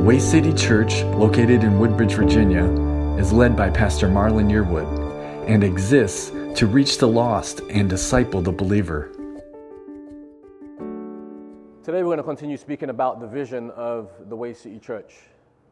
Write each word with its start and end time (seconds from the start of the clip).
Way 0.00 0.18
City 0.18 0.54
Church, 0.54 1.02
located 1.02 1.62
in 1.62 1.78
Woodbridge, 1.78 2.14
Virginia, 2.14 2.64
is 3.18 3.34
led 3.34 3.54
by 3.54 3.68
Pastor 3.68 4.08
Marlon 4.08 4.50
Yearwood 4.50 5.46
and 5.46 5.62
exists 5.62 6.30
to 6.58 6.66
reach 6.66 6.96
the 6.96 7.06
lost 7.06 7.60
and 7.68 7.90
disciple 7.90 8.40
the 8.40 8.50
believer. 8.50 9.10
Today, 11.84 12.02
we're 12.02 12.04
going 12.04 12.16
to 12.16 12.22
continue 12.22 12.56
speaking 12.56 12.88
about 12.88 13.20
the 13.20 13.26
vision 13.26 13.70
of 13.72 14.10
the 14.30 14.34
Way 14.34 14.54
City 14.54 14.78
Church. 14.78 15.16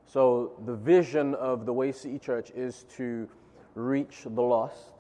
So, 0.04 0.52
the 0.66 0.74
vision 0.74 1.34
of 1.34 1.64
the 1.64 1.72
Way 1.72 1.90
City 1.90 2.18
Church 2.18 2.50
is 2.50 2.84
to 2.96 3.26
reach 3.74 4.24
the 4.26 4.42
lost 4.42 4.92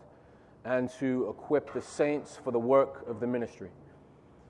and 0.64 0.88
to 1.00 1.28
equip 1.28 1.74
the 1.74 1.82
saints 1.82 2.38
for 2.42 2.50
the 2.50 2.58
work 2.58 3.06
of 3.06 3.20
the 3.20 3.26
ministry. 3.26 3.68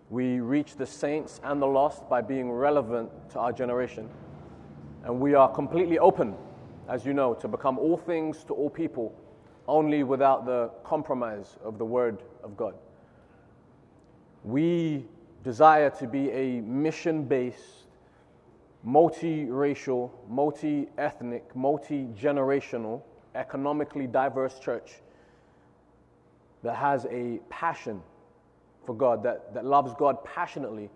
We 0.08 0.38
reach 0.38 0.76
the 0.76 0.86
saints 0.86 1.40
and 1.42 1.60
the 1.60 1.66
lost 1.66 2.08
by 2.08 2.20
being 2.20 2.52
relevant 2.52 3.10
to 3.30 3.40
our 3.40 3.52
generation. 3.52 4.08
And 5.04 5.20
we 5.20 5.34
are 5.34 5.48
completely 5.48 5.98
open, 5.98 6.34
as 6.88 7.06
you 7.06 7.14
know, 7.14 7.34
to 7.34 7.48
become 7.48 7.78
all 7.78 7.96
things 7.96 8.44
to 8.44 8.54
all 8.54 8.68
people, 8.68 9.14
only 9.66 10.02
without 10.02 10.44
the 10.44 10.70
compromise 10.84 11.56
of 11.64 11.78
the 11.78 11.84
Word 11.84 12.22
of 12.42 12.56
God. 12.56 12.74
We 14.44 15.06
desire 15.44 15.90
to 15.90 16.06
be 16.06 16.30
a 16.30 16.60
mission 16.62 17.24
based, 17.24 17.86
multi-racial, 18.82 20.12
multi 20.28 20.88
ethnic, 20.98 21.54
multi 21.54 22.06
generational, 22.20 23.02
economically 23.34 24.06
diverse 24.06 24.58
church 24.58 25.00
that 26.62 26.74
has 26.74 27.06
a 27.10 27.40
passion 27.50 28.02
for 28.84 28.94
God, 28.94 29.22
that, 29.22 29.54
that 29.54 29.64
loves 29.64 29.94
God 29.94 30.24
passionately, 30.24 30.90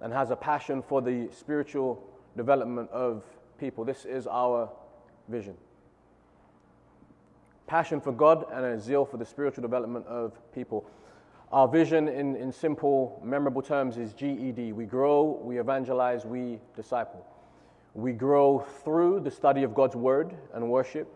and 0.00 0.12
has 0.12 0.30
a 0.30 0.36
passion 0.36 0.82
for 0.82 1.00
the 1.00 1.28
spiritual 1.32 2.02
development 2.36 2.90
of 2.90 3.22
people. 3.58 3.84
This 3.84 4.04
is 4.04 4.26
our 4.26 4.70
vision. 5.28 5.54
Passion 7.66 8.00
for 8.00 8.12
God 8.12 8.46
and 8.52 8.64
a 8.64 8.78
zeal 8.80 9.04
for 9.04 9.16
the 9.16 9.24
spiritual 9.24 9.62
development 9.62 10.06
of 10.06 10.32
people. 10.52 10.86
Our 11.50 11.68
vision, 11.68 12.08
in, 12.08 12.36
in 12.36 12.52
simple, 12.52 13.20
memorable 13.24 13.62
terms, 13.62 13.96
is 13.96 14.12
GED. 14.12 14.72
We 14.72 14.86
grow, 14.86 15.40
we 15.42 15.58
evangelize, 15.58 16.24
we 16.24 16.58
disciple. 16.74 17.24
We 17.94 18.12
grow 18.12 18.66
through 18.82 19.20
the 19.20 19.30
study 19.30 19.62
of 19.62 19.74
God's 19.74 19.94
word 19.94 20.34
and 20.52 20.68
worship. 20.68 21.08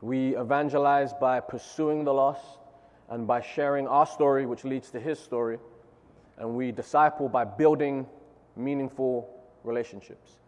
We 0.00 0.36
evangelize 0.36 1.12
by 1.14 1.40
pursuing 1.40 2.04
the 2.04 2.14
lost 2.14 2.44
and 3.10 3.26
by 3.26 3.40
sharing 3.40 3.88
our 3.88 4.06
story, 4.06 4.46
which 4.46 4.64
leads 4.64 4.90
to 4.92 5.00
His 5.00 5.18
story. 5.18 5.58
And 6.38 6.54
we 6.54 6.70
disciple 6.70 7.28
by 7.28 7.44
building 7.44 8.06
meaningful 8.56 9.28
relationships 9.66 10.38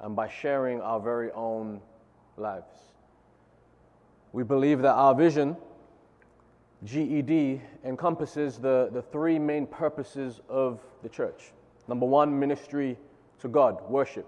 and 0.00 0.16
by 0.16 0.28
sharing 0.28 0.80
our 0.80 1.00
very 1.00 1.30
own 1.32 1.80
lives. 2.36 2.74
We 4.32 4.42
believe 4.42 4.82
that 4.82 4.94
our 4.94 5.14
vision 5.14 5.56
GED 6.84 7.60
encompasses 7.84 8.56
the, 8.56 8.88
the 8.92 9.02
three 9.02 9.38
main 9.38 9.66
purposes 9.66 10.40
of 10.48 10.80
the 11.02 11.08
church. 11.08 11.52
Number 11.88 12.06
one, 12.06 12.38
ministry 12.38 12.96
to 13.40 13.48
God, 13.48 13.82
worship. 13.90 14.26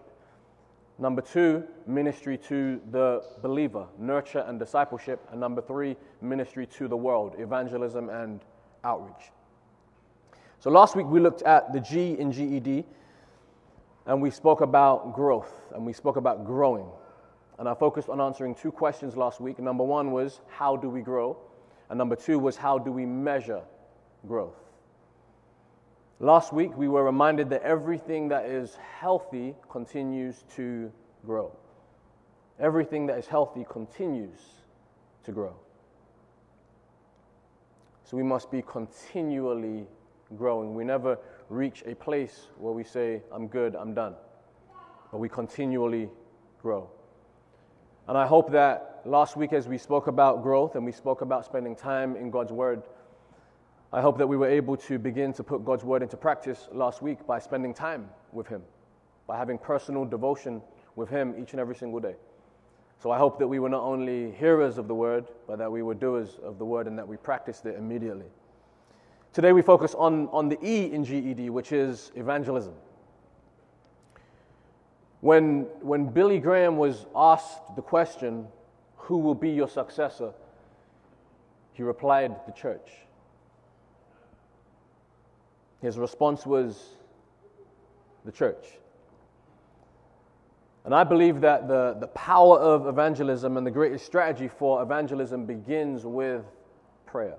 Number 0.98 1.22
two, 1.22 1.64
ministry 1.86 2.36
to 2.48 2.80
the 2.90 3.22
believer, 3.40 3.86
nurture 3.98 4.44
and 4.46 4.58
discipleship. 4.58 5.26
And 5.30 5.40
number 5.40 5.62
three, 5.62 5.96
ministry 6.20 6.66
to 6.66 6.88
the 6.88 6.96
world, 6.96 7.36
evangelism 7.38 8.10
and 8.10 8.40
outreach. 8.84 9.30
So 10.60 10.70
last 10.70 10.94
week 10.94 11.06
we 11.06 11.20
looked 11.20 11.42
at 11.42 11.72
the 11.72 11.80
G 11.80 12.18
in 12.18 12.30
GED 12.30 12.84
and 14.06 14.20
we 14.20 14.30
spoke 14.30 14.60
about 14.60 15.14
growth 15.14 15.52
and 15.74 15.86
we 15.86 15.92
spoke 15.92 16.16
about 16.16 16.44
growing. 16.44 16.86
And 17.58 17.68
I 17.68 17.74
focused 17.74 18.08
on 18.08 18.20
answering 18.20 18.54
two 18.54 18.72
questions 18.72 19.16
last 19.16 19.40
week. 19.40 19.58
Number 19.58 19.84
one 19.84 20.10
was, 20.10 20.40
how 20.48 20.76
do 20.76 20.88
we 20.88 21.02
grow? 21.02 21.36
And 21.90 21.98
number 21.98 22.16
two 22.16 22.38
was, 22.38 22.56
how 22.56 22.78
do 22.78 22.90
we 22.90 23.06
measure 23.06 23.62
growth? 24.26 24.56
Last 26.18 26.52
week, 26.52 26.76
we 26.76 26.88
were 26.88 27.04
reminded 27.04 27.50
that 27.50 27.62
everything 27.62 28.28
that 28.28 28.46
is 28.46 28.76
healthy 28.76 29.54
continues 29.68 30.44
to 30.56 30.90
grow. 31.26 31.50
Everything 32.60 33.06
that 33.06 33.18
is 33.18 33.26
healthy 33.26 33.66
continues 33.68 34.40
to 35.24 35.32
grow. 35.32 35.54
So 38.04 38.16
we 38.16 38.22
must 38.22 38.50
be 38.50 38.62
continually 38.62 39.86
growing. 40.36 40.74
We 40.74 40.84
never 40.84 41.18
reach 41.52 41.82
a 41.86 41.94
place 41.94 42.48
where 42.56 42.72
we 42.72 42.82
say, 42.82 43.22
I'm 43.30 43.46
good, 43.46 43.76
I'm 43.76 43.94
done. 43.94 44.14
But 45.10 45.18
we 45.18 45.28
continually 45.28 46.08
grow. 46.60 46.88
And 48.08 48.16
I 48.16 48.26
hope 48.26 48.50
that 48.52 49.02
last 49.04 49.36
week, 49.36 49.52
as 49.52 49.68
we 49.68 49.78
spoke 49.78 50.06
about 50.06 50.42
growth 50.42 50.74
and 50.74 50.84
we 50.84 50.92
spoke 50.92 51.20
about 51.20 51.44
spending 51.44 51.76
time 51.76 52.16
in 52.16 52.30
God's 52.30 52.52
Word, 52.52 52.82
I 53.92 54.00
hope 54.00 54.16
that 54.18 54.26
we 54.26 54.36
were 54.36 54.48
able 54.48 54.76
to 54.78 54.98
begin 54.98 55.32
to 55.34 55.44
put 55.44 55.64
God's 55.64 55.84
Word 55.84 56.02
into 56.02 56.16
practice 56.16 56.68
last 56.72 57.02
week 57.02 57.26
by 57.26 57.38
spending 57.38 57.74
time 57.74 58.08
with 58.32 58.48
Him, 58.48 58.62
by 59.26 59.36
having 59.36 59.58
personal 59.58 60.06
devotion 60.06 60.62
with 60.96 61.10
Him 61.10 61.34
each 61.40 61.52
and 61.52 61.60
every 61.60 61.76
single 61.76 62.00
day. 62.00 62.14
So 63.02 63.10
I 63.10 63.18
hope 63.18 63.38
that 63.40 63.48
we 63.48 63.58
were 63.58 63.68
not 63.68 63.82
only 63.82 64.32
hearers 64.32 64.78
of 64.78 64.88
the 64.88 64.94
Word, 64.94 65.26
but 65.46 65.58
that 65.58 65.70
we 65.70 65.82
were 65.82 65.94
doers 65.94 66.38
of 66.42 66.58
the 66.58 66.64
Word 66.64 66.86
and 66.86 66.98
that 66.98 67.06
we 67.06 67.18
practiced 67.18 67.66
it 67.66 67.76
immediately. 67.76 68.26
Today 69.32 69.52
we 69.52 69.62
focus 69.62 69.94
on, 69.94 70.28
on 70.28 70.50
the 70.50 70.58
E 70.62 70.92
in 70.92 71.04
GED, 71.04 71.48
which 71.48 71.72
is 71.72 72.12
evangelism. 72.14 72.74
When, 75.22 75.62
when 75.80 76.06
Billy 76.06 76.38
Graham 76.38 76.76
was 76.76 77.06
asked 77.16 77.74
the 77.74 77.80
question, 77.80 78.46
Who 78.96 79.18
will 79.18 79.34
be 79.34 79.50
your 79.50 79.68
successor? 79.68 80.32
he 81.72 81.82
replied, 81.82 82.36
The 82.46 82.52
church. 82.52 82.90
His 85.80 85.96
response 85.96 86.44
was, 86.44 86.78
The 88.26 88.32
church. 88.32 88.66
And 90.84 90.94
I 90.94 91.04
believe 91.04 91.40
that 91.40 91.68
the, 91.68 91.96
the 91.98 92.08
power 92.08 92.58
of 92.58 92.86
evangelism 92.86 93.56
and 93.56 93.66
the 93.66 93.70
greatest 93.70 94.04
strategy 94.04 94.48
for 94.48 94.82
evangelism 94.82 95.46
begins 95.46 96.04
with 96.04 96.44
prayer. 97.06 97.36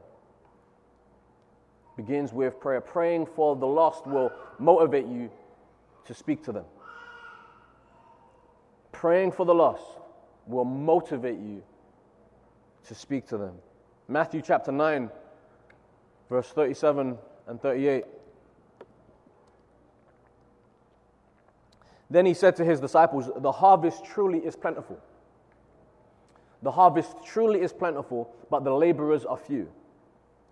Begins 1.95 2.33
with 2.33 2.59
prayer. 2.59 2.81
Praying 2.81 3.27
for 3.27 3.55
the 3.55 3.67
lost 3.67 4.07
will 4.07 4.31
motivate 4.59 5.05
you 5.05 5.29
to 6.05 6.13
speak 6.13 6.43
to 6.43 6.51
them 6.51 6.65
praying 9.03 9.33
for 9.33 9.45
the 9.45 9.53
lost 9.53 9.83
will 10.47 10.63
motivate 10.63 11.37
you 11.37 11.61
to 12.85 12.95
speak 12.95 13.27
to 13.27 13.37
them. 13.37 13.53
Matthew 14.07 14.41
chapter 14.41 14.71
9, 14.71 15.09
verse 16.29 16.47
37 16.51 17.17
and 17.47 17.61
38. 17.61 18.05
Then 22.09 22.25
he 22.25 22.33
said 22.33 22.55
to 22.55 22.63
his 22.63 22.79
disciples, 22.79 23.29
The 23.35 23.51
harvest 23.51 24.05
truly 24.05 24.39
is 24.39 24.55
plentiful. 24.55 24.97
The 26.61 26.71
harvest 26.71 27.25
truly 27.25 27.59
is 27.59 27.73
plentiful, 27.73 28.33
but 28.49 28.63
the 28.63 28.71
laborers 28.71 29.25
are 29.25 29.35
few. 29.35 29.69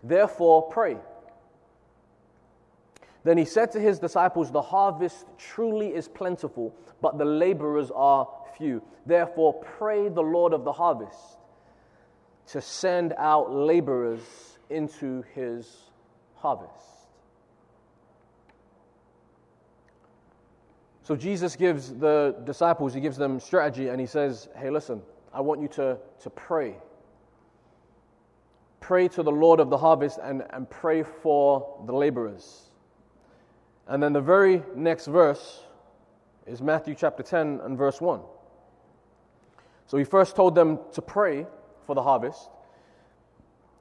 Therefore, 0.04 0.64
pray 0.64 0.98
then 3.24 3.38
he 3.38 3.46
said 3.46 3.72
to 3.74 3.80
his 3.80 4.00
disciples, 4.00 4.52
The 4.52 4.62
harvest 4.62 5.26
truly 5.38 5.94
is 5.94 6.08
plentiful, 6.08 6.76
but 7.02 7.18
the 7.18 7.26
laborers 7.26 7.92
are 7.94 8.28
few. 8.58 8.82
Therefore, 9.06 9.54
pray 9.54 10.10
the 10.10 10.24
Lord 10.24 10.54
of 10.54 10.64
the 10.64 10.72
harvest 10.72 11.38
to 12.48 12.62
send 12.62 13.14
out 13.18 13.52
laborers 13.52 14.58
into 14.70 15.24
his 15.34 15.92
harvest. 16.36 16.86
So 21.04 21.16
Jesus 21.16 21.56
gives 21.56 21.94
the 21.94 22.36
disciples, 22.44 22.94
he 22.94 23.02
gives 23.02 23.18
them 23.18 23.40
strategy, 23.40 23.90
and 23.90 24.00
he 24.00 24.08
says, 24.08 24.50
Hey, 24.56 24.70
listen, 24.70 25.02
I 25.34 25.42
want 25.42 25.62
you 25.62 25.68
to, 25.70 25.98
to 26.22 26.30
pray. 26.32 26.76
Pray 28.80 29.08
to 29.10 29.22
the 29.22 29.32
Lord 29.32 29.60
of 29.60 29.70
the 29.70 29.78
harvest 29.78 30.20
and, 30.24 30.44
and 30.50 30.68
pray 30.70 31.04
for 31.04 31.84
the 31.86 31.94
laborers. 31.94 32.71
And 33.92 34.02
then 34.02 34.14
the 34.14 34.22
very 34.22 34.64
next 34.74 35.08
verse 35.08 35.66
is 36.48 36.62
Matthew 36.62 36.96
chapter 36.98 37.24
10 37.24 37.60
and 37.62 37.78
verse 37.78 38.00
1. 38.00 38.22
So 39.86 39.98
he 39.98 40.06
first 40.06 40.34
told 40.34 40.56
them 40.56 40.80
to 40.94 41.02
pray 41.02 41.46
for 41.86 41.94
the 41.94 42.02
harvest. 42.02 42.50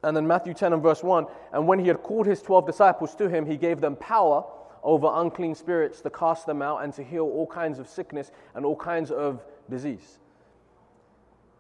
And 0.02 0.16
then 0.16 0.26
Matthew 0.26 0.52
10 0.52 0.72
and 0.72 0.82
verse 0.82 1.04
1 1.04 1.26
And 1.52 1.68
when 1.68 1.78
he 1.78 1.86
had 1.86 2.02
called 2.02 2.26
his 2.26 2.42
12 2.42 2.66
disciples 2.66 3.14
to 3.14 3.28
him, 3.28 3.46
he 3.46 3.56
gave 3.56 3.80
them 3.80 3.94
power 3.94 4.44
over 4.82 5.08
unclean 5.14 5.54
spirits 5.54 6.00
to 6.00 6.10
cast 6.10 6.44
them 6.44 6.60
out 6.60 6.82
and 6.82 6.92
to 6.94 7.04
heal 7.04 7.26
all 7.26 7.46
kinds 7.46 7.78
of 7.78 7.88
sickness 7.88 8.32
and 8.56 8.66
all 8.66 8.74
kinds 8.74 9.12
of 9.12 9.44
disease. 9.70 10.18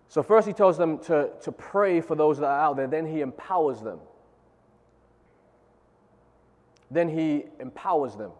So, 0.08 0.24
first 0.24 0.48
he 0.48 0.52
tells 0.52 0.76
them 0.76 0.98
to, 1.04 1.30
to 1.42 1.52
pray 1.52 2.00
for 2.00 2.16
those 2.16 2.38
that 2.38 2.46
are 2.46 2.60
out 2.60 2.76
there, 2.76 2.88
then 2.88 3.06
he 3.06 3.20
empowers 3.20 3.80
them. 3.80 4.00
Then 6.90 7.08
he 7.08 7.44
empowers 7.60 8.16
them. 8.16 8.32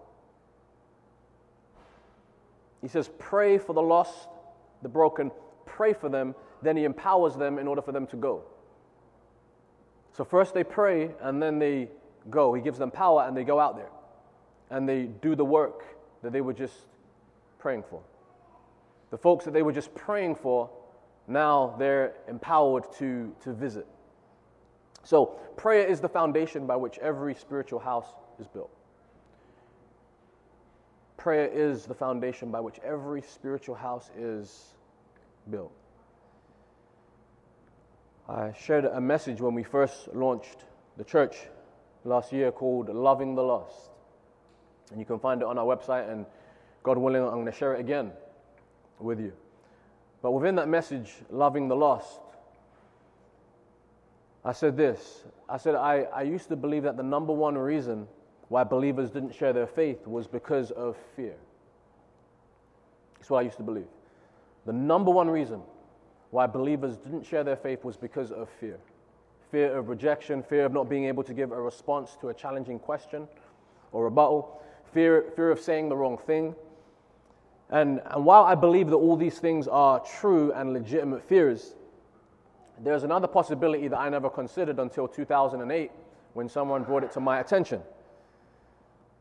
He 2.82 2.88
says, 2.88 3.11
Pray 3.19 3.58
for 3.58 3.73
the 3.73 3.82
lost, 3.82 4.29
the 4.82 4.88
broken, 4.88 5.31
pray 5.67 5.93
for 5.93 6.08
them. 6.08 6.35
Then 6.62 6.76
He 6.76 6.85
empowers 6.85 7.37
them 7.37 7.58
in 7.58 7.67
order 7.67 7.82
for 7.82 7.93
them 7.93 8.06
to 8.08 8.17
go. 8.17 8.44
So 10.12 10.25
first 10.25 10.55
they 10.55 10.64
pray 10.64 11.11
and 11.20 11.43
then 11.43 11.58
they 11.58 11.88
go. 12.29 12.52
He 12.52 12.61
gives 12.61 12.79
them 12.79 12.91
power 12.91 13.25
and 13.26 13.37
they 13.37 13.44
go 13.44 13.61
out 13.61 13.76
there 13.76 13.91
and 14.70 14.88
they 14.88 15.05
do 15.05 15.35
the 15.35 15.44
work 15.44 15.85
that 16.23 16.32
they 16.32 16.41
were 16.41 16.53
just 16.53 16.75
praying 17.58 17.85
for. 17.88 18.03
The 19.11 19.19
folks 19.19 19.44
that 19.44 19.53
they 19.53 19.62
were 19.62 19.73
just 19.73 19.94
praying 19.94 20.37
for, 20.37 20.70
now 21.26 21.75
they're 21.79 22.14
empowered 22.29 22.85
to, 22.99 23.35
to 23.43 23.53
visit. 23.53 23.87
So, 25.03 25.41
prayer 25.56 25.87
is 25.87 26.00
the 26.00 26.08
foundation 26.08 26.67
by 26.67 26.76
which 26.76 26.99
every 26.99 27.35
spiritual 27.35 27.79
house 27.81 28.06
is 28.41 28.49
built. 28.49 28.71
Prayer 31.17 31.47
is 31.53 31.85
the 31.85 31.95
foundation 31.95 32.51
by 32.51 32.61
which 32.61 32.79
every 32.83 33.23
spiritual 33.23 33.75
house 33.75 34.11
is 34.17 34.75
built. 35.51 35.73
I 38.29 38.53
shared 38.59 38.87
a 38.87 39.01
message 39.01 39.41
when 39.41 39.55
we 39.55 39.63
first 39.63 40.09
launched 40.15 40.65
the 40.97 41.05
church 41.05 41.37
last 42.05 42.33
year 42.33 42.51
called 42.51 42.89
Loving 42.89 43.35
the 43.35 43.43
Lost. 43.43 43.91
And 44.91 44.99
you 44.99 45.05
can 45.05 45.19
find 45.19 45.43
it 45.43 45.47
on 45.47 45.59
our 45.59 45.65
website, 45.65 46.11
and 46.11 46.25
God 46.83 46.97
willing, 46.97 47.23
I'm 47.23 47.31
going 47.31 47.47
to 47.47 47.53
share 47.53 47.75
it 47.75 47.81
again 47.81 48.13
with 48.99 49.21
you. 49.21 49.33
But 50.23 50.33
within 50.33 50.55
that 50.57 50.69
message, 50.69 51.13
Loving 51.29 51.69
the 51.69 51.77
Lost, 51.77 52.21
I 54.45 54.53
said 54.53 54.77
this 54.77 55.25
I 55.51 55.57
said, 55.57 55.75
I, 55.75 56.03
I 56.15 56.23
used 56.23 56.49
to 56.49 56.57
believe 56.57 56.85
that 56.85 56.97
the 56.97 57.03
number 57.03 57.33
one 57.33 57.59
reason 57.59 58.07
why 58.50 58.64
believers 58.64 59.11
didn't 59.11 59.35
share 59.35 59.55
their 59.55 59.67
faith 59.67 60.06
was 60.06 60.26
because 60.26 60.70
of 60.73 60.97
fear. 61.17 61.37
That's 63.17 63.31
what 63.31 63.38
I 63.38 63.43
used 63.43 63.56
to 63.56 63.62
believe. 63.62 63.88
The 64.67 64.73
number 64.73 65.11
one 65.11 65.31
reason 65.31 65.62
why 66.31 66.47
believers 66.47 66.99
didn't 66.99 67.25
share 67.25 67.43
their 67.43 67.56
faith 67.56 67.85
was 67.85 67.97
because 67.97 68.31
of 68.31 68.50
fear 68.61 68.79
fear 69.50 69.76
of 69.76 69.88
rejection, 69.88 70.43
fear 70.43 70.64
of 70.64 70.73
not 70.73 70.88
being 70.88 71.06
able 71.06 71.23
to 71.25 71.35
give 71.35 71.52
a 71.52 71.61
response 71.61 72.17
to 72.20 72.29
a 72.29 72.35
challenging 72.35 72.79
question 72.79 73.26
or 73.93 74.05
rebuttal, 74.05 74.61
fear, 74.93 75.25
fear 75.35 75.50
of 75.50 75.58
saying 75.58 75.88
the 75.88 75.96
wrong 75.96 76.17
thing. 76.19 76.55
And, 77.70 78.00
and 78.11 78.25
while 78.25 78.44
I 78.44 78.55
believe 78.55 78.88
that 78.91 78.96
all 78.96 79.17
these 79.17 79.38
things 79.38 79.67
are 79.69 80.00
true 80.00 80.53
and 80.53 80.73
legitimate 80.73 81.23
fears, 81.29 81.75
there's 82.82 83.03
another 83.03 83.26
possibility 83.26 83.88
that 83.88 83.99
I 83.99 84.08
never 84.08 84.31
considered 84.31 84.79
until 84.79 85.06
2008 85.08 85.91
when 86.35 86.49
someone 86.49 86.85
brought 86.85 87.05
it 87.05 87.11
to 87.12 87.20
my 87.20 87.41
attention. 87.41 87.82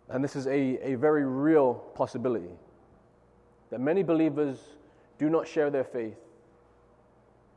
And 0.09 0.23
this 0.23 0.35
is 0.35 0.47
a, 0.47 0.79
a 0.91 0.95
very 0.95 1.23
real 1.23 1.75
possibility 1.95 2.55
that 3.69 3.79
many 3.79 4.01
believers 4.01 4.57
do 5.19 5.29
not 5.29 5.47
share 5.47 5.69
their 5.69 5.83
faith 5.83 6.17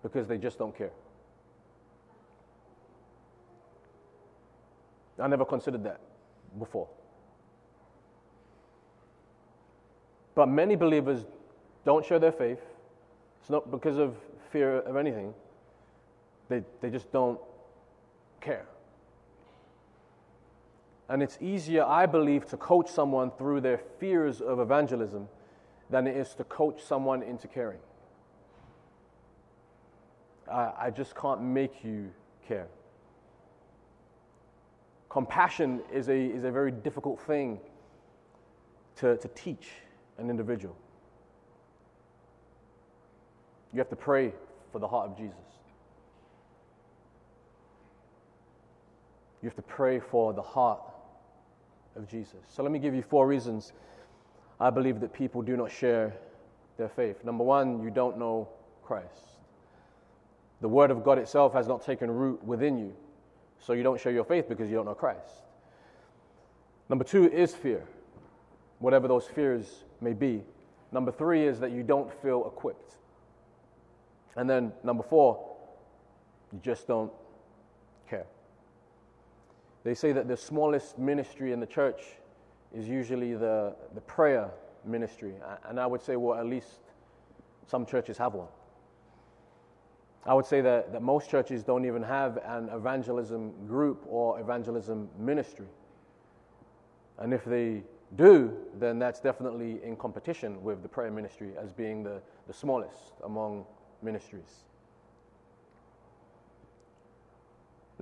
because 0.02 0.26
they 0.26 0.37
just 0.37 0.58
don't 0.58 0.76
care. 0.76 0.90
I 5.19 5.28
never 5.28 5.44
considered 5.44 5.84
that 5.84 6.00
before. 6.58 6.88
But 10.34 10.49
many 10.49 10.75
believers 10.76 11.25
don't 11.84 12.04
share 12.04 12.19
their 12.19 12.32
faith. 12.32 12.60
It's 13.40 13.50
not 13.50 13.70
because 13.70 13.99
of 13.99 14.16
fear 14.50 14.81
of 14.81 14.96
anything, 14.96 15.32
they, 16.49 16.62
they 16.81 16.90
just 16.90 17.10
don't 17.12 17.38
care. 18.40 18.66
And 21.12 21.23
it's 21.23 21.37
easier, 21.43 21.85
I 21.85 22.06
believe, 22.06 22.47
to 22.47 22.56
coach 22.56 22.88
someone 22.88 23.32
through 23.32 23.61
their 23.61 23.76
fears 24.00 24.41
of 24.41 24.61
evangelism 24.61 25.29
than 25.91 26.06
it 26.06 26.17
is 26.17 26.32
to 26.37 26.44
coach 26.44 26.82
someone 26.82 27.23
into 27.23 27.47
caring. 27.47 27.81
I, 30.50 30.73
I 30.81 30.91
just 30.91 31.14
can't 31.14 31.43
make 31.43 31.85
you 31.85 32.11
care. 32.49 32.67
Compassion 35.11 35.82
is 35.93 36.09
a, 36.09 36.19
is 36.19 36.44
a 36.44 36.50
very 36.50 36.70
difficult 36.70 37.20
thing 37.20 37.61
to, 38.97 39.19
to 39.19 39.29
teach 39.35 39.69
an 40.17 40.31
individual. 40.31 40.75
You 43.75 43.81
have 43.81 43.91
to 43.91 43.97
pray 43.97 44.32
for 44.73 44.79
the 44.79 44.88
heart 44.88 45.11
of 45.11 45.19
Jesus. 45.19 45.37
You 49.43 49.50
have 49.50 49.56
to 49.56 49.62
pray 49.62 50.00
for 50.00 50.32
the 50.32 50.41
heart 50.41 50.81
of 51.96 52.08
Jesus. 52.08 52.40
So 52.48 52.62
let 52.62 52.72
me 52.72 52.78
give 52.78 52.94
you 52.94 53.02
four 53.02 53.26
reasons 53.26 53.72
I 54.60 54.70
believe 54.70 55.00
that 55.00 55.12
people 55.12 55.42
do 55.42 55.56
not 55.56 55.72
share 55.72 56.14
their 56.76 56.88
faith. 56.88 57.24
Number 57.24 57.42
one, 57.42 57.82
you 57.82 57.90
don't 57.90 58.18
know 58.18 58.48
Christ. 58.84 59.40
The 60.60 60.68
Word 60.68 60.92
of 60.92 61.02
God 61.02 61.18
itself 61.18 61.52
has 61.54 61.66
not 61.66 61.84
taken 61.84 62.08
root 62.10 62.42
within 62.44 62.78
you, 62.78 62.94
so 63.58 63.72
you 63.72 63.82
don't 63.82 64.00
share 64.00 64.12
your 64.12 64.24
faith 64.24 64.48
because 64.48 64.70
you 64.70 64.76
don't 64.76 64.84
know 64.86 64.94
Christ. 64.94 65.34
Number 66.88 67.04
two 67.04 67.28
is 67.28 67.54
fear, 67.54 67.84
whatever 68.78 69.08
those 69.08 69.26
fears 69.26 69.84
may 70.00 70.12
be. 70.12 70.42
Number 70.92 71.10
three 71.10 71.44
is 71.44 71.58
that 71.58 71.72
you 71.72 71.82
don't 71.82 72.12
feel 72.22 72.46
equipped. 72.46 72.94
And 74.36 74.48
then 74.48 74.72
number 74.84 75.02
four, 75.02 75.44
you 76.52 76.60
just 76.62 76.86
don't. 76.86 77.10
They 79.84 79.94
say 79.94 80.12
that 80.12 80.29
the 80.29 80.37
smallest 80.37 80.99
ministry 80.99 81.52
in 81.52 81.61
the 81.61 81.67
church 81.67 82.02
is 82.75 82.88
usually 82.88 83.34
the, 83.34 83.75
the 83.94 84.00
prayer 84.00 84.50
ministry. 84.84 85.34
And 85.69 85.79
I 85.79 85.87
would 85.87 86.02
say, 86.02 86.17
well, 86.17 86.38
at 86.38 86.46
least 86.46 86.81
some 87.67 87.84
churches 87.87 88.17
have 88.19 88.34
one. 88.34 88.49
I 90.25 90.34
would 90.34 90.46
say 90.46 90.61
that, 90.61 90.93
that 90.93 91.02
most 91.02 91.29
churches 91.29 91.64
don't 91.64 91.84
even 91.84 92.02
have 92.02 92.38
an 92.44 92.69
evangelism 92.73 93.52
group 93.67 94.05
or 94.08 94.40
evangelism 94.40 95.08
ministry. 95.19 95.67
And 97.19 97.35
if 97.35 97.44
they 97.44 97.82
do, 98.17 98.56
then 98.78 98.99
that's 98.99 99.19
definitely 99.19 99.81
in 99.82 99.96
competition 99.96 100.62
with 100.62 100.82
the 100.82 100.88
prayer 100.88 101.11
ministry 101.11 101.52
as 101.61 101.73
being 101.73 102.05
the, 102.05 102.20
the 102.46 102.52
smallest 102.52 103.14
among 103.25 103.64
ministries. 104.00 104.64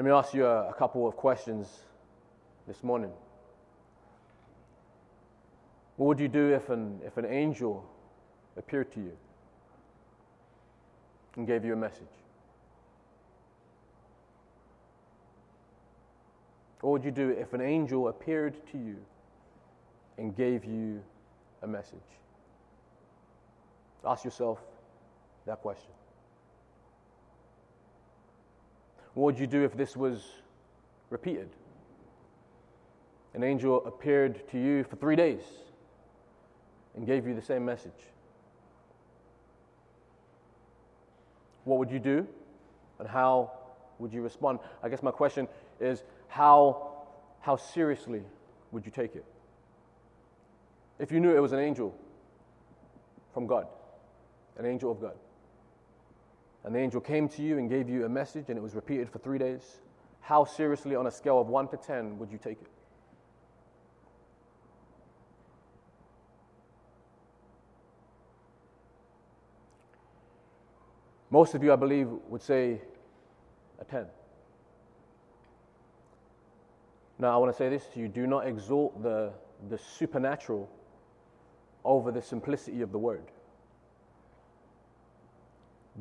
Let 0.00 0.06
me 0.06 0.12
ask 0.12 0.32
you 0.32 0.46
a, 0.46 0.70
a 0.70 0.72
couple 0.72 1.06
of 1.06 1.14
questions 1.14 1.68
this 2.66 2.82
morning. 2.82 3.10
What 5.98 6.06
would 6.06 6.20
you 6.20 6.26
do 6.26 6.54
if 6.54 6.70
an, 6.70 7.00
if 7.04 7.18
an 7.18 7.26
angel 7.26 7.84
appeared 8.56 8.90
to 8.92 9.00
you? 9.00 9.12
and 11.36 11.46
gave 11.46 11.66
you 11.66 11.74
a 11.74 11.76
message? 11.76 12.16
What 16.80 16.92
would 16.92 17.04
you 17.04 17.10
do 17.10 17.28
if 17.28 17.52
an 17.52 17.60
angel 17.60 18.08
appeared 18.08 18.54
to 18.72 18.78
you 18.78 18.96
and 20.16 20.34
gave 20.34 20.64
you 20.64 21.02
a 21.60 21.66
message? 21.66 21.98
Ask 24.02 24.24
yourself 24.24 24.60
that 25.44 25.60
question. 25.60 25.90
What 29.14 29.24
would 29.24 29.38
you 29.38 29.46
do 29.46 29.64
if 29.64 29.76
this 29.76 29.96
was 29.96 30.22
repeated? 31.10 31.50
An 33.34 33.42
angel 33.42 33.84
appeared 33.86 34.48
to 34.50 34.58
you 34.58 34.84
for 34.84 34.96
three 34.96 35.16
days 35.16 35.42
and 36.96 37.06
gave 37.06 37.26
you 37.26 37.34
the 37.34 37.42
same 37.42 37.64
message. 37.64 37.92
what 41.64 41.78
would 41.78 41.90
you 41.90 41.98
do? 41.98 42.26
And 42.98 43.08
how 43.08 43.52
would 43.98 44.12
you 44.12 44.22
respond? 44.22 44.58
I 44.82 44.88
guess 44.88 45.02
my 45.02 45.10
question 45.10 45.48
is 45.78 46.02
how, 46.28 46.92
how 47.40 47.56
seriously 47.56 48.22
would 48.72 48.84
you 48.84 48.90
take 48.90 49.14
it? 49.14 49.24
If 50.98 51.10
you 51.12 51.20
knew 51.20 51.34
it 51.34 51.40
was 51.40 51.52
an 51.52 51.60
angel 51.60 51.94
from 53.32 53.46
God, 53.46 53.66
an 54.58 54.66
angel 54.66 54.90
of 54.90 55.00
God, 55.00 55.14
and 56.64 56.74
the 56.74 56.78
angel 56.78 57.00
came 57.00 57.28
to 57.28 57.42
you 57.42 57.58
and 57.58 57.68
gave 57.68 57.88
you 57.88 58.04
a 58.04 58.08
message 58.08 58.46
and 58.48 58.58
it 58.58 58.62
was 58.62 58.74
repeated 58.74 59.08
for 59.08 59.18
three 59.18 59.38
days, 59.38 59.80
how 60.20 60.44
seriously 60.44 60.94
on 60.94 61.06
a 61.06 61.10
scale 61.10 61.40
of 61.40 61.48
1 61.48 61.68
to 61.68 61.76
10 61.76 62.18
would 62.18 62.30
you 62.30 62.38
take 62.38 62.60
it? 62.60 62.68
Most 71.30 71.54
of 71.54 71.62
you, 71.62 71.72
I 71.72 71.76
believe, 71.76 72.08
would 72.28 72.42
say 72.42 72.80
a 73.80 73.84
10. 73.84 74.06
Now, 77.20 77.34
I 77.34 77.36
want 77.36 77.52
to 77.52 77.56
say 77.56 77.68
this 77.68 77.84
to 77.94 78.00
you 78.00 78.08
do 78.08 78.26
not 78.26 78.46
exalt 78.46 79.02
the, 79.02 79.32
the 79.68 79.78
supernatural 79.78 80.68
over 81.84 82.10
the 82.10 82.22
simplicity 82.22 82.82
of 82.82 82.92
the 82.92 82.98
word. 82.98 83.30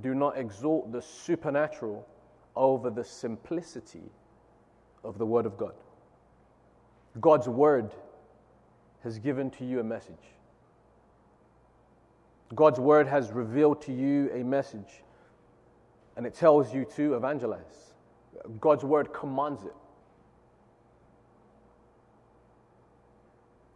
Do 0.01 0.13
not 0.13 0.37
exalt 0.37 0.91
the 0.91 1.01
supernatural 1.01 2.07
over 2.55 2.89
the 2.89 3.03
simplicity 3.03 4.11
of 5.03 5.17
the 5.17 5.25
word 5.25 5.45
of 5.45 5.57
God. 5.57 5.73
God's 7.19 7.47
word 7.47 7.91
has 9.03 9.17
given 9.17 9.49
to 9.51 9.65
you 9.65 9.79
a 9.79 9.83
message. 9.83 10.15
God's 12.55 12.79
word 12.79 13.07
has 13.07 13.31
revealed 13.31 13.81
to 13.83 13.93
you 13.93 14.29
a 14.33 14.43
message, 14.43 15.03
and 16.17 16.25
it 16.25 16.33
tells 16.33 16.73
you 16.73 16.85
to 16.95 17.15
evangelize. 17.15 17.93
God's 18.59 18.83
word 18.83 19.13
commands 19.13 19.63
it. 19.63 19.75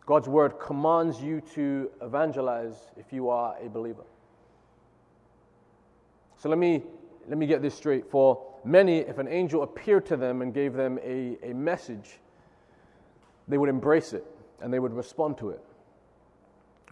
God's 0.06 0.28
word 0.28 0.60
commands 0.60 1.22
you 1.22 1.42
to 1.54 1.90
evangelize 2.02 2.76
if 2.98 3.14
you 3.14 3.30
are 3.30 3.56
a 3.64 3.70
believer. 3.70 4.04
So 6.44 6.50
let 6.50 6.60
me, 6.60 6.84
let 7.30 7.38
me 7.38 7.46
get 7.46 7.62
this 7.62 7.74
straight. 7.74 8.12
For 8.12 8.46
many, 8.66 8.98
if 8.98 9.18
an 9.18 9.30
angel 9.30 9.64
appeared 9.64 10.06
to 10.08 10.18
them 10.18 10.42
and 10.42 10.54
gave 10.54 10.74
them 10.74 11.00
a, 11.02 11.38
a 11.42 11.54
message, 11.54 12.20
they 13.48 13.58
would 13.58 13.70
embrace 13.70 14.12
it 14.12 14.26
and 14.62 14.74
they 14.74 14.80
would 14.80 14.92
respond 14.92 15.38
to 15.38 15.52
it. 15.52 15.62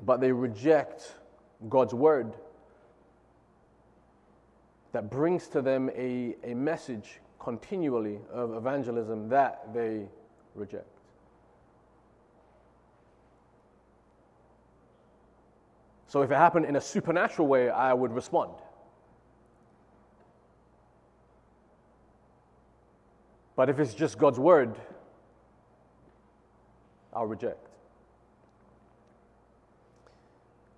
But 0.06 0.22
they 0.22 0.32
reject 0.32 1.16
God's 1.68 1.94
word 1.94 2.32
that 4.94 5.12
brings 5.12 5.50
to 5.50 5.62
them 5.62 5.90
a, 5.98 6.34
a 6.46 6.54
message 6.54 7.20
continually 7.38 8.20
of 8.32 8.56
evangelism 8.56 9.28
that 9.28 9.74
they 9.74 10.08
reject. 10.56 10.88
So 16.08 16.22
if 16.22 16.32
it 16.32 16.36
happened 16.36 16.68
in 16.68 16.78
a 16.78 16.82
supernatural 16.82 17.50
way, 17.50 17.70
I 17.70 17.94
would 17.94 18.14
respond. 18.14 18.54
But 23.56 23.70
if 23.70 23.80
it's 23.80 23.94
just 23.94 24.18
God's 24.18 24.40
word, 24.40 24.76
I'll 27.14 27.26
reject. 27.26 27.68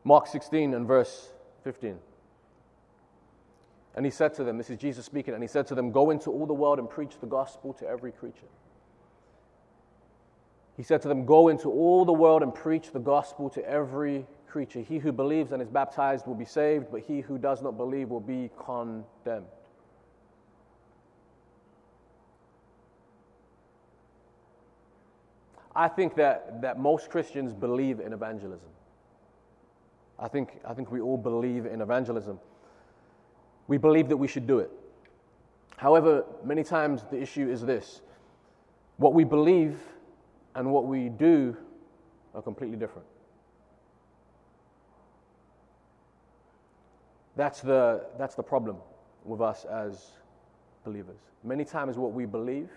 Mark 0.03 0.27
16 0.27 0.73
and 0.73 0.87
verse 0.87 1.29
15. 1.63 1.97
And 3.95 4.05
he 4.05 4.11
said 4.11 4.33
to 4.35 4.43
them, 4.43 4.57
This 4.57 4.69
is 4.69 4.77
Jesus 4.77 5.05
speaking, 5.05 5.33
and 5.33 5.43
he 5.43 5.47
said 5.47 5.67
to 5.67 5.75
them, 5.75 5.91
Go 5.91 6.09
into 6.09 6.31
all 6.31 6.45
the 6.45 6.53
world 6.53 6.79
and 6.79 6.89
preach 6.89 7.13
the 7.21 7.27
gospel 7.27 7.73
to 7.73 7.87
every 7.87 8.11
creature. 8.11 8.47
He 10.75 10.83
said 10.83 11.01
to 11.03 11.07
them, 11.07 11.25
Go 11.25 11.49
into 11.49 11.69
all 11.69 12.03
the 12.03 12.13
world 12.13 12.41
and 12.41 12.53
preach 12.53 12.91
the 12.91 12.99
gospel 12.99 13.49
to 13.51 13.69
every 13.69 14.25
creature. 14.47 14.81
He 14.81 14.97
who 14.97 15.11
believes 15.11 15.51
and 15.51 15.61
is 15.61 15.69
baptized 15.69 16.25
will 16.25 16.35
be 16.35 16.45
saved, 16.45 16.87
but 16.91 17.01
he 17.01 17.21
who 17.21 17.37
does 17.37 17.61
not 17.61 17.77
believe 17.77 18.09
will 18.09 18.19
be 18.19 18.49
condemned. 18.65 19.45
I 25.75 25.87
think 25.87 26.15
that, 26.15 26.61
that 26.61 26.79
most 26.79 27.09
Christians 27.09 27.53
believe 27.53 27.99
in 27.99 28.13
evangelism. 28.13 28.69
I 30.19 30.27
think, 30.27 30.59
I 30.67 30.73
think 30.73 30.91
we 30.91 31.01
all 31.01 31.17
believe 31.17 31.65
in 31.65 31.81
evangelism. 31.81 32.39
We 33.67 33.77
believe 33.77 34.09
that 34.09 34.17
we 34.17 34.27
should 34.27 34.45
do 34.45 34.59
it. 34.59 34.71
However, 35.77 36.25
many 36.43 36.63
times 36.63 37.03
the 37.09 37.21
issue 37.21 37.49
is 37.49 37.61
this 37.61 38.01
what 38.97 39.13
we 39.13 39.23
believe 39.23 39.79
and 40.55 40.71
what 40.71 40.85
we 40.85 41.09
do 41.09 41.57
are 42.35 42.41
completely 42.41 42.77
different. 42.77 43.07
That's 47.35 47.61
the, 47.61 48.05
that's 48.19 48.35
the 48.35 48.43
problem 48.43 48.77
with 49.25 49.41
us 49.41 49.65
as 49.65 50.11
believers. 50.83 51.17
Many 51.43 51.65
times, 51.65 51.97
what 51.97 52.13
we 52.13 52.25
believe 52.25 52.69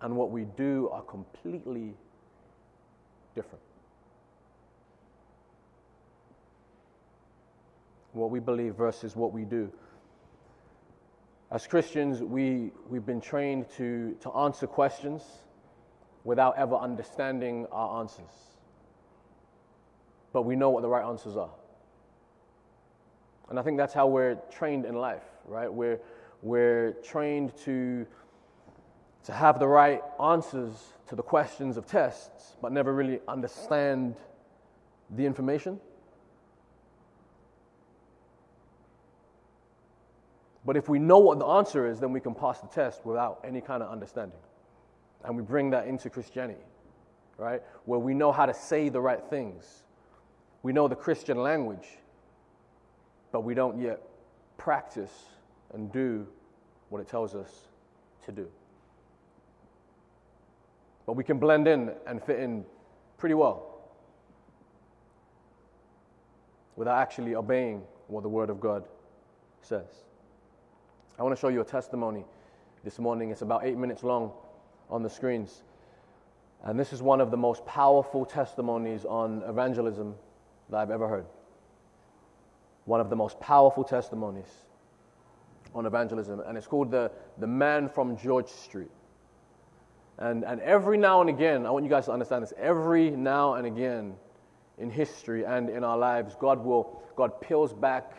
and 0.00 0.16
what 0.16 0.30
we 0.30 0.44
do 0.56 0.88
are 0.92 1.02
completely 1.02 1.94
different. 3.34 3.62
What 8.12 8.30
we 8.30 8.38
believe 8.38 8.74
versus 8.74 9.16
what 9.16 9.32
we 9.32 9.44
do. 9.44 9.72
As 11.50 11.66
Christians, 11.66 12.20
we, 12.20 12.70
we've 12.88 13.06
been 13.06 13.20
trained 13.20 13.66
to, 13.76 14.16
to 14.20 14.30
answer 14.32 14.66
questions 14.66 15.22
without 16.24 16.56
ever 16.58 16.76
understanding 16.76 17.66
our 17.70 18.00
answers. 18.00 18.32
But 20.32 20.42
we 20.42 20.56
know 20.56 20.70
what 20.70 20.82
the 20.82 20.88
right 20.88 21.04
answers 21.04 21.36
are. 21.36 21.50
And 23.50 23.58
I 23.58 23.62
think 23.62 23.76
that's 23.76 23.92
how 23.92 24.06
we're 24.06 24.36
trained 24.50 24.84
in 24.84 24.94
life, 24.94 25.22
right? 25.46 25.72
We're, 25.72 26.00
we're 26.42 26.92
trained 27.04 27.56
to, 27.58 28.06
to 29.24 29.32
have 29.32 29.58
the 29.58 29.66
right 29.66 30.02
answers 30.22 30.72
to 31.08 31.16
the 31.16 31.22
questions 31.22 31.76
of 31.76 31.86
tests, 31.86 32.56
but 32.60 32.72
never 32.72 32.92
really 32.92 33.20
understand 33.28 34.16
the 35.10 35.24
information. 35.24 35.80
But 40.66 40.76
if 40.76 40.88
we 40.88 40.98
know 40.98 41.18
what 41.18 41.38
the 41.38 41.46
answer 41.46 41.86
is, 41.86 42.00
then 42.00 42.12
we 42.12 42.20
can 42.20 42.34
pass 42.34 42.60
the 42.60 42.68
test 42.68 43.04
without 43.04 43.40
any 43.44 43.60
kind 43.60 43.82
of 43.82 43.90
understanding. 43.90 44.38
And 45.22 45.36
we 45.36 45.42
bring 45.42 45.70
that 45.70 45.86
into 45.86 46.08
Christianity, 46.08 46.60
right? 47.36 47.62
Where 47.84 48.00
we 48.00 48.14
know 48.14 48.32
how 48.32 48.46
to 48.46 48.54
say 48.54 48.88
the 48.88 49.00
right 49.00 49.22
things. 49.28 49.84
We 50.62 50.72
know 50.72 50.88
the 50.88 50.96
Christian 50.96 51.38
language 51.38 51.86
but 53.34 53.40
we 53.40 53.52
don't 53.52 53.80
yet 53.80 54.00
practice 54.58 55.10
and 55.72 55.92
do 55.92 56.24
what 56.88 57.00
it 57.00 57.08
tells 57.08 57.34
us 57.34 57.50
to 58.24 58.30
do. 58.30 58.46
But 61.06 61.14
we 61.14 61.24
can 61.24 61.38
blend 61.38 61.68
in 61.68 61.92
and 62.06 62.22
fit 62.22 62.40
in 62.40 62.64
pretty 63.18 63.34
well 63.34 63.70
without 66.76 66.98
actually 66.98 67.34
obeying 67.34 67.82
what 68.08 68.22
the 68.22 68.28
Word 68.28 68.50
of 68.50 68.60
God 68.60 68.84
says. 69.62 69.86
I 71.18 71.22
want 71.22 71.34
to 71.34 71.40
show 71.40 71.48
you 71.48 71.60
a 71.60 71.64
testimony 71.64 72.24
this 72.82 72.98
morning. 72.98 73.30
It's 73.30 73.42
about 73.42 73.64
eight 73.64 73.76
minutes 73.76 74.02
long 74.02 74.32
on 74.90 75.02
the 75.02 75.10
screens. 75.10 75.62
And 76.64 76.80
this 76.80 76.92
is 76.92 77.02
one 77.02 77.20
of 77.20 77.30
the 77.30 77.36
most 77.36 77.64
powerful 77.66 78.24
testimonies 78.24 79.04
on 79.04 79.42
evangelism 79.46 80.14
that 80.70 80.78
I've 80.78 80.90
ever 80.90 81.06
heard 81.06 81.26
one 82.84 83.00
of 83.00 83.10
the 83.10 83.16
most 83.16 83.38
powerful 83.40 83.84
testimonies 83.84 84.46
on 85.74 85.86
evangelism, 85.86 86.40
and 86.40 86.56
it's 86.56 86.66
called 86.66 86.90
the, 86.90 87.10
the 87.38 87.46
Man 87.46 87.88
from 87.88 88.16
George 88.16 88.48
Street. 88.48 88.90
And, 90.18 90.44
and 90.44 90.60
every 90.60 90.96
now 90.96 91.20
and 91.20 91.30
again, 91.30 91.66
I 91.66 91.70
want 91.70 91.84
you 91.84 91.90
guys 91.90 92.04
to 92.06 92.12
understand 92.12 92.42
this, 92.42 92.52
every 92.56 93.10
now 93.10 93.54
and 93.54 93.66
again 93.66 94.14
in 94.78 94.90
history 94.90 95.44
and 95.44 95.68
in 95.68 95.84
our 95.84 95.98
lives, 95.98 96.36
God 96.38 96.64
will, 96.64 97.02
God 97.16 97.40
peels 97.40 97.72
back 97.72 98.12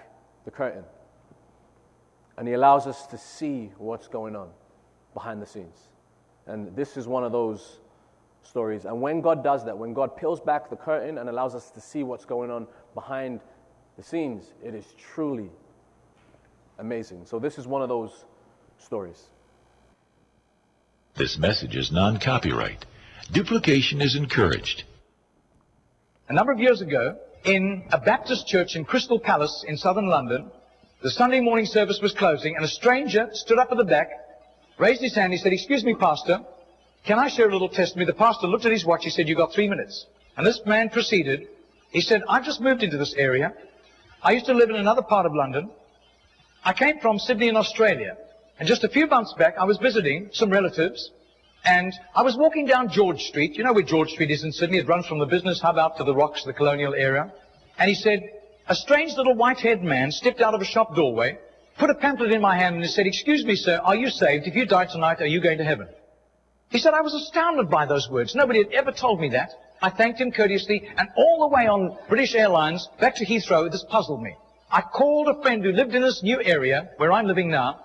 the 0.46 0.52
curtain. 0.52 0.84
And 2.38 2.48
He 2.48 2.54
allows 2.54 2.86
us 2.88 3.08
to 3.08 3.18
see 3.18 3.72
what's 3.78 4.08
going 4.08 4.36
on 4.36 4.50
behind 5.14 5.42
the 5.42 5.46
scenes. 5.46 5.90
And 6.48 6.76
this 6.76 6.98
is 6.98 7.08
one 7.08 7.24
of 7.24 7.32
those 7.32 7.80
stories. 8.44 8.86
And 8.86 9.02
when 9.02 9.22
God 9.22 9.44
does 9.44 9.66
that, 9.66 9.78
when 9.78 9.94
God 9.94 10.16
peels 10.16 10.40
back 10.40 10.70
the 10.70 10.76
curtain 10.76 11.18
and 11.18 11.30
allows 11.30 11.56
us 11.56 11.72
to 11.72 11.82
see 11.82 12.04
what's 12.04 12.26
going 12.26 12.52
on 12.52 12.68
behind 12.94 13.40
the 13.98 14.04
scenes, 14.04 14.54
it 14.64 14.76
is 14.76 14.94
truly 14.98 15.50
amazing. 16.80 17.26
So, 17.26 17.40
this 17.40 17.58
is 17.58 17.68
one 17.68 17.82
of 17.82 17.90
those 17.90 18.26
stories. 18.78 19.30
This 21.18 21.38
message 21.38 21.78
is 21.78 21.94
non 21.94 22.20
copyright. 22.20 22.86
Duplication 23.32 24.02
is 24.02 24.18
encouraged. 24.18 24.84
A 26.28 26.34
number 26.34 26.52
of 26.52 26.60
years 26.60 26.82
ago, 26.82 27.16
in 27.46 27.86
a 27.94 27.98
Baptist 27.98 28.48
church 28.48 28.76
in 28.76 28.84
Crystal 28.84 29.18
Palace 29.18 29.64
in 29.66 29.78
southern 29.78 30.08
London, 30.08 30.52
the 31.02 31.10
Sunday 31.10 31.40
morning 31.40 31.68
service 31.68 32.02
was 32.02 32.12
closing, 32.12 32.58
and 32.58 32.66
a 32.66 32.68
stranger 32.68 33.30
stood 33.32 33.60
up 33.60 33.72
at 33.72 33.78
the 33.78 33.86
back, 33.86 34.10
raised 34.78 35.02
his 35.02 35.16
hand, 35.16 35.32
he 35.32 35.40
said, 35.40 35.54
Excuse 35.54 35.86
me, 35.86 35.96
Pastor, 35.96 36.42
can 37.06 37.18
I 37.18 37.30
share 37.30 37.48
a 37.48 37.54
little 37.54 37.70
testimony? 37.70 38.08
The 38.08 38.14
pastor 38.14 38.48
looked 38.48 38.66
at 38.66 38.74
his 38.74 38.84
watch, 38.84 39.06
he 39.06 39.10
said, 39.10 39.30
You've 39.30 39.38
got 39.38 39.54
three 39.54 39.70
minutes. 39.70 40.06
And 40.36 40.46
this 40.46 40.60
man 40.66 40.90
proceeded, 40.90 41.48
he 41.92 42.02
said, 42.02 42.24
I've 42.28 42.44
just 42.44 42.60
moved 42.60 42.84
into 42.84 42.98
this 42.98 43.14
area. 43.14 43.54
I 44.22 44.34
used 44.34 44.48
to 44.48 44.54
live 44.54 44.70
in 44.70 44.76
another 44.76 45.04
part 45.04 45.26
of 45.26 45.34
London. 45.34 45.70
I 46.66 46.74
came 46.74 47.00
from 47.00 47.20
Sydney 47.20 47.48
in 47.48 47.56
Australia. 47.56 48.18
And 48.60 48.68
just 48.68 48.84
a 48.84 48.90
few 48.90 49.08
months 49.08 49.34
back, 49.38 49.56
I 49.60 49.66
was 49.66 49.78
visiting 49.78 50.30
some 50.32 50.50
relatives. 50.50 51.12
And 51.66 51.94
I 52.14 52.22
was 52.22 52.38
walking 52.38 52.68
down 52.68 52.90
George 52.90 53.22
Street. 53.24 53.56
You 53.56 53.64
know 53.64 53.74
where 53.74 53.84
George 53.84 54.12
Street 54.12 54.30
is 54.30 54.44
in 54.44 54.52
Sydney? 54.52 54.78
It 54.78 54.88
runs 54.88 55.08
from 55.08 55.20
the 55.20 55.26
business 55.26 55.60
hub 55.60 55.78
out 55.78 55.98
to 55.98 56.04
the 56.04 56.14
rocks, 56.14 56.44
the 56.44 56.54
colonial 56.54 56.94
area. 56.94 57.34
And 57.80 57.90
he 57.90 57.96
said, 57.96 58.22
a 58.68 58.76
strange 58.76 59.16
little 59.16 59.36
white-haired 59.36 59.84
man 59.84 60.12
stepped 60.12 60.42
out 60.42 60.54
of 60.54 60.62
a 60.62 60.66
shop 60.66 60.96
doorway, 60.96 61.38
put 61.78 61.90
a 61.90 61.96
pamphlet 61.96 62.32
in 62.32 62.42
my 62.42 62.56
hand 62.56 62.76
and 62.76 62.84
he 62.84 62.90
said, 62.90 63.06
excuse 63.08 63.44
me, 63.44 63.56
sir, 63.56 63.80
are 63.84 63.96
you 63.96 64.10
saved? 64.10 64.48
If 64.48 64.56
you 64.56 64.66
die 64.66 64.86
tonight, 64.86 65.22
are 65.22 65.28
you 65.28 65.42
going 65.42 65.58
to 65.58 65.66
heaven? 65.66 65.88
He 66.70 66.80
said, 66.80 66.94
I 66.94 67.02
was 67.02 67.14
astounded 67.14 67.70
by 67.70 67.86
those 67.86 68.10
words. 68.10 68.36
Nobody 68.36 68.64
had 68.64 68.72
ever 68.72 68.92
told 68.92 69.20
me 69.20 69.30
that. 69.30 69.50
I 69.82 69.90
thanked 69.90 70.22
him 70.22 70.32
courteously, 70.32 70.88
and 70.98 71.10
all 71.18 71.42
the 71.42 71.56
way 71.56 71.68
on 71.68 71.98
British 72.10 72.34
Airlines 72.34 72.88
back 73.00 73.16
to 73.16 73.26
Heathrow, 73.26 73.72
this 73.72 73.86
puzzled 73.90 74.22
me. 74.22 74.36
I 74.72 74.82
called 74.82 75.28
a 75.28 75.42
friend 75.42 75.64
who 75.64 75.72
lived 75.72 75.94
in 75.94 76.02
this 76.02 76.24
new 76.24 76.42
area 76.42 76.90
where 76.98 77.12
I'm 77.12 77.28
living 77.28 77.52
now, 77.52 77.82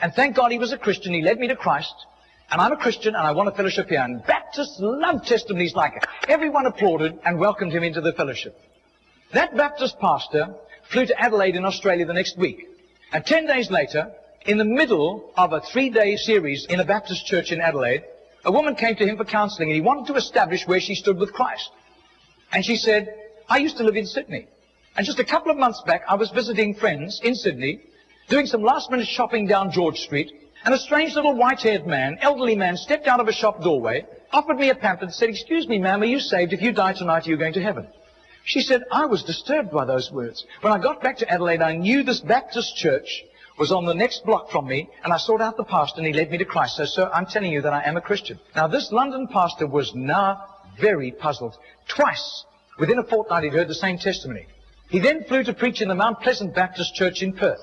and 0.00 0.12
thank 0.14 0.36
God 0.36 0.52
he 0.52 0.58
was 0.58 0.72
a 0.72 0.78
Christian. 0.78 1.12
He 1.12 1.22
led 1.22 1.38
me 1.38 1.48
to 1.48 1.56
Christ, 1.56 1.94
and 2.50 2.60
I'm 2.60 2.72
a 2.72 2.76
Christian, 2.76 3.14
and 3.14 3.26
I 3.26 3.32
want 3.32 3.48
a 3.48 3.52
fellowship 3.52 3.88
here. 3.88 4.00
And 4.00 4.24
Baptists 4.24 4.76
love 4.78 5.24
testimonies 5.24 5.74
like 5.74 5.96
it. 5.96 6.06
Everyone 6.28 6.66
applauded 6.66 7.18
and 7.24 7.38
welcomed 7.38 7.72
him 7.72 7.82
into 7.82 8.00
the 8.00 8.12
fellowship. 8.12 8.58
That 9.32 9.56
Baptist 9.56 9.98
pastor 9.98 10.54
flew 10.90 11.06
to 11.06 11.20
Adelaide 11.20 11.56
in 11.56 11.64
Australia 11.64 12.06
the 12.06 12.14
next 12.14 12.38
week. 12.38 12.66
And 13.12 13.24
ten 13.24 13.46
days 13.46 13.70
later, 13.70 14.12
in 14.46 14.56
the 14.56 14.64
middle 14.64 15.30
of 15.36 15.52
a 15.52 15.60
three-day 15.60 16.16
series 16.16 16.66
in 16.70 16.80
a 16.80 16.84
Baptist 16.84 17.26
church 17.26 17.52
in 17.52 17.60
Adelaide, 17.60 18.04
a 18.44 18.52
woman 18.52 18.74
came 18.74 18.96
to 18.96 19.06
him 19.06 19.16
for 19.16 19.24
counseling 19.24 19.68
and 19.68 19.74
he 19.74 19.82
wanted 19.82 20.06
to 20.06 20.14
establish 20.14 20.66
where 20.66 20.80
she 20.80 20.94
stood 20.94 21.18
with 21.18 21.32
Christ. 21.32 21.70
And 22.52 22.64
she 22.64 22.76
said, 22.76 23.14
I 23.48 23.58
used 23.58 23.76
to 23.78 23.84
live 23.84 23.96
in 23.96 24.06
Sydney. 24.06 24.46
And 24.96 25.04
just 25.04 25.18
a 25.18 25.24
couple 25.24 25.50
of 25.50 25.58
months 25.58 25.82
back, 25.86 26.02
I 26.08 26.14
was 26.14 26.30
visiting 26.30 26.74
friends 26.74 27.20
in 27.22 27.34
Sydney, 27.34 27.80
doing 28.28 28.46
some 28.46 28.62
last 28.62 28.90
minute 28.90 29.06
shopping 29.08 29.46
down 29.46 29.70
George 29.70 29.98
Street, 29.98 30.32
and 30.64 30.74
a 30.74 30.78
strange 30.78 31.14
little 31.14 31.34
white-haired 31.34 31.86
man, 31.86 32.18
elderly 32.20 32.56
man, 32.56 32.76
stepped 32.76 33.06
out 33.06 33.20
of 33.20 33.28
a 33.28 33.32
shop 33.32 33.62
doorway, 33.62 34.04
offered 34.32 34.58
me 34.58 34.70
a 34.70 34.74
pamphlet, 34.74 35.08
and 35.08 35.14
said, 35.14 35.28
excuse 35.28 35.66
me, 35.66 35.78
ma'am, 35.78 36.02
are 36.02 36.06
you 36.06 36.20
saved? 36.20 36.52
If 36.52 36.62
you 36.62 36.72
die 36.72 36.92
tonight, 36.92 37.26
are 37.26 37.30
you 37.30 37.36
going 37.36 37.54
to 37.54 37.62
heaven? 37.62 37.86
She 38.44 38.60
said, 38.60 38.82
I 38.90 39.06
was 39.06 39.22
disturbed 39.22 39.70
by 39.70 39.84
those 39.84 40.10
words. 40.10 40.44
When 40.62 40.72
I 40.72 40.78
got 40.78 41.02
back 41.02 41.18
to 41.18 41.30
Adelaide, 41.30 41.62
I 41.62 41.76
knew 41.76 42.02
this 42.02 42.20
Baptist 42.20 42.76
church 42.76 43.24
was 43.58 43.72
on 43.72 43.86
the 43.86 43.94
next 43.94 44.24
block 44.24 44.50
from 44.50 44.66
me, 44.66 44.88
and 45.04 45.12
I 45.12 45.16
sought 45.16 45.40
out 45.40 45.56
the 45.56 45.64
pastor, 45.64 45.98
and 45.98 46.06
he 46.06 46.12
led 46.12 46.30
me 46.30 46.38
to 46.38 46.44
Christ. 46.44 46.76
So, 46.76 46.84
sir, 46.84 47.10
I'm 47.12 47.26
telling 47.26 47.52
you 47.52 47.62
that 47.62 47.72
I 47.72 47.82
am 47.82 47.96
a 47.96 48.00
Christian. 48.00 48.38
Now, 48.54 48.68
this 48.68 48.92
London 48.92 49.26
pastor 49.28 49.66
was 49.66 49.94
now 49.94 50.44
very 50.80 51.10
puzzled. 51.10 51.56
Twice, 51.88 52.44
within 52.78 52.98
a 52.98 53.04
fortnight, 53.04 53.44
he'd 53.44 53.52
heard 53.52 53.68
the 53.68 53.74
same 53.74 53.98
testimony. 53.98 54.46
He 54.88 54.98
then 55.00 55.24
flew 55.24 55.44
to 55.44 55.52
preach 55.52 55.82
in 55.82 55.88
the 55.88 55.94
Mount 55.94 56.20
Pleasant 56.20 56.54
Baptist 56.54 56.94
Church 56.94 57.22
in 57.22 57.32
Perth. 57.32 57.60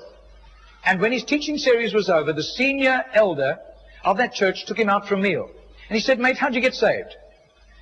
And 0.86 1.00
when 1.00 1.10
his 1.10 1.24
teaching 1.24 1.58
series 1.58 1.92
was 1.92 2.08
over, 2.08 2.32
the 2.32 2.42
senior 2.42 3.04
elder 3.12 3.58
of 4.04 4.18
that 4.18 4.32
church 4.32 4.66
took 4.66 4.78
him 4.78 4.88
out 4.88 5.08
for 5.08 5.14
a 5.14 5.18
meal. 5.18 5.50
And 5.88 5.96
he 5.96 6.00
said, 6.00 6.20
mate, 6.20 6.38
how'd 6.38 6.54
you 6.54 6.60
get 6.60 6.74
saved? 6.74 7.14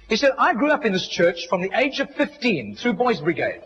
He 0.08 0.16
said, 0.16 0.32
I 0.38 0.54
grew 0.54 0.70
up 0.70 0.87
in 0.87 0.92
this 0.92 1.06
church 1.06 1.46
from 1.49 1.61
the 1.61 1.70
age 1.75 2.00
of 2.00 2.11
15 2.14 2.76
through 2.76 2.94
Boys 2.94 3.20
Brigade. 3.20 3.62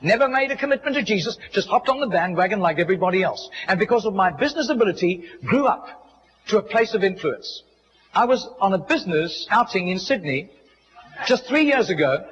Never 0.00 0.28
made 0.28 0.50
a 0.50 0.56
commitment 0.56 0.96
to 0.96 1.02
Jesus, 1.02 1.38
just 1.52 1.68
hopped 1.68 1.88
on 1.88 2.00
the 2.00 2.06
bandwagon 2.06 2.60
like 2.60 2.78
everybody 2.78 3.22
else. 3.22 3.48
And 3.68 3.78
because 3.78 4.06
of 4.06 4.14
my 4.14 4.30
business 4.30 4.68
ability, 4.70 5.24
grew 5.44 5.66
up 5.66 5.86
to 6.48 6.58
a 6.58 6.62
place 6.62 6.94
of 6.94 7.04
influence. 7.04 7.62
I 8.14 8.24
was 8.24 8.46
on 8.60 8.72
a 8.72 8.78
business 8.78 9.46
outing 9.50 9.88
in 9.88 9.98
Sydney 9.98 10.50
just 11.26 11.46
three 11.46 11.64
years 11.64 11.90
ago, 11.90 12.24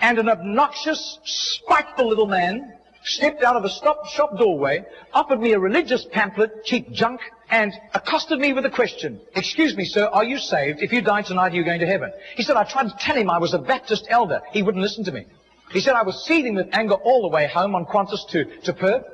and 0.00 0.18
an 0.18 0.28
obnoxious, 0.28 1.18
spiteful 1.24 2.08
little 2.08 2.26
man 2.26 2.77
stepped 3.04 3.42
out 3.42 3.56
of 3.56 3.64
a 3.64 3.68
stop 3.68 4.06
shop 4.06 4.36
doorway, 4.38 4.84
offered 5.12 5.40
me 5.40 5.52
a 5.52 5.58
religious 5.58 6.06
pamphlet, 6.12 6.64
cheap 6.64 6.90
junk, 6.90 7.20
and 7.50 7.72
accosted 7.94 8.38
me 8.38 8.52
with 8.52 8.64
a 8.64 8.70
question. 8.70 9.20
Excuse 9.34 9.76
me, 9.76 9.84
sir, 9.84 10.06
are 10.06 10.24
you 10.24 10.38
saved? 10.38 10.82
If 10.82 10.92
you 10.92 11.00
die 11.00 11.22
tonight, 11.22 11.52
are 11.52 11.56
you 11.56 11.64
going 11.64 11.80
to 11.80 11.86
heaven? 11.86 12.12
He 12.36 12.42
said, 12.42 12.56
I 12.56 12.64
tried 12.64 12.88
to 12.88 12.96
tell 12.98 13.16
him 13.16 13.30
I 13.30 13.38
was 13.38 13.54
a 13.54 13.58
Baptist 13.58 14.06
elder. 14.10 14.42
He 14.52 14.62
wouldn't 14.62 14.82
listen 14.82 15.04
to 15.04 15.12
me. 15.12 15.26
He 15.70 15.80
said, 15.80 15.94
I 15.94 16.02
was 16.02 16.24
seething 16.24 16.54
with 16.54 16.68
anger 16.72 16.94
all 16.94 17.22
the 17.22 17.34
way 17.34 17.46
home 17.46 17.74
on 17.74 17.84
Qantas 17.84 18.28
to, 18.30 18.44
to 18.62 18.72
Perth. 18.72 19.04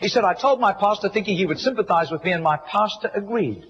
He 0.00 0.08
said, 0.08 0.24
I 0.24 0.34
told 0.34 0.60
my 0.60 0.72
pastor 0.72 1.08
thinking 1.08 1.36
he 1.36 1.46
would 1.46 1.58
sympathize 1.58 2.10
with 2.10 2.22
me, 2.22 2.32
and 2.32 2.44
my 2.44 2.56
pastor 2.56 3.10
agreed. 3.14 3.64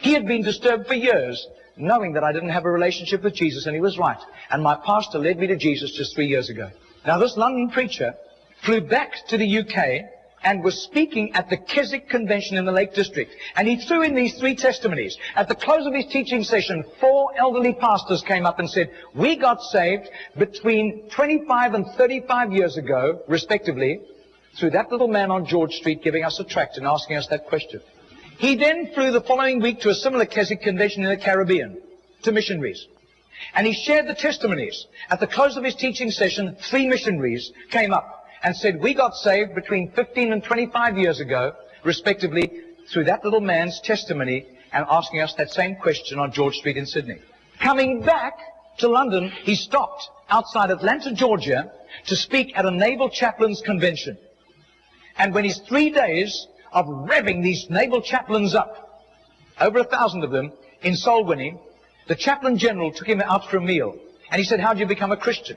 He 0.00 0.12
had 0.12 0.26
been 0.26 0.42
disturbed 0.42 0.86
for 0.86 0.94
years, 0.94 1.46
knowing 1.76 2.12
that 2.12 2.24
I 2.24 2.32
didn't 2.32 2.50
have 2.50 2.64
a 2.64 2.70
relationship 2.70 3.22
with 3.22 3.34
Jesus, 3.34 3.66
and 3.66 3.74
he 3.74 3.80
was 3.80 3.98
right. 3.98 4.18
And 4.50 4.62
my 4.62 4.76
pastor 4.76 5.18
led 5.18 5.38
me 5.38 5.46
to 5.48 5.56
Jesus 5.56 5.92
just 5.92 6.14
three 6.14 6.26
years 6.26 6.50
ago. 6.50 6.70
Now, 7.06 7.18
this 7.18 7.36
London 7.36 7.70
preacher 7.70 8.14
flew 8.64 8.80
back 8.80 9.26
to 9.28 9.36
the 9.36 9.58
UK 9.58 10.10
and 10.44 10.62
was 10.62 10.82
speaking 10.82 11.34
at 11.34 11.48
the 11.48 11.56
Keswick 11.56 12.08
Convention 12.08 12.56
in 12.56 12.64
the 12.64 12.72
Lake 12.72 12.94
District. 12.94 13.30
And 13.56 13.66
he 13.66 13.76
threw 13.76 14.02
in 14.02 14.14
these 14.14 14.38
three 14.38 14.54
testimonies. 14.54 15.16
At 15.36 15.48
the 15.48 15.54
close 15.54 15.86
of 15.86 15.94
his 15.94 16.06
teaching 16.06 16.44
session, 16.44 16.84
four 17.00 17.32
elderly 17.36 17.72
pastors 17.72 18.22
came 18.22 18.44
up 18.44 18.58
and 18.58 18.68
said, 18.68 18.90
we 19.14 19.36
got 19.36 19.62
saved 19.62 20.08
between 20.38 21.08
25 21.10 21.74
and 21.74 21.86
35 21.96 22.52
years 22.52 22.76
ago, 22.76 23.22
respectively, 23.26 24.00
through 24.58 24.70
that 24.70 24.92
little 24.92 25.08
man 25.08 25.30
on 25.30 25.46
George 25.46 25.72
Street 25.72 26.02
giving 26.02 26.24
us 26.24 26.38
a 26.38 26.44
tract 26.44 26.76
and 26.76 26.86
asking 26.86 27.16
us 27.16 27.26
that 27.28 27.46
question. 27.46 27.80
He 28.38 28.56
then 28.56 28.92
flew 28.94 29.12
the 29.12 29.22
following 29.22 29.60
week 29.60 29.80
to 29.80 29.90
a 29.90 29.94
similar 29.94 30.26
Keswick 30.26 30.60
convention 30.60 31.04
in 31.04 31.08
the 31.08 31.16
Caribbean 31.16 31.80
to 32.22 32.32
missionaries. 32.32 32.86
And 33.54 33.66
he 33.66 33.72
shared 33.72 34.06
the 34.06 34.14
testimonies. 34.14 34.86
At 35.10 35.20
the 35.20 35.26
close 35.26 35.56
of 35.56 35.64
his 35.64 35.74
teaching 35.74 36.10
session, 36.10 36.56
three 36.70 36.86
missionaries 36.86 37.52
came 37.70 37.92
up 37.92 38.23
and 38.44 38.54
said, 38.54 38.80
we 38.80 38.92
got 38.92 39.16
saved 39.16 39.54
between 39.54 39.90
15 39.92 40.32
and 40.32 40.44
25 40.44 40.98
years 40.98 41.18
ago, 41.18 41.54
respectively, 41.82 42.52
through 42.92 43.04
that 43.04 43.24
little 43.24 43.40
man's 43.40 43.80
testimony 43.80 44.46
and 44.72 44.84
asking 44.90 45.20
us 45.20 45.34
that 45.34 45.50
same 45.50 45.76
question 45.76 46.18
on 46.18 46.30
George 46.30 46.56
Street 46.56 46.76
in 46.76 46.84
Sydney. 46.84 47.16
Coming 47.58 48.02
back 48.02 48.34
to 48.78 48.88
London, 48.88 49.30
he 49.44 49.54
stopped 49.54 50.10
outside 50.28 50.70
Atlanta, 50.70 51.14
Georgia, 51.14 51.72
to 52.06 52.16
speak 52.16 52.56
at 52.56 52.66
a 52.66 52.70
naval 52.70 53.08
chaplains 53.08 53.62
convention. 53.64 54.18
And 55.16 55.32
when 55.32 55.44
his 55.44 55.58
three 55.60 55.90
days 55.90 56.46
of 56.70 56.84
revving 56.84 57.42
these 57.42 57.70
naval 57.70 58.02
chaplains 58.02 58.54
up, 58.54 59.06
over 59.58 59.78
a 59.78 59.84
thousand 59.84 60.22
of 60.22 60.30
them, 60.30 60.52
in 60.82 60.96
soul 60.96 61.24
winning, 61.24 61.58
the 62.08 62.14
chaplain 62.14 62.58
general 62.58 62.92
took 62.92 63.08
him 63.08 63.22
out 63.22 63.48
for 63.48 63.56
a 63.56 63.62
meal. 63.62 63.96
And 64.30 64.38
he 64.38 64.44
said, 64.44 64.60
how 64.60 64.74
did 64.74 64.80
you 64.80 64.86
become 64.86 65.12
a 65.12 65.16
Christian? 65.16 65.56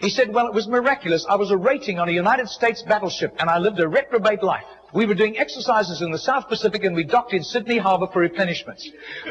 He 0.00 0.08
said, 0.08 0.32
well, 0.32 0.46
it 0.46 0.54
was 0.54 0.66
miraculous. 0.66 1.26
I 1.28 1.36
was 1.36 1.50
a 1.50 1.56
rating 1.56 1.98
on 1.98 2.08
a 2.08 2.12
United 2.12 2.48
States 2.48 2.82
battleship 2.82 3.34
and 3.38 3.50
I 3.50 3.58
lived 3.58 3.78
a 3.80 3.88
reprobate 3.88 4.42
life. 4.42 4.64
We 4.94 5.04
were 5.06 5.14
doing 5.14 5.38
exercises 5.38 6.00
in 6.00 6.10
the 6.10 6.18
South 6.18 6.48
Pacific 6.48 6.84
and 6.84 6.96
we 6.96 7.04
docked 7.04 7.34
in 7.34 7.44
Sydney 7.44 7.76
Harbour 7.76 8.06
for 8.12 8.26
replenishments. 8.26 8.82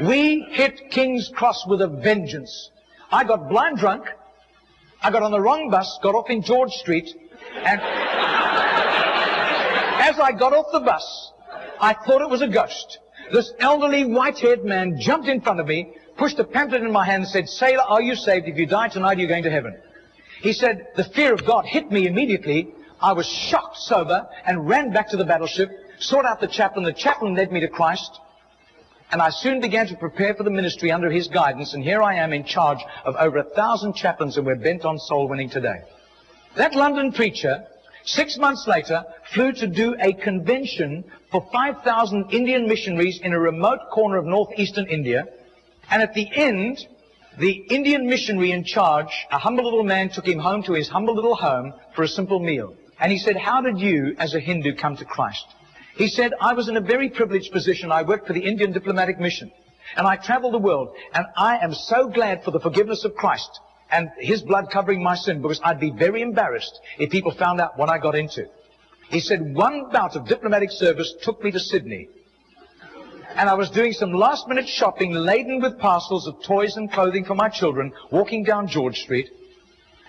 We 0.02 0.46
hit 0.52 0.92
King's 0.92 1.32
Cross 1.36 1.66
with 1.68 1.82
a 1.82 1.88
vengeance. 1.88 2.70
I 3.12 3.24
got 3.24 3.50
blind 3.50 3.80
drunk. 3.80 4.06
I 5.02 5.10
got 5.12 5.24
on 5.24 5.32
the 5.32 5.42
wrong 5.42 5.72
bus, 5.72 5.98
got 6.04 6.14
off 6.14 6.30
in 6.30 6.44
George 6.44 6.72
Street, 6.74 7.10
and 7.56 7.80
as 10.02 10.20
I 10.20 10.34
got 10.38 10.54
off 10.54 10.66
the 10.74 10.82
bus, 10.82 11.32
I 11.80 11.94
thought 11.94 12.22
it 12.22 12.30
was 12.30 12.42
a 12.42 12.48
ghost. 12.48 13.00
This 13.32 13.54
elderly 13.60 14.06
white-haired 14.06 14.66
man 14.66 15.00
jumped 15.00 15.30
in 15.30 15.40
front 15.40 15.62
of 15.62 15.68
me, 15.68 15.94
pushed 16.18 16.38
a 16.40 16.44
pamphlet 16.44 16.82
in 16.82 16.92
my 16.92 17.06
hand 17.06 17.24
and 17.24 17.32
said, 17.32 17.48
Sailor, 17.48 17.84
are 17.84 18.02
you 18.02 18.16
saved? 18.16 18.48
If 18.48 18.58
you 18.58 18.66
die 18.66 18.90
tonight, 18.90 19.20
you're 19.20 19.30
going 19.30 19.44
to 19.44 19.52
heaven. 19.52 19.78
He 20.42 20.54
said, 20.54 20.88
the 20.96 21.04
fear 21.04 21.34
of 21.34 21.46
God 21.46 21.66
hit 21.66 21.92
me 21.92 22.08
immediately. 22.08 22.74
I 23.02 23.14
was 23.14 23.26
shocked 23.26 23.78
sober 23.78 24.28
and 24.46 24.68
ran 24.68 24.92
back 24.92 25.10
to 25.10 25.18
the 25.18 25.26
battleship, 25.26 25.70
sought 26.00 26.26
out 26.26 26.40
the 26.40 26.48
chaplain. 26.48 26.86
The 26.86 26.94
chaplain 26.94 27.36
led 27.36 27.52
me 27.52 27.60
to 27.62 27.68
Christ. 27.68 28.20
And 29.12 29.22
I 29.22 29.30
soon 29.30 29.60
began 29.60 29.88
to 29.88 29.96
prepare 29.96 30.36
for 30.36 30.44
the 30.44 30.52
ministry 30.52 30.92
under 30.92 31.10
his 31.10 31.28
guidance. 31.28 31.74
And 31.74 31.84
here 31.84 32.02
I 32.02 32.16
am 32.16 32.32
in 32.32 32.44
charge 32.46 32.80
of 33.06 33.16
over 33.16 33.40
a 33.40 33.44
thousand 33.44 33.96
chaplains 33.96 34.38
and 34.38 34.46
we're 34.46 34.56
bent 34.56 34.86
on 34.86 35.00
soul 35.00 35.28
winning 35.28 35.50
today. 35.50 35.82
That 36.56 36.76
London 36.76 37.12
preacher, 37.12 37.66
six 38.04 38.38
months 38.38 38.68
later, 38.68 39.04
flew 39.34 39.52
to 39.54 39.68
do 39.68 39.96
a 40.00 40.14
convention 40.14 41.04
for 41.32 41.48
5,000 41.52 42.32
Indian 42.32 42.68
missionaries 42.68 43.20
in 43.24 43.34
a 43.34 43.40
remote 43.40 43.80
corner 43.92 44.18
of 44.18 44.26
northeastern 44.26 44.86
India. 44.86 45.26
And 45.90 46.02
at 46.02 46.14
the 46.14 46.28
end, 46.36 46.86
the 47.40 47.52
Indian 47.52 48.08
missionary 48.08 48.52
in 48.52 48.64
charge, 48.66 49.08
a 49.32 49.38
humble 49.38 49.64
little 49.64 49.84
man, 49.84 50.10
took 50.10 50.28
him 50.28 50.40
home 50.40 50.64
to 50.64 50.74
his 50.74 50.90
humble 50.90 51.16
little 51.16 51.36
home 51.36 51.74
for 51.96 52.04
a 52.04 52.08
simple 52.08 52.40
meal. 52.40 52.76
And 53.00 53.12
he 53.12 53.18
said, 53.18 53.38
how 53.38 53.62
did 53.62 53.80
you, 53.80 54.16
as 54.20 54.36
a 54.36 54.40
Hindu, 54.40 54.76
come 54.76 54.98
to 54.98 55.06
Christ? 55.06 55.46
He 55.96 56.08
said, 56.08 56.34
I 56.42 56.54
was 56.54 56.68
in 56.68 56.76
a 56.76 56.82
very 56.82 57.10
privileged 57.10 57.52
position. 57.54 57.92
I 57.92 58.04
worked 58.04 58.28
for 58.28 58.34
the 58.34 58.46
Indian 58.46 58.74
diplomatic 58.74 59.20
mission. 59.20 59.52
And 59.96 60.06
I 60.06 60.18
traveled 60.18 60.54
the 60.54 60.60
world. 60.60 60.94
And 61.14 61.26
I 61.38 61.60
am 61.60 61.74
so 61.74 62.10
glad 62.10 62.44
for 62.44 62.52
the 62.52 62.60
forgiveness 62.60 63.06
of 63.06 63.16
Christ 63.16 63.50
and 63.90 64.10
his 64.18 64.42
blood 64.42 64.66
covering 64.72 65.02
my 65.02 65.16
sin 65.16 65.42
because 65.42 65.62
I'd 65.64 65.80
be 65.80 65.92
very 65.92 66.22
embarrassed 66.22 66.80
if 67.00 67.10
people 67.10 67.32
found 67.32 67.62
out 67.62 67.78
what 67.78 67.90
I 67.90 67.98
got 67.98 68.16
into. 68.16 68.48
He 69.10 69.20
said, 69.20 69.56
one 69.56 69.90
bout 69.92 70.16
of 70.16 70.28
diplomatic 70.28 70.72
service 70.72 71.14
took 71.24 71.44
me 71.44 71.52
to 71.52 71.60
Sydney 71.60 72.10
and 73.36 73.50
I 73.50 73.54
was 73.54 73.70
doing 73.70 73.94
some 73.94 74.14
last 74.14 74.48
minute 74.48 74.68
shopping 74.68 75.14
laden 75.14 75.62
with 75.62 75.80
parcels 75.80 76.28
of 76.28 76.42
toys 76.44 76.78
and 76.78 76.92
clothing 76.92 77.26
for 77.26 77.36
my 77.36 77.50
children, 77.50 77.94
walking 78.12 78.44
down 78.44 78.68
George 78.68 79.00
Street. 79.00 79.30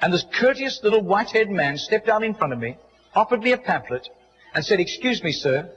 And 0.00 0.12
this 0.12 0.24
courteous 0.32 0.80
little 0.82 1.02
white-haired 1.02 1.50
man 1.50 1.76
stepped 1.76 2.08
out 2.08 2.24
in 2.24 2.34
front 2.34 2.52
of 2.52 2.58
me, 2.58 2.76
offered 3.14 3.42
me 3.42 3.52
a 3.52 3.58
pamphlet, 3.58 4.08
and 4.54 4.64
said, 4.64 4.80
excuse 4.80 5.22
me, 5.22 5.32
sir, 5.32 5.70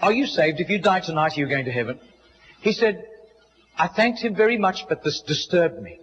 are 0.00 0.12
you 0.12 0.26
saved? 0.26 0.60
If 0.60 0.70
you 0.70 0.78
die 0.78 1.00
tonight, 1.00 1.36
are 1.36 1.40
you 1.40 1.48
going 1.48 1.66
to 1.66 1.72
heaven? 1.72 2.00
He 2.60 2.72
said, 2.72 3.04
I 3.76 3.88
thanked 3.88 4.20
him 4.20 4.34
very 4.34 4.56
much, 4.56 4.88
but 4.88 5.04
this 5.04 5.20
disturbed 5.20 5.82
me. 5.82 5.98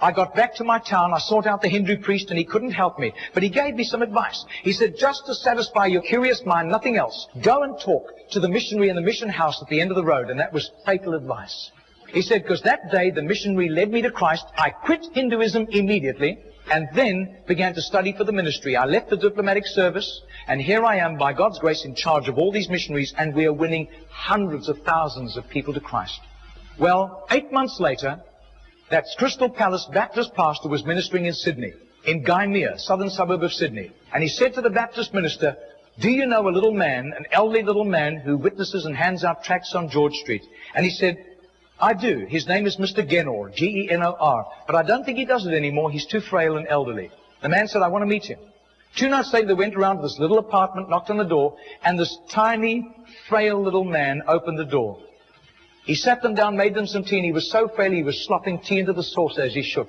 I 0.00 0.12
got 0.12 0.34
back 0.34 0.54
to 0.56 0.64
my 0.64 0.78
town, 0.78 1.14
I 1.14 1.18
sought 1.18 1.46
out 1.46 1.62
the 1.62 1.68
Hindu 1.68 1.98
priest, 1.98 2.28
and 2.28 2.38
he 2.38 2.44
couldn't 2.44 2.72
help 2.72 2.98
me. 2.98 3.12
But 3.32 3.42
he 3.42 3.48
gave 3.48 3.74
me 3.74 3.84
some 3.84 4.02
advice. 4.02 4.44
He 4.62 4.72
said, 4.72 4.96
just 4.98 5.24
to 5.26 5.34
satisfy 5.34 5.86
your 5.86 6.02
curious 6.02 6.44
mind, 6.44 6.68
nothing 6.68 6.96
else, 6.96 7.26
go 7.42 7.62
and 7.62 7.78
talk 7.80 8.12
to 8.32 8.40
the 8.40 8.48
missionary 8.48 8.90
in 8.90 8.96
the 8.96 9.02
mission 9.02 9.28
house 9.28 9.62
at 9.62 9.68
the 9.68 9.80
end 9.80 9.90
of 9.90 9.96
the 9.96 10.04
road. 10.04 10.28
And 10.28 10.38
that 10.38 10.52
was 10.52 10.70
fatal 10.84 11.14
advice. 11.14 11.70
He 12.12 12.22
said, 12.22 12.42
because 12.42 12.62
that 12.62 12.90
day 12.92 13.10
the 13.10 13.22
missionary 13.22 13.68
led 13.68 13.90
me 13.90 14.02
to 14.02 14.10
Christ. 14.10 14.44
I 14.56 14.70
quit 14.70 15.06
Hinduism 15.12 15.68
immediately 15.70 16.38
and 16.70 16.88
then 16.94 17.38
began 17.46 17.74
to 17.74 17.82
study 17.82 18.12
for 18.12 18.24
the 18.24 18.32
ministry. 18.32 18.76
I 18.76 18.84
left 18.84 19.10
the 19.10 19.16
diplomatic 19.16 19.66
service 19.66 20.22
and 20.46 20.60
here 20.60 20.84
I 20.84 20.96
am 20.96 21.16
by 21.16 21.32
God's 21.32 21.58
grace 21.58 21.84
in 21.84 21.94
charge 21.94 22.28
of 22.28 22.38
all 22.38 22.52
these 22.52 22.68
missionaries 22.68 23.14
and 23.16 23.34
we 23.34 23.46
are 23.46 23.52
winning 23.52 23.88
hundreds 24.10 24.68
of 24.68 24.78
thousands 24.82 25.36
of 25.36 25.48
people 25.48 25.74
to 25.74 25.80
Christ. 25.80 26.20
Well, 26.78 27.26
eight 27.30 27.52
months 27.52 27.80
later, 27.80 28.20
that 28.90 29.04
Crystal 29.18 29.48
Palace 29.48 29.86
Baptist 29.92 30.34
pastor 30.34 30.68
was 30.68 30.84
ministering 30.84 31.26
in 31.26 31.32
Sydney. 31.34 31.72
in 32.06 32.22
Gymea, 32.22 32.78
southern 32.78 33.10
suburb 33.10 33.42
of 33.42 33.52
Sydney. 33.52 33.92
And 34.14 34.22
he 34.22 34.28
said 34.28 34.54
to 34.54 34.62
the 34.62 34.70
Baptist 34.70 35.12
minister, 35.12 35.56
do 36.00 36.10
you 36.10 36.26
know 36.26 36.48
a 36.48 36.50
little 36.50 36.72
man, 36.72 37.12
an 37.16 37.26
elderly 37.32 37.62
little 37.62 37.84
man 37.84 38.16
who 38.16 38.36
witnesses 38.36 38.84
and 38.84 38.96
hands 38.96 39.24
out 39.24 39.42
tracts 39.42 39.74
on 39.74 39.90
George 39.90 40.14
Street? 40.14 40.42
And 40.74 40.84
he 40.84 40.90
said, 40.90 41.16
I 41.80 41.94
do. 41.94 42.26
His 42.28 42.46
name 42.46 42.66
is 42.66 42.76
Mr. 42.76 43.06
Genor, 43.06 43.54
G-E-N-O-R. 43.54 44.46
But 44.66 44.76
I 44.76 44.82
don't 44.82 45.04
think 45.04 45.18
he 45.18 45.24
does 45.24 45.46
it 45.46 45.52
anymore. 45.52 45.90
He's 45.90 46.06
too 46.06 46.20
frail 46.20 46.56
and 46.56 46.66
elderly. 46.68 47.10
The 47.42 47.48
man 47.48 47.66
said, 47.68 47.82
I 47.82 47.88
want 47.88 48.02
to 48.02 48.06
meet 48.06 48.24
him. 48.24 48.38
Two 48.96 49.08
nights 49.08 49.32
later, 49.32 49.48
they 49.48 49.54
went 49.54 49.74
around 49.74 49.96
to 49.96 50.02
this 50.02 50.18
little 50.18 50.38
apartment, 50.38 50.88
knocked 50.88 51.10
on 51.10 51.18
the 51.18 51.24
door, 51.24 51.56
and 51.82 51.98
this 51.98 52.16
tiny, 52.30 52.88
frail 53.28 53.62
little 53.62 53.84
man 53.84 54.22
opened 54.26 54.58
the 54.58 54.64
door. 54.64 55.02
He 55.86 55.94
sat 55.94 56.20
them 56.20 56.34
down, 56.34 56.56
made 56.56 56.74
them 56.74 56.88
some 56.88 57.04
tea, 57.04 57.18
and 57.18 57.24
he 57.24 57.30
was 57.32 57.48
so 57.48 57.68
frail 57.68 57.92
he 57.92 58.02
was 58.02 58.26
slopping 58.26 58.58
tea 58.58 58.80
into 58.80 58.92
the 58.92 59.04
saucer 59.04 59.42
as 59.42 59.54
he 59.54 59.62
shook. 59.62 59.88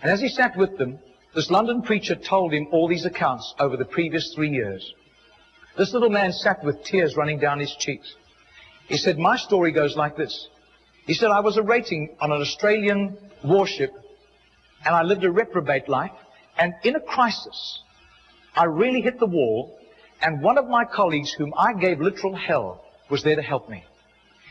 And 0.00 0.10
as 0.10 0.18
he 0.18 0.28
sat 0.28 0.56
with 0.56 0.78
them, 0.78 0.98
this 1.34 1.50
London 1.50 1.82
preacher 1.82 2.14
told 2.14 2.54
him 2.54 2.68
all 2.72 2.88
these 2.88 3.04
accounts 3.04 3.54
over 3.60 3.76
the 3.76 3.84
previous 3.84 4.32
three 4.34 4.48
years. 4.48 4.94
This 5.76 5.92
little 5.92 6.08
man 6.08 6.32
sat 6.32 6.64
with 6.64 6.84
tears 6.84 7.16
running 7.18 7.38
down 7.38 7.60
his 7.60 7.74
cheeks. 7.78 8.14
He 8.88 8.96
said, 8.96 9.18
my 9.18 9.36
story 9.36 9.72
goes 9.72 9.94
like 9.94 10.16
this. 10.16 10.48
He 11.04 11.12
said, 11.12 11.30
I 11.30 11.40
was 11.40 11.58
a 11.58 11.62
rating 11.62 12.16
on 12.18 12.32
an 12.32 12.40
Australian 12.40 13.18
warship 13.44 13.92
and 14.86 14.94
I 14.94 15.02
lived 15.02 15.22
a 15.22 15.30
reprobate 15.30 15.88
life 15.88 16.12
and 16.56 16.72
in 16.82 16.96
a 16.96 17.00
crisis, 17.00 17.80
I 18.56 18.64
really 18.64 19.02
hit 19.02 19.20
the 19.20 19.26
wall 19.26 19.78
and 20.22 20.42
one 20.42 20.56
of 20.56 20.66
my 20.66 20.86
colleagues 20.86 21.32
whom 21.32 21.52
I 21.56 21.74
gave 21.74 22.00
literal 22.00 22.34
hell 22.34 22.82
was 23.10 23.22
there 23.22 23.36
to 23.36 23.42
help 23.42 23.68
me. 23.68 23.84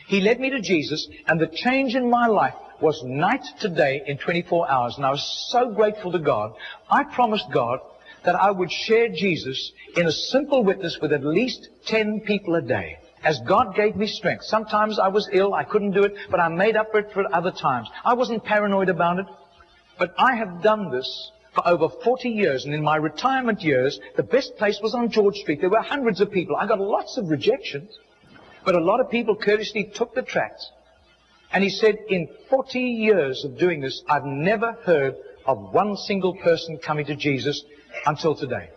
He 0.07 0.21
led 0.21 0.39
me 0.39 0.49
to 0.49 0.61
Jesus 0.61 1.07
and 1.27 1.39
the 1.39 1.47
change 1.47 1.95
in 1.95 2.09
my 2.09 2.27
life 2.27 2.55
was 2.81 3.03
night 3.03 3.43
to 3.59 3.69
day 3.69 4.01
in 4.05 4.17
24 4.17 4.71
hours. 4.71 4.95
And 4.95 5.05
I 5.05 5.11
was 5.11 5.47
so 5.51 5.69
grateful 5.69 6.11
to 6.13 6.19
God. 6.19 6.53
I 6.89 7.03
promised 7.03 7.51
God 7.53 7.79
that 8.23 8.35
I 8.35 8.51
would 8.51 8.71
share 8.71 9.09
Jesus 9.09 9.71
in 9.95 10.07
a 10.07 10.11
simple 10.11 10.63
witness 10.63 10.97
with 11.01 11.11
at 11.11 11.25
least 11.25 11.67
10 11.87 12.21
people 12.21 12.55
a 12.55 12.61
day. 12.61 12.97
As 13.23 13.39
God 13.47 13.75
gave 13.75 13.95
me 13.95 14.07
strength. 14.07 14.45
Sometimes 14.45 14.99
I 14.99 15.09
was 15.09 15.29
ill, 15.33 15.53
I 15.53 15.63
couldn't 15.63 15.91
do 15.91 16.03
it, 16.03 16.13
but 16.29 16.39
I 16.39 16.47
made 16.47 16.77
up 16.77 16.91
for 16.91 16.99
it 16.99 17.11
for 17.13 17.23
other 17.35 17.51
times. 17.51 17.89
I 18.05 18.13
wasn't 18.13 18.43
paranoid 18.43 18.89
about 18.89 19.19
it, 19.19 19.25
but 19.97 20.13
I 20.17 20.35
have 20.35 20.61
done 20.61 20.91
this 20.91 21.31
for 21.53 21.67
over 21.67 21.89
40 21.89 22.29
years, 22.29 22.65
and 22.65 22.73
in 22.73 22.83
my 22.83 22.95
retirement 22.95 23.61
years, 23.61 23.99
the 24.15 24.23
best 24.23 24.55
place 24.57 24.79
was 24.81 24.93
on 24.93 25.09
George 25.09 25.35
Street. 25.37 25.59
There 25.59 25.69
were 25.69 25.81
hundreds 25.81 26.21
of 26.21 26.31
people. 26.31 26.55
I 26.55 26.67
got 26.67 26.79
lots 26.79 27.17
of 27.17 27.29
rejections, 27.29 27.97
but 28.67 28.75
a 28.75 28.83
lot 28.83 28.99
of 28.99 29.09
people 29.09 29.33
courteously 29.33 29.89
took 29.95 30.13
the 30.13 30.21
tracts 30.21 30.69
and 31.53 31.63
he 31.63 31.69
said, 31.69 31.95
in 32.09 32.27
40 32.49 32.77
years 32.77 33.45
of 33.45 33.57
doing 33.57 33.79
this, 33.79 34.03
I've 34.09 34.25
never 34.25 34.73
heard 34.83 35.15
of 35.45 35.73
one 35.73 35.95
single 35.95 36.35
person 36.35 36.77
coming 36.77 37.05
to 37.05 37.15
Jesus 37.15 37.63
until 38.05 38.35
today. 38.35 38.67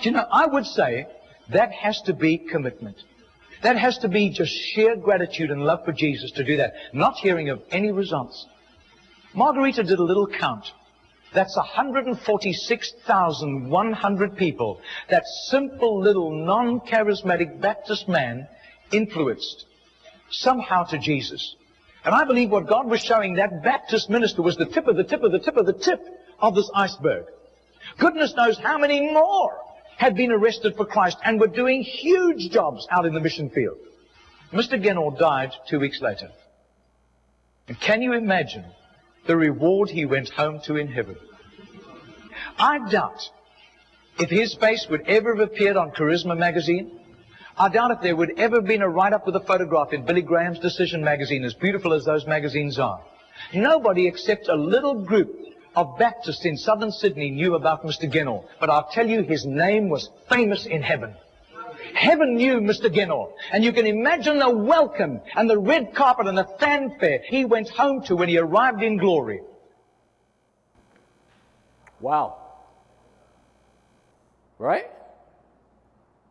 Do 0.00 0.08
you 0.08 0.12
know, 0.12 0.24
I 0.32 0.46
would 0.46 0.64
say 0.64 1.06
that 1.50 1.72
has 1.72 2.00
to 2.06 2.14
be 2.14 2.38
commitment. 2.38 2.96
That 3.62 3.76
has 3.76 3.98
to 3.98 4.08
be 4.08 4.30
just 4.30 4.50
sheer 4.50 4.96
gratitude 4.96 5.50
and 5.50 5.62
love 5.62 5.84
for 5.84 5.92
Jesus 5.92 6.30
to 6.36 6.42
do 6.42 6.56
that. 6.56 6.72
Not 6.94 7.18
hearing 7.18 7.50
of 7.50 7.60
any 7.70 7.92
results. 7.92 8.46
Margarita 9.34 9.82
did 9.82 9.98
a 9.98 10.02
little 10.02 10.26
count. 10.26 10.64
That's 11.34 11.54
146,100 11.54 14.36
people. 14.38 14.80
That 15.10 15.24
simple 15.48 16.00
little 16.00 16.46
non-charismatic 16.46 17.60
Baptist 17.60 18.08
man 18.08 18.48
influenced 18.96 19.66
somehow 20.30 20.84
to 20.84 20.98
Jesus. 20.98 21.56
And 22.04 22.14
I 22.14 22.24
believe 22.24 22.50
what 22.50 22.68
God 22.68 22.86
was 22.86 23.00
showing 23.00 23.34
that 23.34 23.62
Baptist 23.62 24.10
minister 24.10 24.42
was 24.42 24.56
the 24.56 24.66
tip 24.66 24.86
of 24.86 24.96
the 24.96 25.04
tip 25.04 25.22
of 25.22 25.32
the 25.32 25.38
tip 25.38 25.56
of 25.56 25.66
the 25.66 25.72
tip 25.72 26.00
of 26.38 26.54
this 26.54 26.70
iceberg. 26.74 27.24
Goodness 27.98 28.34
knows 28.36 28.58
how 28.58 28.78
many 28.78 29.00
more 29.12 29.58
had 29.96 30.14
been 30.14 30.32
arrested 30.32 30.76
for 30.76 30.84
Christ 30.84 31.16
and 31.24 31.40
were 31.40 31.46
doing 31.46 31.82
huge 31.82 32.50
jobs 32.50 32.86
out 32.90 33.06
in 33.06 33.14
the 33.14 33.20
mission 33.20 33.48
field. 33.50 33.78
Mr. 34.52 34.82
Genor 34.82 35.18
died 35.18 35.52
two 35.68 35.80
weeks 35.80 36.00
later. 36.00 36.28
And 37.68 37.80
can 37.80 38.02
you 38.02 38.12
imagine 38.12 38.64
the 39.26 39.36
reward 39.36 39.88
he 39.88 40.04
went 40.04 40.28
home 40.30 40.60
to 40.64 40.76
in 40.76 40.88
heaven? 40.88 41.16
I 42.58 42.90
doubt 42.90 43.20
if 44.18 44.30
his 44.30 44.54
face 44.54 44.86
would 44.90 45.02
ever 45.06 45.34
have 45.34 45.48
appeared 45.48 45.76
on 45.76 45.92
Charisma 45.92 46.36
magazine 46.36 47.00
I 47.56 47.68
doubt 47.68 47.92
if 47.92 48.00
there 48.00 48.16
would 48.16 48.38
ever 48.38 48.56
have 48.56 48.64
been 48.64 48.82
a 48.82 48.88
write-up 48.88 49.26
with 49.26 49.36
a 49.36 49.40
photograph 49.40 49.92
in 49.92 50.04
Billy 50.04 50.22
Graham's 50.22 50.58
Decision 50.58 51.04
magazine, 51.04 51.44
as 51.44 51.54
beautiful 51.54 51.92
as 51.92 52.04
those 52.04 52.26
magazines 52.26 52.80
are. 52.80 53.00
Nobody 53.52 54.08
except 54.08 54.48
a 54.48 54.56
little 54.56 54.94
group 55.04 55.38
of 55.76 55.96
Baptists 55.96 56.44
in 56.44 56.56
southern 56.56 56.90
Sydney 56.90 57.30
knew 57.30 57.54
about 57.54 57.84
Mr. 57.84 58.10
Genor, 58.10 58.44
but 58.58 58.70
I'll 58.70 58.88
tell 58.90 59.08
you 59.08 59.22
his 59.22 59.46
name 59.46 59.88
was 59.88 60.10
famous 60.28 60.66
in 60.66 60.82
heaven. 60.82 61.14
Heaven 61.94 62.34
knew 62.34 62.60
Mr. 62.60 62.92
Genor, 62.92 63.32
and 63.52 63.62
you 63.62 63.72
can 63.72 63.86
imagine 63.86 64.40
the 64.40 64.50
welcome 64.50 65.20
and 65.36 65.48
the 65.48 65.58
red 65.58 65.94
carpet 65.94 66.26
and 66.26 66.36
the 66.36 66.48
fanfare 66.58 67.20
he 67.28 67.44
went 67.44 67.68
home 67.68 68.02
to 68.04 68.16
when 68.16 68.28
he 68.28 68.36
arrived 68.36 68.82
in 68.82 68.96
glory. 68.96 69.42
Wow. 72.00 72.36
Right? 74.58 74.90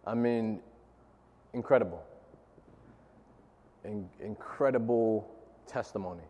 I 0.06 0.16
mean, 0.16 0.60
incredible. 1.54 2.04
In- 3.86 4.10
incredible 4.20 5.30
testimony. 5.68 6.24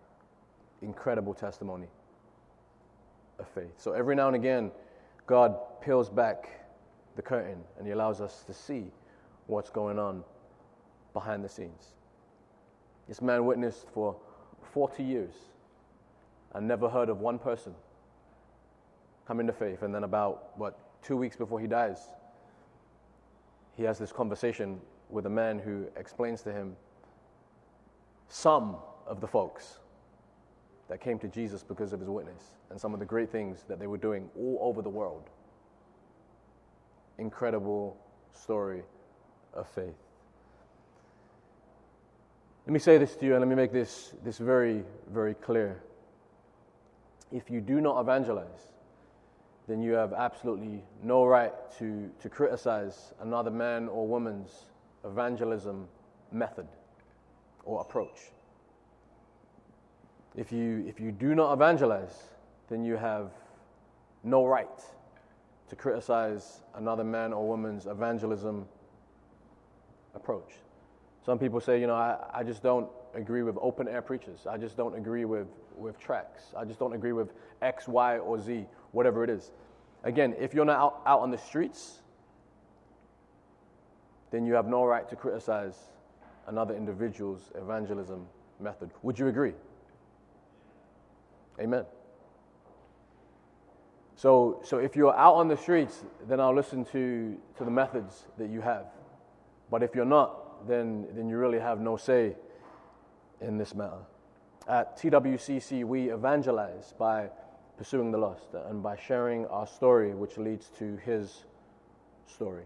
Incredible 0.81 1.33
testimony 1.33 1.87
of 3.39 3.47
faith. 3.49 3.73
So 3.77 3.93
every 3.93 4.15
now 4.15 4.27
and 4.27 4.35
again, 4.35 4.71
God 5.25 5.55
peels 5.81 6.09
back 6.09 6.49
the 7.15 7.21
curtain 7.21 7.63
and 7.77 7.85
He 7.87 7.93
allows 7.93 8.21
us 8.21 8.43
to 8.45 8.53
see 8.53 8.85
what's 9.47 9.69
going 9.69 9.99
on 9.99 10.23
behind 11.13 11.43
the 11.43 11.49
scenes. 11.49 11.93
This 13.07 13.21
man 13.21 13.45
witnessed 13.45 13.87
for 13.93 14.15
40 14.73 15.03
years 15.03 15.33
and 16.53 16.67
never 16.67 16.89
heard 16.89 17.09
of 17.09 17.19
one 17.19 17.37
person 17.37 17.73
come 19.27 19.39
into 19.39 19.53
faith. 19.53 19.81
And 19.81 19.93
then, 19.93 20.03
about, 20.03 20.57
what, 20.57 20.77
two 21.01 21.17
weeks 21.17 21.35
before 21.35 21.59
he 21.59 21.67
dies, 21.67 21.99
he 23.75 23.83
has 23.83 23.97
this 23.97 24.11
conversation 24.11 24.79
with 25.13 25.27
a 25.27 25.29
man 25.29 25.59
who 25.59 25.85
explains 25.95 26.41
to 26.41 26.51
him 26.51 26.75
some 28.27 28.75
of 29.05 29.21
the 29.21 29.27
folks 29.27 29.77
that 30.89 30.99
came 30.99 31.19
to 31.19 31.27
Jesus 31.27 31.63
because 31.63 31.93
of 31.93 31.99
his 31.99 32.09
witness 32.09 32.41
and 32.71 32.81
some 32.81 32.93
of 32.93 32.99
the 32.99 33.05
great 33.05 33.31
things 33.31 33.63
that 33.67 33.79
they 33.79 33.87
were 33.87 33.97
doing 33.97 34.29
all 34.35 34.57
over 34.61 34.81
the 34.81 34.89
world. 34.89 35.29
Incredible 37.19 37.95
story 38.33 38.81
of 39.53 39.67
faith. 39.69 39.93
Let 42.65 42.73
me 42.73 42.79
say 42.79 42.97
this 42.97 43.15
to 43.17 43.25
you 43.25 43.33
and 43.33 43.41
let 43.41 43.47
me 43.47 43.55
make 43.55 43.71
this, 43.71 44.15
this 44.23 44.39
very, 44.39 44.83
very 45.11 45.35
clear. 45.35 45.83
If 47.31 47.51
you 47.51 47.61
do 47.61 47.81
not 47.81 47.99
evangelize, 47.99 48.67
then 49.67 49.81
you 49.81 49.93
have 49.93 50.11
absolutely 50.13 50.83
no 51.03 51.25
right 51.25 51.53
to, 51.77 52.09
to 52.19 52.29
criticize 52.29 53.13
another 53.21 53.51
man 53.51 53.87
or 53.87 54.07
woman's 54.07 54.65
evangelism 55.05 55.87
method 56.31 56.67
or 57.63 57.81
approach. 57.81 58.31
If 60.35 60.51
you, 60.51 60.83
if 60.87 60.99
you 60.99 61.11
do 61.11 61.35
not 61.35 61.53
evangelize, 61.53 62.15
then 62.69 62.83
you 62.83 62.95
have 62.95 63.31
no 64.23 64.45
right 64.45 64.67
to 65.69 65.75
criticize 65.75 66.61
another 66.75 67.03
man 67.03 67.33
or 67.33 67.47
woman's 67.47 67.85
evangelism 67.85 68.65
approach. 70.15 70.51
Some 71.25 71.39
people 71.39 71.61
say, 71.61 71.79
you 71.79 71.87
know, 71.87 71.95
I, 71.95 72.17
I 72.33 72.43
just 72.43 72.63
don't 72.63 72.87
agree 73.13 73.43
with 73.43 73.57
open 73.61 73.87
air 73.87 74.01
preachers. 74.01 74.45
I 74.49 74.57
just 74.57 74.75
don't 74.75 74.95
agree 74.95 75.25
with, 75.25 75.47
with 75.77 75.99
tracts. 75.99 76.53
I 76.57 76.65
just 76.65 76.79
don't 76.79 76.93
agree 76.93 77.13
with 77.13 77.31
X, 77.61 77.87
Y, 77.87 78.17
or 78.17 78.39
Z, 78.39 78.65
whatever 78.91 79.23
it 79.23 79.29
is. 79.29 79.51
Again, 80.03 80.35
if 80.37 80.53
you're 80.53 80.65
not 80.65 80.77
out, 80.79 81.01
out 81.05 81.19
on 81.21 81.31
the 81.31 81.37
streets, 81.37 82.01
then 84.33 84.47
you 84.47 84.55
have 84.55 84.65
no 84.65 84.83
right 84.83 85.07
to 85.07 85.15
criticize 85.15 85.75
another 86.47 86.75
individual's 86.75 87.51
evangelism 87.53 88.25
method. 88.59 88.89
Would 89.03 89.19
you 89.19 89.27
agree? 89.27 89.53
Amen. 91.59 91.85
So, 94.15 94.59
so 94.63 94.79
if 94.79 94.95
you're 94.95 95.15
out 95.15 95.35
on 95.35 95.49
the 95.49 95.55
streets, 95.55 96.03
then 96.27 96.39
I'll 96.39 96.55
listen 96.55 96.83
to, 96.85 97.37
to 97.59 97.63
the 97.63 97.69
methods 97.69 98.23
that 98.39 98.49
you 98.49 98.59
have. 98.61 98.87
But 99.69 99.83
if 99.83 99.93
you're 99.93 100.03
not, 100.03 100.67
then, 100.67 101.05
then 101.15 101.29
you 101.29 101.37
really 101.37 101.59
have 101.59 101.79
no 101.79 101.95
say 101.95 102.35
in 103.39 103.59
this 103.59 103.75
matter. 103.75 104.01
At 104.67 104.97
TWCC, 104.97 105.85
we 105.85 106.09
evangelize 106.09 106.95
by 106.97 107.29
pursuing 107.77 108.11
the 108.11 108.17
lost 108.17 108.47
and 108.67 108.81
by 108.81 108.95
sharing 108.95 109.45
our 109.45 109.67
story, 109.67 110.15
which 110.15 110.39
leads 110.39 110.69
to 110.79 110.97
his 111.05 111.45
story. 112.25 112.63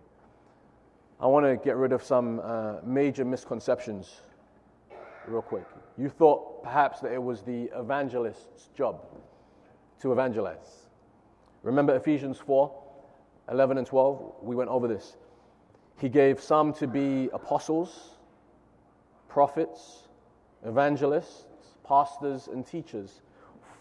I 1.20 1.26
want 1.26 1.46
to 1.48 1.58
get 1.58 1.78
rid 1.78 1.94
of 1.94 2.04
some 2.04 2.40
uh, 2.44 2.76
major 2.84 3.26
misconceptions 3.26 4.22
real 5.28 5.42
quick. 5.42 5.66
You 5.98 6.10
thought 6.10 6.62
perhaps 6.64 7.00
that 7.00 7.12
it 7.12 7.22
was 7.22 7.42
the 7.42 7.72
evangelist's 7.76 8.70
job 8.76 9.04
to 10.02 10.12
evangelize. 10.12 10.88
Remember 11.64 11.96
Ephesians 11.96 12.38
4 12.38 12.84
11 13.50 13.78
and 13.80 13.88
12? 13.88 14.34
We 14.44 14.56
went 14.56 14.70
over 14.70 14.88
this. 14.88 15.18
He 16.00 16.10
gave 16.10 16.40
some 16.40 16.72
to 16.74 16.86
be 16.86 17.30
apostles, 17.34 18.18
prophets, 19.28 20.04
evangelists, 20.64 21.46
pastors, 21.84 22.48
and 22.48 22.66
teachers 22.66 23.22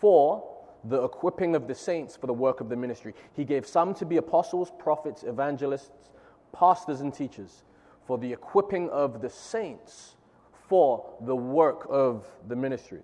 for 0.01 0.43
the 0.85 1.03
equipping 1.03 1.55
of 1.55 1.67
the 1.67 1.75
saints 1.75 2.17
for 2.17 2.29
the 2.29 2.33
work 2.33 2.61
of 2.61 2.69
the 2.69 2.77
ministry. 2.77 3.13
He 3.35 3.45
gave 3.45 3.67
some 3.67 3.93
to 3.95 4.07
be 4.07 4.17
apostles, 4.17 4.73
prophets, 4.79 5.25
evangelists, 5.25 6.11
pastors, 6.53 7.01
and 7.01 7.13
teachers 7.13 7.65
for 8.07 8.19
the 8.19 8.33
equipping 8.33 8.89
of 8.91 9.21
the 9.21 9.31
saints 9.31 10.17
for 10.69 11.05
the 11.21 11.37
work 11.37 11.87
of 11.89 12.27
the 12.49 12.57
ministry. 12.57 13.01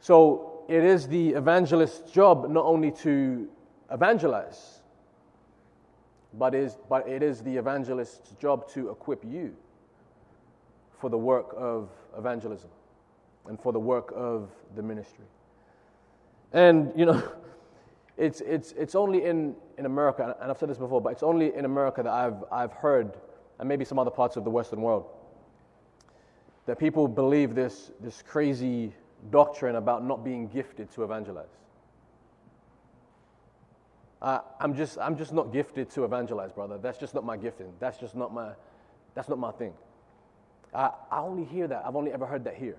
So 0.00 0.64
it 0.68 0.84
is 0.84 1.08
the 1.08 1.30
evangelist's 1.30 2.10
job 2.10 2.48
not 2.48 2.64
only 2.64 2.90
to 2.92 3.48
evangelize, 3.90 4.80
but, 6.34 6.54
is, 6.54 6.76
but 6.88 7.08
it 7.08 7.22
is 7.22 7.42
the 7.42 7.56
evangelist's 7.56 8.30
job 8.36 8.68
to 8.70 8.90
equip 8.90 9.24
you 9.24 9.56
for 10.98 11.10
the 11.10 11.18
work 11.18 11.54
of 11.56 11.90
evangelism 12.16 12.70
and 13.48 13.60
for 13.60 13.72
the 13.72 13.78
work 13.78 14.12
of 14.14 14.50
the 14.74 14.82
ministry. 14.82 15.24
And, 16.52 16.92
you 16.96 17.06
know, 17.06 17.22
it's, 18.16 18.40
it's, 18.40 18.72
it's 18.72 18.94
only 18.94 19.24
in, 19.24 19.54
in 19.76 19.86
America, 19.86 20.36
and 20.40 20.50
I've 20.50 20.58
said 20.58 20.70
this 20.70 20.78
before, 20.78 21.00
but 21.00 21.12
it's 21.12 21.22
only 21.22 21.54
in 21.54 21.64
America 21.64 22.02
that 22.02 22.12
I've, 22.12 22.44
I've 22.50 22.72
heard, 22.72 23.16
and 23.58 23.68
maybe 23.68 23.84
some 23.84 23.98
other 23.98 24.10
parts 24.10 24.36
of 24.36 24.44
the 24.44 24.50
Western 24.50 24.80
world, 24.80 25.06
that 26.64 26.78
people 26.78 27.08
believe 27.08 27.54
this, 27.54 27.92
this 28.00 28.22
crazy 28.26 28.92
doctrine 29.30 29.76
about 29.76 30.04
not 30.04 30.24
being 30.24 30.48
gifted 30.48 30.90
to 30.92 31.04
evangelize. 31.04 31.46
Uh, 34.22 34.40
I'm, 34.58 34.74
just, 34.74 34.98
I'm 34.98 35.16
just 35.16 35.32
not 35.32 35.52
gifted 35.52 35.90
to 35.90 36.04
evangelize, 36.04 36.52
brother. 36.52 36.78
That's 36.78 36.98
just 36.98 37.14
not 37.14 37.24
my 37.24 37.36
gifting. 37.36 37.72
That's 37.78 37.98
just 37.98 38.16
not 38.16 38.32
my, 38.32 38.52
that's 39.14 39.28
not 39.28 39.38
my 39.38 39.52
thing. 39.52 39.74
I, 40.74 40.90
I 41.10 41.20
only 41.20 41.44
hear 41.44 41.68
that. 41.68 41.84
I've 41.86 41.96
only 41.96 42.12
ever 42.12 42.26
heard 42.26 42.44
that 42.44 42.56
here. 42.56 42.78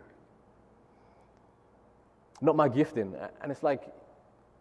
Not 2.41 2.55
my 2.55 2.67
gifting. 2.67 3.15
And 3.41 3.51
it's 3.51 3.63
like, 3.63 3.83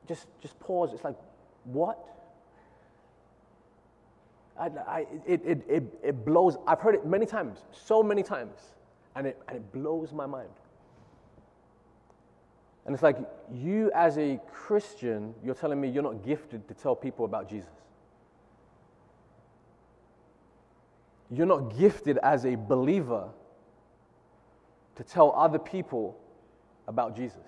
just, 0.07 0.27
just 0.40 0.59
pause. 0.61 0.92
It's 0.92 1.05
like, 1.05 1.16
what? 1.64 1.99
I, 4.59 4.66
I, 4.66 5.07
it, 5.27 5.42
it, 5.45 5.64
it, 5.69 5.83
it 6.03 6.25
blows. 6.25 6.57
I've 6.66 6.81
heard 6.81 6.95
it 6.95 7.05
many 7.05 7.27
times, 7.27 7.59
so 7.73 8.03
many 8.03 8.23
times, 8.23 8.59
and 9.14 9.27
it, 9.27 9.40
and 9.49 9.57
it 9.59 9.73
blows 9.73 10.12
my 10.12 10.27
mind. 10.27 10.49
And 12.87 12.95
it's 12.95 13.03
like, 13.03 13.19
you 13.53 13.90
as 13.95 14.16
a 14.16 14.40
Christian, 14.53 15.35
you're 15.45 15.57
telling 15.57 15.81
me 15.81 15.88
you're 15.88 16.03
not 16.03 16.25
gifted 16.25 16.69
to 16.69 16.75
tell 16.75 16.95
people 16.95 17.25
about 17.25 17.49
Jesus. 17.49 17.69
You're 21.31 21.47
not 21.47 21.77
gifted 21.77 22.19
as 22.19 22.47
a 22.47 22.55
believer 22.55 23.29
to 24.95 25.03
tell 25.03 25.33
other 25.37 25.59
people 25.59 26.16
about 26.87 27.16
Jesus. 27.16 27.40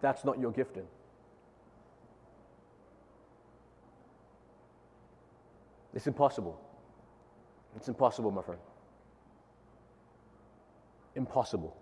That's 0.00 0.24
not 0.24 0.40
your 0.40 0.50
gifting. 0.50 0.86
It's 5.94 6.06
impossible. 6.06 6.58
It's 7.76 7.88
impossible, 7.88 8.30
my 8.30 8.42
friend. 8.42 8.60
Impossible. 11.14 11.76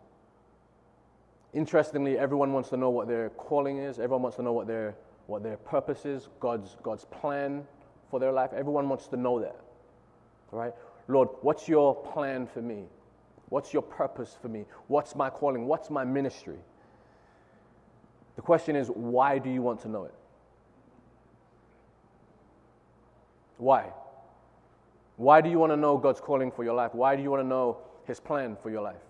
Interestingly, 1.52 2.18
everyone 2.18 2.52
wants 2.52 2.68
to 2.70 2.76
know 2.76 2.90
what 2.90 3.08
their 3.08 3.30
calling 3.30 3.78
is. 3.78 3.98
Everyone 3.98 4.22
wants 4.22 4.36
to 4.36 4.42
know 4.42 4.52
what 4.52 4.66
their, 4.66 4.94
what 5.26 5.42
their 5.42 5.56
purpose 5.56 6.04
is, 6.04 6.28
God's, 6.38 6.76
God's 6.82 7.04
plan 7.06 7.64
for 8.10 8.20
their 8.20 8.32
life. 8.32 8.50
Everyone 8.52 8.88
wants 8.88 9.08
to 9.08 9.16
know 9.16 9.40
that. 9.40 9.56
Right? 10.52 10.72
Lord, 11.08 11.28
what's 11.42 11.68
your 11.68 11.94
plan 11.94 12.46
for 12.46 12.62
me? 12.62 12.84
What's 13.48 13.72
your 13.72 13.82
purpose 13.82 14.36
for 14.40 14.48
me? 14.48 14.64
What's 14.86 15.16
my 15.16 15.28
calling? 15.28 15.66
What's 15.66 15.90
my 15.90 16.04
ministry? 16.04 16.58
The 18.36 18.42
question 18.42 18.76
is, 18.76 18.88
why 18.88 19.38
do 19.38 19.50
you 19.50 19.60
want 19.60 19.80
to 19.82 19.88
know 19.88 20.04
it? 20.04 20.14
Why? 23.58 23.92
Why 25.20 25.42
do 25.42 25.50
you 25.50 25.58
want 25.58 25.70
to 25.70 25.76
know 25.76 25.98
God's 25.98 26.18
calling 26.18 26.50
for 26.50 26.64
your 26.64 26.72
life? 26.72 26.94
Why 26.94 27.14
do 27.14 27.22
you 27.22 27.30
want 27.30 27.42
to 27.42 27.46
know 27.46 27.76
His 28.06 28.18
plan 28.18 28.56
for 28.62 28.70
your 28.70 28.80
life? 28.80 29.02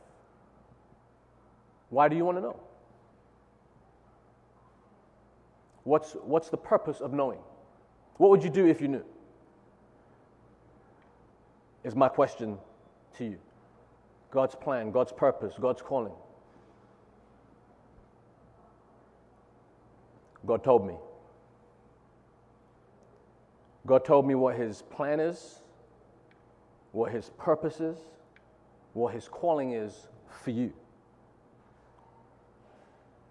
Why 1.91 2.09
do 2.09 2.17
you 2.17 2.25
want 2.25 2.37
to 2.39 2.41
know? 2.41 2.59
What's, 5.85 6.15
what's 6.15 6.49
the 6.49 6.57
purpose 6.57 7.01
of 7.01 7.13
knowing? 7.13 7.39
What 8.17 8.31
would 8.31 8.43
you 8.43 8.51
do 8.51 8.67
if 8.67 8.81
you 8.81 8.89
knew? 8.89 9.05
Is 11.85 11.95
my 11.95 12.09
question 12.09 12.59
to 13.19 13.25
you. 13.25 13.39
God's 14.33 14.57
plan, 14.57 14.91
God's 14.91 15.13
purpose, 15.13 15.55
God's 15.61 15.81
calling. 15.81 16.15
God 20.45 20.65
told 20.65 20.85
me. 20.85 20.95
God 23.87 24.05
told 24.05 24.27
me 24.27 24.35
what 24.35 24.57
His 24.57 24.83
plan 24.83 25.21
is, 25.21 25.61
what 26.93 27.13
His 27.13 27.31
purpose 27.39 27.81
is, 27.81 27.99
what 28.93 29.15
His 29.15 29.29
calling 29.29 29.73
is 29.73 30.09
for 30.43 30.51
you. 30.51 30.73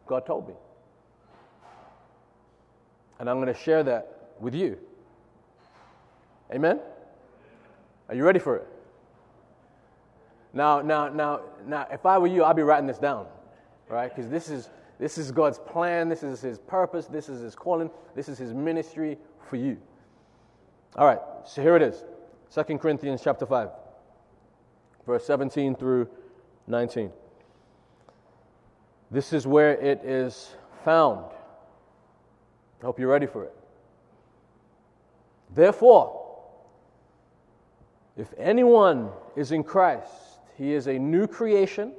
God 0.05 0.25
told 0.25 0.47
me. 0.47 0.55
And 3.19 3.29
I'm 3.29 3.37
going 3.37 3.53
to 3.53 3.59
share 3.59 3.83
that 3.83 4.31
with 4.39 4.55
you. 4.55 4.77
Amen? 6.51 6.79
Are 8.07 8.15
you 8.15 8.23
ready 8.23 8.39
for 8.39 8.55
it? 8.55 8.67
Now, 10.53 10.81
now, 10.81 11.09
now, 11.09 11.41
now, 11.67 11.87
if 11.91 12.05
I 12.05 12.17
were 12.17 12.27
you, 12.27 12.43
I'd 12.43 12.55
be 12.55 12.63
writing 12.63 12.87
this 12.87 12.97
down, 12.97 13.27
right? 13.87 14.09
Because 14.13 14.31
this 14.31 14.49
is, 14.49 14.69
this 14.99 15.19
is 15.19 15.31
God's 15.31 15.59
plan, 15.59 16.09
this 16.09 16.23
is 16.23 16.41
His 16.41 16.57
purpose, 16.57 17.05
this 17.05 17.29
is 17.29 17.41
His 17.41 17.53
calling, 17.53 17.91
this 18.15 18.29
is 18.29 18.39
His 18.39 18.53
ministry 18.53 19.17
for 19.47 19.57
you. 19.57 19.77
All 20.95 21.05
right, 21.05 21.19
so 21.45 21.61
here 21.61 21.75
it 21.75 21.83
is 21.83 22.03
2 22.53 22.63
Corinthians 22.79 23.21
chapter 23.23 23.45
5, 23.45 23.69
verse 25.05 25.23
17 25.25 25.75
through 25.75 26.07
19. 26.67 27.11
This 29.11 29.33
is 29.33 29.45
where 29.45 29.73
it 29.73 30.03
is 30.03 30.55
found. 30.83 31.25
I 32.81 32.85
hope 32.85 32.99
you're 32.99 33.09
ready 33.09 33.27
for 33.27 33.43
it. 33.43 33.53
Therefore, 35.53 36.15
if 38.17 38.33
anyone 38.37 39.09
is 39.35 39.51
in 39.51 39.63
Christ, 39.63 40.11
he 40.57 40.73
is 40.73 40.87
a 40.87 40.97
new 40.97 41.27
creation. 41.27 41.93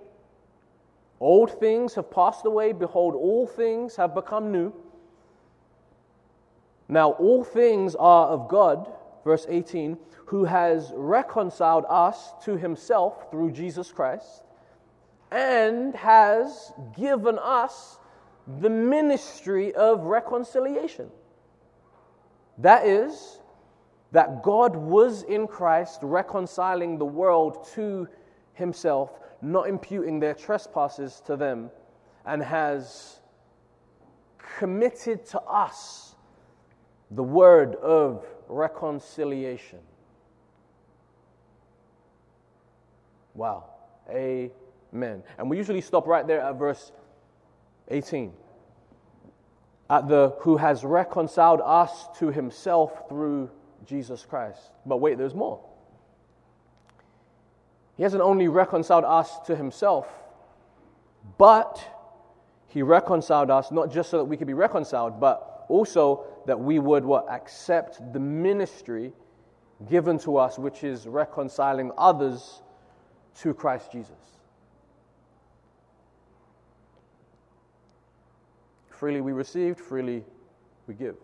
Old 1.21 1.61
things 1.61 1.95
have 1.95 2.11
passed 2.11 2.45
away. 2.45 2.73
Behold, 2.73 3.15
all 3.15 3.47
things 3.47 3.95
have 3.97 4.15
become 4.15 4.51
new. 4.51 4.73
Now, 6.89 7.13
all 7.13 7.45
things 7.45 7.95
are 7.95 8.29
of 8.29 8.49
God, 8.49 8.91
verse 9.25 9.47
18, 9.49 9.99
who 10.27 10.45
has 10.45 10.93
reconciled 10.95 11.85
us 11.89 12.33
to 12.45 12.57
himself 12.57 13.31
through 13.31 13.51
Jesus 13.51 13.91
Christ 13.93 14.45
and 15.31 15.95
has 15.95 16.73
given 16.97 17.39
us 17.39 17.99
the 18.61 18.71
ministry 18.71 19.75
of 19.75 20.03
reconciliation. 20.05 21.09
That 22.59 22.87
is, 22.87 23.39
that 24.13 24.43
God 24.43 24.75
was 24.75 25.23
in 25.23 25.47
Christ 25.47 26.01
reconciling 26.03 26.99
the 26.99 27.05
world 27.05 27.67
to 27.75 28.09
himself, 28.55 29.19
not 29.41 29.69
imputing 29.69 30.19
their 30.19 30.35
trespasses 30.35 31.23
to 31.27 31.37
them, 31.37 31.71
and 32.27 32.43
has 32.43 33.21
committed 34.59 35.25
to 35.27 35.41
us 35.43 36.17
the 37.13 37.23
word 37.23 37.77
of 37.77 38.27
reconciliation. 38.51 39.79
Wow. 43.35 43.65
Amen. 44.11 45.23
And 45.39 45.49
we 45.49 45.57
usually 45.57 45.81
stop 45.81 46.07
right 46.07 46.27
there 46.27 46.41
at 46.41 46.59
verse 46.59 46.93
18. 47.89 48.33
At 49.89 50.09
the 50.09 50.35
who 50.41 50.57
has 50.57 50.85
reconciled 50.85 51.61
us 51.65 52.07
to 52.19 52.31
himself 52.31 53.09
through 53.09 53.51
Jesus 53.87 54.25
Christ. 54.29 54.61
But 54.87 54.99
wait, 54.99 55.19
there's 55.19 55.35
more. 55.35 55.61
He 57.97 58.03
hasn't 58.03 58.23
only 58.23 58.49
reconciled 58.49 59.05
us 59.05 59.39
to 59.47 59.55
himself, 59.55 60.09
but 61.37 61.83
he 62.69 62.83
reconciled 62.83 63.51
us 63.51 63.71
not 63.71 63.93
just 63.93 64.11
so 64.11 64.19
that 64.19 64.25
we 64.25 64.37
could 64.37 64.47
be 64.47 64.55
reconciled, 64.55 65.21
but 65.21 65.60
also 65.71 66.25
that 66.47 66.59
we 66.59 66.79
would 66.79 67.05
what 67.05 67.27
accept 67.31 68.13
the 68.13 68.21
ministry 68.21 69.13
given 69.89 70.19
to 70.19 70.37
us, 70.37 70.59
which 70.59 70.85
is 70.85 71.07
reconciling 71.07 71.93
others 71.97 72.63
to 73.37 73.55
Christ 73.55 73.93
Jesus. 73.93 74.13
Freely 78.91 79.23
we 79.23 79.33
received, 79.33 79.81
freely 79.81 80.25
we 80.87 80.95
give. 80.95 81.17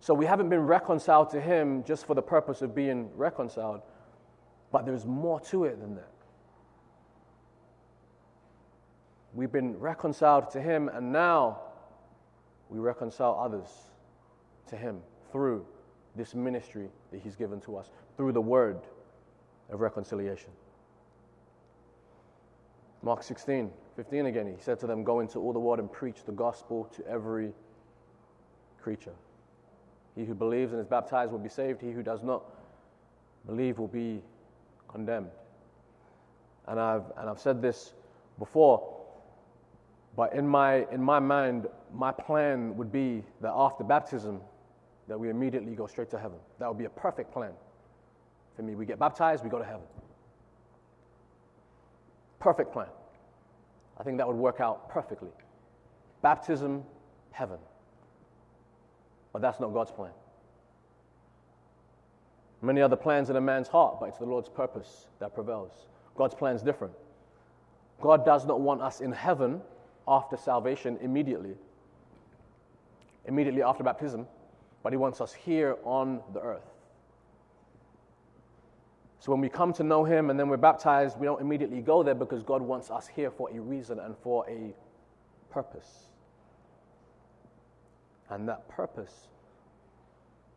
So 0.00 0.14
we 0.14 0.24
haven't 0.24 0.48
been 0.48 0.66
reconciled 0.66 1.30
to 1.30 1.40
Him 1.40 1.82
just 1.84 2.06
for 2.06 2.14
the 2.14 2.22
purpose 2.22 2.62
of 2.62 2.74
being 2.74 3.10
reconciled, 3.16 3.82
but 4.70 4.86
there's 4.86 5.04
more 5.04 5.40
to 5.40 5.64
it 5.64 5.80
than 5.80 5.96
that. 5.96 6.12
We've 9.34 9.52
been 9.52 9.78
reconciled 9.78 10.50
to 10.52 10.62
Him, 10.62 10.88
and 10.88 11.12
now 11.12 11.58
we 12.68 12.78
reconcile 12.78 13.38
others 13.40 13.68
to 14.68 14.76
Him 14.76 15.00
through 15.32 15.64
this 16.14 16.34
ministry 16.34 16.88
that 17.12 17.20
He's 17.20 17.36
given 17.36 17.60
to 17.62 17.76
us, 17.76 17.90
through 18.16 18.32
the 18.32 18.40
word 18.40 18.78
of 19.70 19.80
reconciliation. 19.80 20.50
Mark 23.02 23.22
16, 23.22 23.70
15 23.94 24.26
again, 24.26 24.46
He 24.46 24.62
said 24.62 24.80
to 24.80 24.86
them, 24.86 25.04
Go 25.04 25.20
into 25.20 25.38
all 25.38 25.52
the 25.52 25.60
world 25.60 25.78
and 25.78 25.90
preach 25.90 26.24
the 26.24 26.32
gospel 26.32 26.90
to 26.96 27.06
every 27.06 27.52
creature. 28.82 29.14
He 30.16 30.24
who 30.24 30.34
believes 30.34 30.72
and 30.72 30.80
is 30.80 30.86
baptized 30.86 31.30
will 31.30 31.38
be 31.38 31.48
saved, 31.48 31.82
he 31.82 31.92
who 31.92 32.02
does 32.02 32.22
not 32.22 32.42
believe 33.46 33.78
will 33.78 33.86
be 33.86 34.22
condemned. 34.88 35.30
And 36.66 36.80
I've, 36.80 37.04
and 37.18 37.28
I've 37.28 37.38
said 37.38 37.62
this 37.62 37.92
before 38.38 38.95
but 40.16 40.32
in 40.32 40.48
my, 40.48 40.86
in 40.90 41.02
my 41.02 41.18
mind, 41.18 41.66
my 41.92 42.10
plan 42.10 42.74
would 42.76 42.90
be 42.90 43.22
that 43.42 43.52
after 43.54 43.84
baptism, 43.84 44.40
that 45.08 45.18
we 45.18 45.28
immediately 45.28 45.74
go 45.74 45.86
straight 45.86 46.10
to 46.10 46.18
heaven. 46.18 46.38
That 46.58 46.68
would 46.68 46.78
be 46.78 46.86
a 46.86 46.90
perfect 46.90 47.32
plan 47.32 47.52
for 48.56 48.62
me. 48.62 48.74
We 48.74 48.86
get 48.86 48.98
baptized, 48.98 49.44
we 49.44 49.50
go 49.50 49.58
to 49.58 49.64
heaven. 49.64 49.86
Perfect 52.40 52.72
plan. 52.72 52.88
I 53.98 54.02
think 54.02 54.16
that 54.18 54.26
would 54.26 54.36
work 54.36 54.60
out 54.60 54.88
perfectly. 54.88 55.30
Baptism, 56.22 56.82
heaven. 57.30 57.58
But 59.32 59.42
that's 59.42 59.60
not 59.60 59.72
God's 59.74 59.90
plan. 59.90 60.12
Many 62.62 62.80
other 62.80 62.96
plans 62.96 63.28
in 63.28 63.36
a 63.36 63.40
man's 63.40 63.68
heart, 63.68 64.00
but 64.00 64.06
it's 64.06 64.18
the 64.18 64.24
Lord's 64.24 64.48
purpose 64.48 65.06
that 65.20 65.34
prevails. 65.34 65.72
God's 66.16 66.34
plan 66.34 66.56
is 66.56 66.62
different. 66.62 66.94
God 68.00 68.24
does 68.24 68.46
not 68.46 68.60
want 68.60 68.80
us 68.80 69.00
in 69.00 69.12
heaven 69.12 69.60
after 70.08 70.36
salvation 70.36 70.98
immediately, 71.00 71.54
immediately 73.24 73.62
after 73.62 73.82
baptism, 73.82 74.26
but 74.82 74.92
He 74.92 74.96
wants 74.96 75.20
us 75.20 75.32
here 75.32 75.76
on 75.84 76.20
the 76.32 76.40
earth. 76.40 76.66
So 79.18 79.32
when 79.32 79.40
we 79.40 79.48
come 79.48 79.72
to 79.72 79.82
know 79.82 80.04
Him 80.04 80.30
and 80.30 80.38
then 80.38 80.48
we're 80.48 80.56
baptized, 80.56 81.18
we 81.18 81.26
don't 81.26 81.40
immediately 81.40 81.80
go 81.80 82.02
there 82.02 82.14
because 82.14 82.42
God 82.44 82.62
wants 82.62 82.90
us 82.90 83.08
here 83.08 83.30
for 83.30 83.50
a 83.50 83.58
reason 83.58 83.98
and 83.98 84.16
for 84.18 84.48
a 84.48 84.72
purpose. 85.50 86.06
And 88.30 88.48
that 88.48 88.68
purpose 88.68 89.28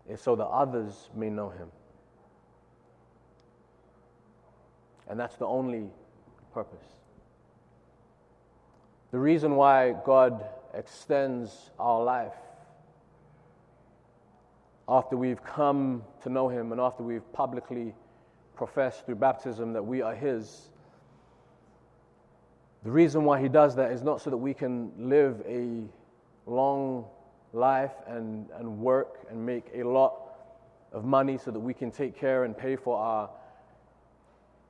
is 0.07 0.21
so 0.21 0.35
that 0.35 0.45
others 0.45 1.09
may 1.15 1.29
know 1.29 1.49
Him. 1.49 1.69
And 5.07 5.19
that's 5.19 5.37
the 5.37 5.47
only 5.47 5.89
purpose. 6.53 6.98
The 9.11 9.19
reason 9.19 9.55
why 9.55 9.95
God 10.05 10.45
extends 10.73 11.71
our 11.79 12.03
life 12.03 12.35
after 14.87 15.17
we've 15.17 15.43
come 15.43 16.03
to 16.23 16.29
know 16.29 16.47
Him 16.47 16.71
and 16.71 16.79
after 16.79 17.01
we've 17.01 17.33
publicly 17.33 17.95
professed 18.55 19.05
through 19.05 19.15
baptism 19.15 19.73
that 19.73 19.83
we 19.83 20.03
are 20.03 20.13
His, 20.13 20.69
the 22.83 22.91
reason 22.91 23.23
why 23.23 23.41
He 23.41 23.49
does 23.49 23.75
that 23.77 23.91
is 23.91 24.03
not 24.03 24.21
so 24.21 24.29
that 24.29 24.37
we 24.37 24.53
can 24.53 24.91
live 24.97 25.41
a 25.47 25.81
long 26.45 27.05
life 27.51 27.93
and, 28.05 28.47
and 28.59 28.79
work 28.79 29.25
and 29.31 29.43
make 29.43 29.65
a 29.73 29.83
lot 29.83 30.13
of 30.91 31.03
money 31.03 31.37
so 31.37 31.49
that 31.49 31.59
we 31.59 31.73
can 31.73 31.89
take 31.89 32.15
care 32.15 32.43
and 32.43 32.55
pay 32.55 32.75
for 32.75 32.97
our 32.97 33.29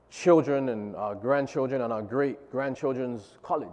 children 0.10 0.70
and 0.70 0.96
our 0.96 1.14
grandchildren 1.14 1.82
and 1.82 1.92
our 1.92 2.02
great 2.02 2.52
grandchildren's 2.52 3.38
college. 3.44 3.70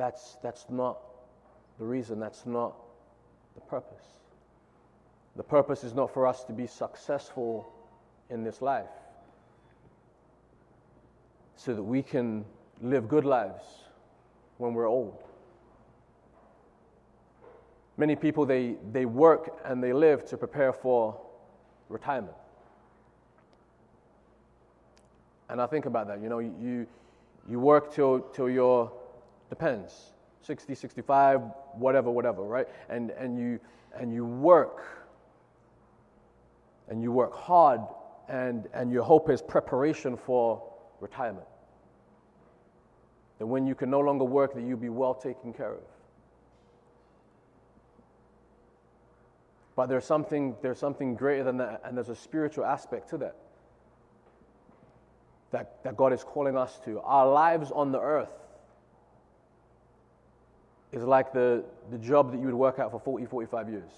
That's, 0.00 0.38
that's 0.42 0.64
not 0.70 0.96
the 1.78 1.84
reason, 1.84 2.18
that's 2.18 2.46
not 2.46 2.74
the 3.54 3.60
purpose. 3.60 4.06
The 5.36 5.42
purpose 5.42 5.84
is 5.84 5.92
not 5.92 6.14
for 6.14 6.26
us 6.26 6.42
to 6.44 6.54
be 6.54 6.66
successful 6.66 7.70
in 8.30 8.42
this 8.42 8.62
life 8.62 8.88
so 11.54 11.74
that 11.74 11.82
we 11.82 12.02
can 12.02 12.46
live 12.80 13.08
good 13.08 13.26
lives 13.26 13.62
when 14.56 14.72
we're 14.72 14.88
old. 14.88 15.22
Many 17.98 18.16
people, 18.16 18.46
they, 18.46 18.76
they 18.92 19.04
work 19.04 19.60
and 19.66 19.84
they 19.84 19.92
live 19.92 20.24
to 20.30 20.38
prepare 20.38 20.72
for 20.72 21.20
retirement. 21.90 22.38
And 25.50 25.60
I 25.60 25.66
think 25.66 25.84
about 25.84 26.08
that. 26.08 26.22
You 26.22 26.30
know, 26.30 26.38
you, 26.38 26.86
you 27.46 27.60
work 27.60 27.92
till, 27.92 28.20
till 28.20 28.48
you're 28.48 28.90
Depends. 29.50 30.12
60, 30.42 30.74
65, 30.74 31.42
whatever, 31.74 32.10
whatever, 32.10 32.42
right? 32.42 32.66
And, 32.88 33.10
and, 33.10 33.38
you, 33.38 33.60
and 33.94 34.14
you 34.14 34.24
work, 34.24 34.82
and 36.88 37.02
you 37.02 37.12
work 37.12 37.34
hard, 37.34 37.80
and, 38.28 38.68
and 38.72 38.90
your 38.90 39.02
hope 39.02 39.28
is 39.28 39.42
preparation 39.42 40.16
for 40.16 40.62
retirement. 41.00 41.46
That 43.38 43.46
when 43.46 43.66
you 43.66 43.74
can 43.74 43.90
no 43.90 44.00
longer 44.00 44.24
work, 44.24 44.54
that 44.54 44.62
you'll 44.62 44.78
be 44.78 44.88
well 44.88 45.14
taken 45.14 45.52
care 45.52 45.72
of. 45.72 45.82
But 49.76 49.86
there's 49.88 50.04
something, 50.04 50.56
there's 50.62 50.78
something 50.78 51.14
greater 51.14 51.44
than 51.44 51.56
that, 51.58 51.82
and 51.84 51.96
there's 51.96 52.08
a 52.08 52.16
spiritual 52.16 52.64
aspect 52.64 53.10
to 53.10 53.18
that, 53.18 53.36
that 55.52 55.82
that 55.84 55.96
God 55.96 56.12
is 56.12 56.22
calling 56.22 56.56
us 56.56 56.78
to. 56.84 57.00
Our 57.00 57.30
lives 57.30 57.70
on 57.70 57.92
the 57.92 58.00
earth 58.00 58.39
is 60.92 61.04
like 61.04 61.32
the, 61.32 61.64
the 61.90 61.98
job 61.98 62.32
that 62.32 62.38
you 62.38 62.46
would 62.46 62.54
work 62.54 62.78
out 62.78 62.90
for 62.90 63.00
40, 63.00 63.26
45 63.26 63.68
years. 63.68 63.90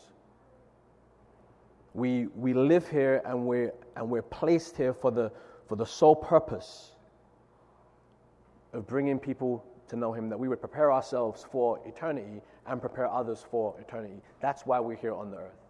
We, 1.95 2.27
we 2.37 2.55
live 2.55 2.89
here 2.89 3.23
and 3.25 3.47
we're, 3.47 3.73
and 3.97 4.09
we're 4.09 4.23
placed 4.23 4.77
here 4.77 4.95
for 4.95 5.11
the, 5.11 5.31
for 5.69 5.77
the 5.77 5.87
sole 5.87 6.17
purpose 6.17 6.93
of 8.73 8.87
bringing 8.87 9.19
people 9.19 9.65
to 9.89 9.97
know 9.97 10.13
Him, 10.13 10.29
that 10.31 10.39
we 10.39 10.49
would 10.49 10.61
prepare 10.61 10.91
ourselves 10.93 11.47
for 11.51 11.79
eternity 11.87 12.41
and 12.67 12.81
prepare 12.81 13.11
others 13.11 13.45
for 13.51 13.75
eternity. 13.79 14.23
That's 14.41 14.65
why 14.65 14.81
we're 14.81 14.97
here 14.97 15.15
on 15.15 15.31
the 15.31 15.37
earth. 15.37 15.61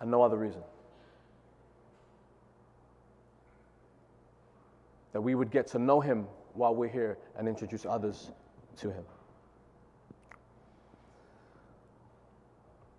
And 0.00 0.10
no 0.10 0.22
other 0.22 0.36
reason. 0.36 0.60
That 5.12 5.22
we 5.22 5.34
would 5.34 5.50
get 5.50 5.66
to 5.68 5.78
know 5.78 6.00
Him 6.00 6.26
while 6.52 6.74
we're 6.74 6.90
here 6.90 7.16
and 7.38 7.48
introduce 7.48 7.86
others 7.86 8.30
to 8.78 8.90
Him. 8.90 9.04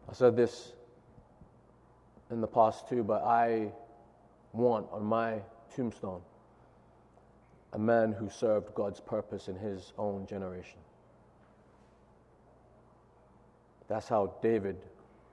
I 0.09 0.13
said 0.13 0.35
this 0.35 0.71
in 2.31 2.41
the 2.41 2.47
past 2.47 2.87
too, 2.87 3.03
but 3.03 3.23
I 3.23 3.71
want 4.53 4.87
on 4.91 5.03
my 5.03 5.41
tombstone 5.75 6.21
a 7.73 7.79
man 7.79 8.11
who 8.13 8.29
served 8.29 8.73
God's 8.73 8.99
purpose 8.99 9.47
in 9.47 9.55
his 9.55 9.93
own 9.97 10.25
generation. 10.25 10.79
That's 13.87 14.07
how 14.07 14.33
David 14.41 14.77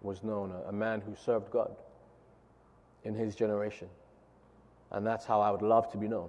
was 0.03 0.23
known, 0.23 0.53
a, 0.69 0.73
man 0.73 1.01
who 1.01 1.15
served 1.25 1.51
God 1.51 1.75
in 3.05 3.15
his 3.15 3.35
generation. 3.35 3.89
And 4.91 5.07
that's 5.07 5.25
how 5.25 5.41
I 5.41 5.51
would 5.51 5.63
love 5.63 5.91
to 5.93 5.97
be 5.99 6.07
known. 6.07 6.29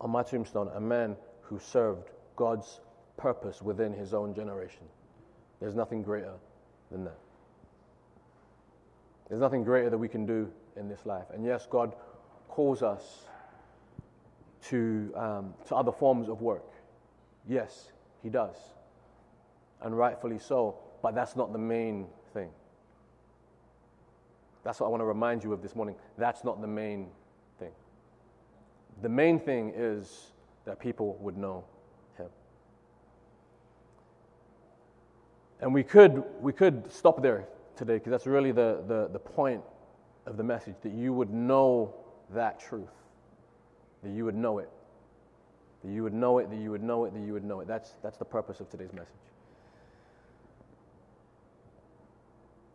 On 0.00 0.10
my 0.10 0.22
tombstone, 0.22 0.70
a 0.74 0.80
man 0.80 1.16
who 1.42 1.58
served 1.58 2.10
God's 2.34 2.80
purpose 3.16 3.62
within 3.62 3.92
his 3.92 4.14
own 4.14 4.34
generation. 4.34 4.82
There's 5.60 5.74
nothing 5.74 6.02
greater 6.02 6.34
than 6.90 7.04
that. 7.04 7.18
There's 9.28 9.40
nothing 9.40 9.64
greater 9.64 9.90
that 9.90 9.98
we 9.98 10.08
can 10.08 10.24
do 10.24 10.50
in 10.76 10.88
this 10.88 11.04
life. 11.04 11.24
And 11.34 11.44
yes, 11.44 11.66
God 11.68 11.94
calls 12.48 12.82
us 12.82 13.02
to, 14.68 15.12
um, 15.16 15.54
to 15.68 15.74
other 15.74 15.92
forms 15.92 16.28
of 16.28 16.40
work. 16.40 16.64
Yes, 17.48 17.92
He 18.22 18.28
does. 18.28 18.54
And 19.82 19.96
rightfully 19.96 20.38
so. 20.38 20.76
But 21.02 21.14
that's 21.14 21.36
not 21.36 21.52
the 21.52 21.58
main 21.58 22.06
thing. 22.32 22.50
That's 24.64 24.80
what 24.80 24.86
I 24.86 24.90
want 24.90 25.00
to 25.00 25.06
remind 25.06 25.44
you 25.44 25.52
of 25.52 25.62
this 25.62 25.76
morning. 25.76 25.94
That's 26.18 26.42
not 26.42 26.60
the 26.60 26.66
main 26.66 27.08
thing. 27.58 27.72
The 29.02 29.08
main 29.08 29.38
thing 29.38 29.72
is 29.76 30.32
that 30.64 30.80
people 30.80 31.16
would 31.20 31.36
know 31.36 31.64
Him. 32.16 32.26
And 35.60 35.74
we 35.74 35.82
could, 35.82 36.24
we 36.40 36.52
could 36.52 36.90
stop 36.92 37.22
there 37.22 37.46
today 37.76 37.94
because 37.94 38.10
that's 38.10 38.26
really 38.26 38.52
the, 38.52 38.82
the, 38.86 39.08
the 39.12 39.18
point 39.18 39.62
of 40.26 40.36
the 40.36 40.42
message 40.42 40.74
that 40.82 40.92
you 40.92 41.12
would 41.12 41.32
know 41.32 41.94
that 42.30 42.58
truth, 42.58 42.88
that 44.02 44.10
you 44.10 44.24
would 44.24 44.34
know 44.34 44.58
it, 44.58 44.68
That 45.84 45.90
you 45.90 46.02
would 46.02 46.14
know 46.14 46.38
it, 46.38 46.50
that 46.50 46.56
you 46.56 46.70
would 46.70 46.82
know 46.82 47.04
it, 47.04 47.14
that 47.14 47.20
you 47.20 47.32
would 47.32 47.44
know 47.44 47.60
it. 47.60 47.68
That's, 47.68 47.94
that's 48.02 48.18
the 48.18 48.24
purpose 48.24 48.60
of 48.60 48.68
today's 48.68 48.92
message. 48.92 49.14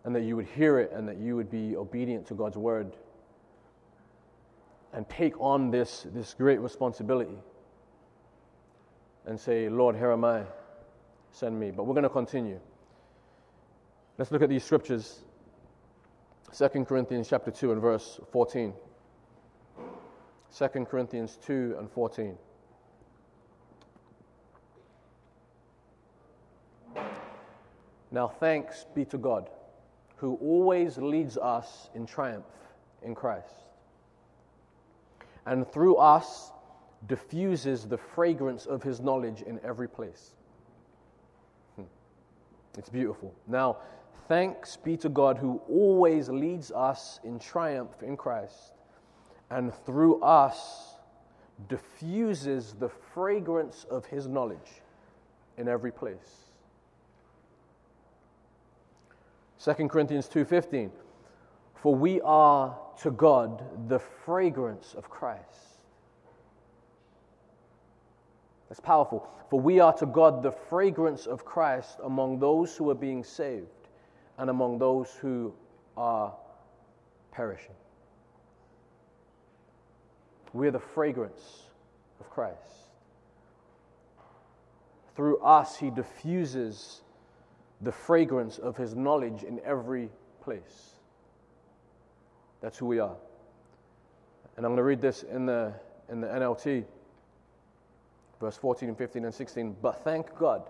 And 0.03 0.15
that 0.15 0.21
you 0.21 0.35
would 0.35 0.47
hear 0.47 0.79
it 0.79 0.91
and 0.93 1.07
that 1.07 1.17
you 1.17 1.35
would 1.35 1.51
be 1.51 1.75
obedient 1.75 2.25
to 2.27 2.33
God's 2.33 2.57
word 2.57 2.93
and 4.93 5.07
take 5.09 5.39
on 5.39 5.71
this, 5.71 6.07
this 6.13 6.33
great 6.33 6.59
responsibility 6.59 7.37
and 9.25 9.39
say, 9.39 9.69
Lord, 9.69 9.95
here 9.95 10.11
am 10.11 10.25
I, 10.25 10.43
send 11.31 11.59
me. 11.59 11.71
But 11.71 11.85
we're 11.85 11.93
going 11.93 12.03
to 12.03 12.09
continue. 12.09 12.59
Let's 14.17 14.31
look 14.31 14.41
at 14.41 14.49
these 14.49 14.63
scriptures. 14.63 15.21
2 16.57 16.85
Corinthians 16.85 17.27
chapter 17.29 17.49
2 17.49 17.71
and 17.71 17.81
verse 17.81 18.19
14. 18.31 18.73
2 20.57 20.67
Corinthians 20.85 21.37
2 21.45 21.75
and 21.79 21.89
14. 21.89 22.37
Now, 28.11 28.27
thanks 28.27 28.85
be 28.93 29.05
to 29.05 29.17
God, 29.17 29.49
who 30.17 30.35
always 30.41 30.97
leads 30.97 31.37
us 31.37 31.89
in 31.95 32.05
triumph 32.05 32.45
in 33.01 33.15
Christ, 33.15 33.63
and 35.45 35.65
through 35.71 35.95
us 35.95 36.51
diffuses 37.07 37.85
the 37.85 37.97
fragrance 37.97 38.65
of 38.65 38.83
his 38.83 38.99
knowledge 38.99 39.41
in 39.41 39.59
every 39.63 39.87
place. 39.87 40.35
Hmm. 41.77 41.83
It's 42.77 42.89
beautiful. 42.89 43.33
Now, 43.47 43.77
thanks 44.27 44.77
be 44.77 44.95
to 44.97 45.09
God, 45.09 45.37
who 45.37 45.61
always 45.69 46.29
leads 46.29 46.71
us 46.71 47.19
in 47.23 47.37
triumph 47.37 48.01
in 48.01 48.15
Christ, 48.15 48.73
and 49.49 49.73
through 49.85 50.21
us 50.21 50.95
diffuses 51.67 52.73
the 52.73 52.89
fragrance 52.89 53.85
of 53.89 54.05
his 54.05 54.27
knowledge 54.27 54.81
in 55.57 55.67
every 55.67 55.91
place. 55.91 56.45
2 59.59 59.89
Corinthians 59.89 60.27
2:15 60.27 60.91
For 61.75 61.93
we 61.93 62.21
are 62.21 62.79
to 63.01 63.11
God 63.11 63.89
the 63.89 63.99
fragrance 63.99 64.95
of 64.95 65.09
Christ. 65.09 65.81
That's 68.69 68.79
powerful. 68.79 69.27
For 69.49 69.59
we 69.59 69.81
are 69.81 69.93
to 69.93 70.05
God 70.05 70.41
the 70.41 70.51
fragrance 70.51 71.27
of 71.27 71.43
Christ 71.43 71.99
among 72.03 72.39
those 72.39 72.77
who 72.77 72.89
are 72.89 72.95
being 72.95 73.23
saved 73.23 73.80
and 74.41 74.49
among 74.49 74.79
those 74.79 75.11
who 75.21 75.53
are 75.95 76.33
perishing. 77.31 77.75
We 80.51 80.67
are 80.67 80.71
the 80.71 80.79
fragrance 80.79 81.67
of 82.19 82.27
Christ. 82.31 82.57
Through 85.15 85.37
us, 85.41 85.77
He 85.77 85.91
diffuses 85.91 87.01
the 87.81 87.91
fragrance 87.91 88.57
of 88.57 88.75
his 88.75 88.95
knowledge 88.95 89.43
in 89.43 89.59
every 89.63 90.09
place. 90.41 90.95
That's 92.61 92.79
who 92.79 92.87
we 92.87 92.97
are. 92.99 93.15
And 94.57 94.65
I'm 94.65 94.71
going 94.71 94.77
to 94.77 94.83
read 94.83 95.01
this 95.01 95.21
in 95.21 95.45
the, 95.45 95.71
in 96.09 96.19
the 96.19 96.27
NLT, 96.27 96.85
verse 98.39 98.57
14 98.57 98.89
and 98.89 98.97
15 98.97 99.25
and 99.25 99.33
16. 99.33 99.75
But 99.83 100.03
thank 100.03 100.35
God, 100.35 100.67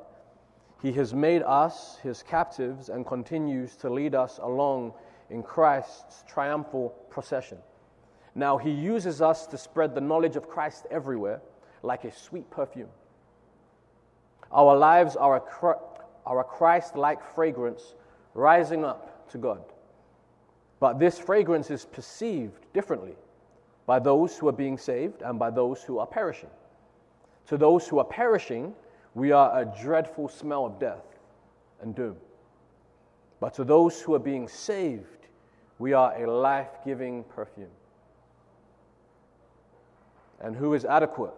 he 0.82 0.92
has 0.94 1.14
made 1.14 1.44
us 1.44 2.00
his 2.02 2.24
captives 2.24 2.90
and 2.90 3.06
continues 3.06 3.76
to 3.78 3.90
lead 3.90 4.16
us 4.16 4.40
along 4.42 4.94
in 5.30 5.44
Christ's 5.44 6.24
triumphal 6.28 6.90
procession. 7.10 7.60
Now 8.34 8.58
he 8.58 8.72
uses 8.72 9.22
us 9.22 9.46
to 9.48 9.58
spread 9.58 9.94
the 9.94 10.02
knowledge 10.02 10.36
of 10.36 10.50
Christ 10.50 10.88
everywhere 10.90 11.42
like 11.84 12.04
a 12.04 12.12
sweet 12.12 12.50
perfume. 12.50 12.90
Our 14.52 14.76
lives 14.76 15.16
are 15.16 15.38
a, 15.38 16.44
Christ 16.44 16.96
like 16.96 17.24
fragrance 17.36 17.96
rising 18.34 18.84
up 18.84 19.30
to 19.32 19.38
God. 19.38 19.64
But 20.80 21.00
this 21.00 21.20
fragrance 21.20 21.70
is 21.70 21.86
perceived 21.86 22.66
differently 22.74 23.16
by 23.86 24.00
those 24.00 24.38
who 24.38 24.48
are 24.48 24.54
being 24.54 24.78
saved 24.78 25.22
and 25.22 25.38
by 25.38 25.52
those 25.52 25.84
who 25.84 26.00
are 26.00 26.08
perishing. 26.08 26.50
To 27.48 27.58
those 27.58 27.88
who 27.88 28.00
are 28.00 28.06
perishing, 28.06 28.74
we 29.14 29.32
are 29.32 29.60
a 29.60 29.66
dreadful 29.66 30.30
smell 30.30 30.66
of 30.66 30.80
death 30.80 31.04
and 31.82 31.96
doom. 31.96 32.16
But 33.40 33.54
to 33.56 33.64
those 33.64 34.00
who 34.00 34.14
are 34.14 34.20
being 34.20 34.48
saved, 34.48 35.28
we 35.80 35.94
are 35.94 36.16
a 36.16 36.32
life 36.32 36.70
giving 36.86 37.24
perfume. 37.24 37.72
And 40.40 40.56
who 40.56 40.74
is 40.74 40.86
adequate 40.86 41.34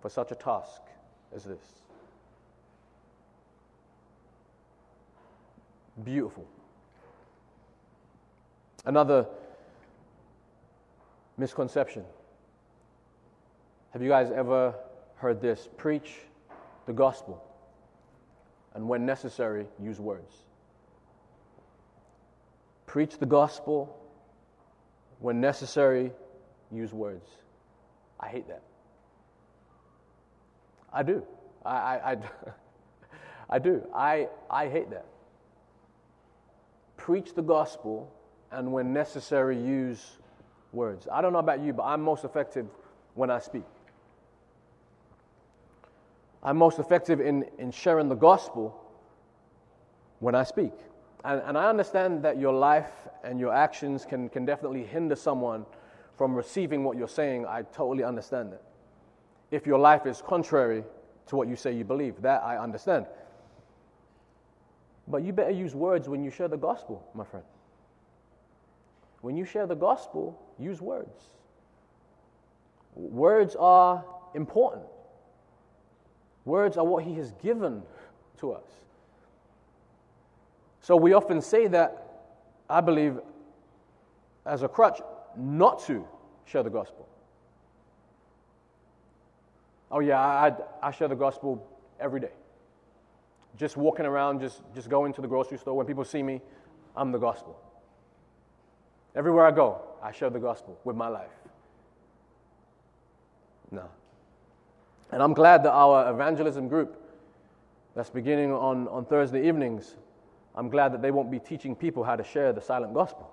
for 0.00 0.08
such 0.08 0.30
a 0.30 0.34
task 0.34 0.82
as 1.34 1.44
this? 1.44 1.64
Beautiful. 6.04 6.46
Another 8.84 9.26
misconception. 11.36 12.04
Have 13.92 14.02
you 14.02 14.08
guys 14.08 14.30
ever 14.30 14.74
heard 15.16 15.40
this? 15.40 15.68
Preach 15.76 16.14
the 16.88 16.92
gospel, 16.92 17.40
and 18.74 18.88
when 18.88 19.06
necessary, 19.06 19.66
use 19.80 20.00
words. 20.00 20.32
Preach 22.86 23.18
the 23.18 23.26
gospel, 23.26 23.96
when 25.20 25.40
necessary, 25.40 26.10
use 26.72 26.92
words. 26.92 27.28
I 28.18 28.26
hate 28.26 28.48
that. 28.48 28.62
I 30.92 31.04
do. 31.04 31.22
I, 31.64 31.76
I, 31.76 32.10
I, 32.10 32.16
I 33.50 33.58
do. 33.60 33.86
I, 33.94 34.28
I 34.50 34.68
hate 34.68 34.90
that 34.90 35.06
preach 37.08 37.32
the 37.34 37.40
gospel, 37.40 38.12
and 38.52 38.70
when 38.70 38.92
necessary, 38.92 39.56
use 39.56 40.18
words. 40.74 41.08
I 41.10 41.22
don't 41.22 41.32
know 41.32 41.38
about 41.38 41.60
you, 41.60 41.72
but 41.72 41.84
I'm 41.84 42.02
most 42.02 42.22
effective 42.22 42.66
when 43.14 43.30
I 43.30 43.38
speak. 43.38 43.64
I'm 46.48 46.56
most 46.56 46.78
effective 46.78 47.20
in, 47.20 47.44
in 47.58 47.70
sharing 47.70 48.08
the 48.08 48.14
gospel 48.14 48.82
when 50.20 50.34
I 50.34 50.44
speak. 50.44 50.72
And, 51.22 51.42
and 51.44 51.58
I 51.58 51.68
understand 51.68 52.22
that 52.24 52.40
your 52.40 52.54
life 52.54 52.90
and 53.22 53.38
your 53.38 53.52
actions 53.52 54.06
can, 54.06 54.30
can 54.30 54.46
definitely 54.46 54.82
hinder 54.82 55.14
someone 55.14 55.66
from 56.16 56.34
receiving 56.34 56.84
what 56.84 56.96
you're 56.96 57.06
saying. 57.06 57.44
I 57.44 57.64
totally 57.64 58.02
understand 58.02 58.52
that. 58.52 58.62
If 59.50 59.66
your 59.66 59.78
life 59.78 60.06
is 60.06 60.22
contrary 60.26 60.84
to 61.26 61.36
what 61.36 61.48
you 61.48 61.54
say 61.54 61.74
you 61.76 61.84
believe, 61.84 62.22
that 62.22 62.42
I 62.42 62.56
understand. 62.56 63.04
But 65.06 65.24
you 65.24 65.34
better 65.34 65.50
use 65.50 65.74
words 65.74 66.08
when 66.08 66.24
you 66.24 66.30
share 66.30 66.48
the 66.48 66.56
gospel, 66.56 67.06
my 67.12 67.24
friend. 67.24 67.44
When 69.20 69.36
you 69.36 69.44
share 69.44 69.66
the 69.66 69.76
gospel, 69.76 70.40
use 70.58 70.80
words. 70.80 71.24
Words 72.94 73.54
are 73.54 74.02
important. 74.34 74.86
Words 76.48 76.78
are 76.78 76.84
what 76.84 77.04
He 77.04 77.14
has 77.16 77.32
given 77.42 77.82
to 78.38 78.52
us. 78.52 78.64
So 80.80 80.96
we 80.96 81.12
often 81.12 81.42
say 81.42 81.66
that, 81.66 82.24
I 82.70 82.80
believe, 82.80 83.20
as 84.46 84.62
a 84.62 84.68
crutch, 84.68 85.00
not 85.36 85.84
to 85.84 86.06
share 86.46 86.62
the 86.62 86.70
gospel. 86.70 87.06
Oh, 89.90 90.00
yeah, 90.00 90.18
I, 90.18 90.54
I 90.82 90.90
share 90.90 91.08
the 91.08 91.14
gospel 91.14 91.66
every 92.00 92.20
day 92.20 92.32
just 93.58 93.76
walking 93.76 94.06
around, 94.06 94.40
just, 94.40 94.62
just 94.74 94.88
going 94.88 95.12
to 95.12 95.20
the 95.20 95.28
grocery 95.28 95.58
store. 95.58 95.76
When 95.76 95.84
people 95.86 96.04
see 96.04 96.22
me, 96.22 96.40
I'm 96.96 97.12
the 97.12 97.18
gospel. 97.18 97.58
Everywhere 99.14 99.44
I 99.44 99.50
go, 99.50 99.82
I 100.02 100.12
share 100.12 100.30
the 100.30 100.38
gospel 100.38 100.78
with 100.84 100.96
my 100.96 101.08
life. 101.08 101.30
No. 103.70 103.84
And 105.10 105.22
I'm 105.22 105.32
glad 105.32 105.62
that 105.64 105.72
our 105.72 106.10
evangelism 106.12 106.68
group 106.68 107.02
that's 107.94 108.10
beginning 108.10 108.52
on, 108.52 108.86
on 108.88 109.04
Thursday 109.04 109.46
evenings, 109.48 109.96
I'm 110.54 110.68
glad 110.68 110.92
that 110.92 111.02
they 111.02 111.10
won't 111.10 111.30
be 111.30 111.38
teaching 111.38 111.74
people 111.74 112.04
how 112.04 112.16
to 112.16 112.24
share 112.24 112.52
the 112.52 112.60
silent 112.60 112.94
gospel. 112.94 113.30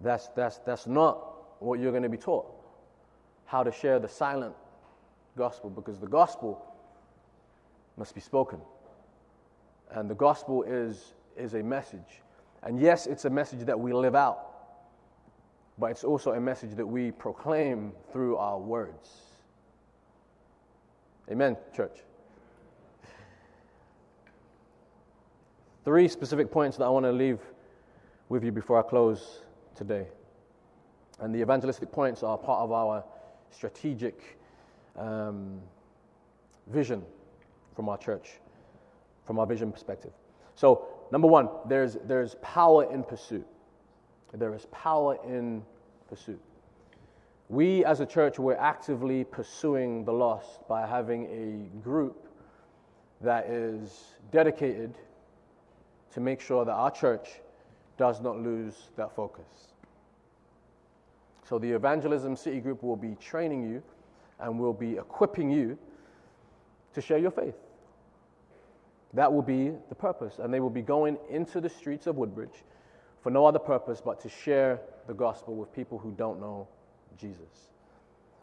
That's, 0.00 0.28
that's, 0.28 0.58
that's 0.58 0.86
not 0.86 1.62
what 1.62 1.80
you're 1.80 1.90
going 1.90 2.02
to 2.02 2.08
be 2.08 2.16
taught. 2.16 2.46
How 3.46 3.62
to 3.62 3.72
share 3.72 3.98
the 3.98 4.08
silent 4.08 4.54
gospel, 5.36 5.70
because 5.70 5.98
the 5.98 6.06
gospel 6.06 6.64
must 7.96 8.14
be 8.14 8.20
spoken. 8.20 8.60
And 9.90 10.08
the 10.08 10.14
gospel 10.14 10.62
is, 10.62 11.14
is 11.36 11.54
a 11.54 11.62
message. 11.62 12.22
And 12.62 12.80
yes, 12.80 13.06
it's 13.06 13.24
a 13.24 13.30
message 13.30 13.60
that 13.66 13.78
we 13.78 13.92
live 13.92 14.14
out, 14.14 14.46
but 15.78 15.90
it's 15.90 16.04
also 16.04 16.32
a 16.32 16.40
message 16.40 16.74
that 16.76 16.86
we 16.86 17.10
proclaim 17.10 17.92
through 18.12 18.36
our 18.36 18.58
words. 18.58 19.10
Amen, 21.30 21.56
church. 21.74 22.00
Three 25.84 26.08
specific 26.08 26.50
points 26.50 26.76
that 26.76 26.84
I 26.84 26.88
want 26.88 27.04
to 27.06 27.12
leave 27.12 27.40
with 28.28 28.44
you 28.44 28.52
before 28.52 28.78
I 28.78 28.82
close 28.82 29.40
today. 29.74 30.06
And 31.20 31.34
the 31.34 31.40
evangelistic 31.40 31.92
points 31.92 32.22
are 32.22 32.36
part 32.36 32.60
of 32.60 32.72
our 32.72 33.04
strategic 33.50 34.38
um, 34.96 35.60
vision 36.68 37.04
from 37.74 37.88
our 37.88 37.98
church, 37.98 38.30
from 39.26 39.38
our 39.38 39.46
vision 39.46 39.72
perspective. 39.72 40.12
So, 40.54 40.86
number 41.10 41.28
one, 41.28 41.48
there's, 41.68 41.96
there's 42.04 42.36
power 42.42 42.92
in 42.92 43.02
pursuit. 43.04 43.46
There 44.32 44.54
is 44.54 44.66
power 44.70 45.18
in 45.26 45.62
pursuit. 46.08 46.40
We 47.52 47.84
as 47.84 48.00
a 48.00 48.06
church, 48.06 48.38
we're 48.38 48.56
actively 48.56 49.24
pursuing 49.24 50.06
the 50.06 50.12
lost 50.12 50.66
by 50.68 50.86
having 50.86 51.26
a 51.26 51.84
group 51.84 52.26
that 53.20 53.44
is 53.44 54.14
dedicated 54.30 54.94
to 56.14 56.20
make 56.20 56.40
sure 56.40 56.64
that 56.64 56.72
our 56.72 56.90
church 56.90 57.28
does 57.98 58.22
not 58.22 58.40
lose 58.40 58.88
that 58.96 59.14
focus. 59.14 59.74
So, 61.46 61.58
the 61.58 61.70
Evangelism 61.72 62.36
City 62.36 62.58
Group 62.58 62.82
will 62.82 62.96
be 62.96 63.16
training 63.16 63.70
you 63.70 63.82
and 64.40 64.58
will 64.58 64.72
be 64.72 64.92
equipping 64.92 65.50
you 65.50 65.76
to 66.94 67.02
share 67.02 67.18
your 67.18 67.32
faith. 67.32 67.58
That 69.12 69.30
will 69.30 69.42
be 69.42 69.72
the 69.90 69.94
purpose. 69.94 70.38
And 70.38 70.54
they 70.54 70.60
will 70.60 70.70
be 70.70 70.80
going 70.80 71.18
into 71.28 71.60
the 71.60 71.68
streets 71.68 72.06
of 72.06 72.16
Woodbridge 72.16 72.64
for 73.20 73.28
no 73.28 73.44
other 73.44 73.58
purpose 73.58 74.00
but 74.02 74.20
to 74.20 74.30
share 74.30 74.80
the 75.06 75.12
gospel 75.12 75.54
with 75.54 75.70
people 75.74 75.98
who 75.98 76.12
don't 76.12 76.40
know 76.40 76.66
Jesus. 77.18 77.68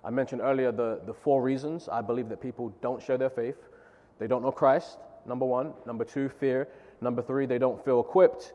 I 0.04 0.10
mentioned 0.10 0.42
earlier 0.42 0.72
the, 0.72 1.02
the 1.06 1.14
four 1.14 1.42
reasons 1.42 1.90
I 1.90 2.02
believe 2.02 2.30
that 2.30 2.42
people 2.42 2.74
don't 2.82 3.02
share 3.02 3.18
their 3.18 3.30
faith. 3.30 3.58
They 4.20 4.28
don't 4.28 4.42
know 4.42 4.52
Christ, 4.52 4.98
number 5.26 5.46
one. 5.46 5.74
Number 5.86 6.06
two, 6.06 6.30
fear. 6.30 6.68
Number 7.02 7.22
three, 7.22 7.46
they 7.46 7.58
don't 7.58 7.84
feel 7.84 8.00
equipped. 8.00 8.54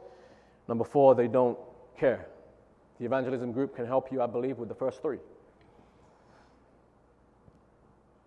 Number 0.69 0.85
four, 0.85 1.15
they 1.15 1.29
don't 1.29 1.59
care. 1.99 2.27
The 2.99 3.07
evangelism 3.07 3.53
group 3.53 3.75
can 3.75 3.87
help 3.87 4.13
you, 4.13 4.23
I 4.23 4.27
believe, 4.27 4.59
with 4.59 4.69
the 4.69 4.75
first 4.75 5.03
three. 5.03 5.19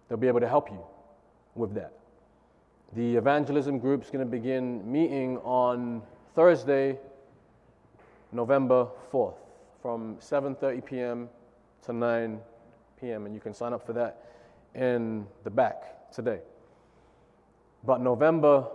They'll 0.08 0.18
be 0.18 0.28
able 0.28 0.40
to 0.40 0.48
help 0.48 0.70
you 0.70 0.80
with 1.56 1.74
that. 1.76 1.94
The 2.96 3.16
evangelism 3.18 3.80
group 3.80 4.04
is 4.04 4.10
going 4.10 4.26
to 4.26 4.32
begin 4.32 4.90
meeting 4.90 5.38
on 5.40 6.02
Thursday, 6.36 6.98
November 8.32 8.88
4th 9.12 9.36
from 9.82 10.18
7:30 10.18 10.86
p.m. 10.86 11.30
to 11.88 11.94
9 11.94 12.40
p.m. 13.02 13.26
and 13.26 13.34
you 13.34 13.42
can 13.42 13.54
sign 13.54 13.74
up 13.74 13.86
for 13.86 13.94
that 13.94 14.24
in 14.76 15.26
the 15.44 15.50
back 15.50 16.12
today. 16.12 16.40
But 17.84 18.02
November 18.02 18.68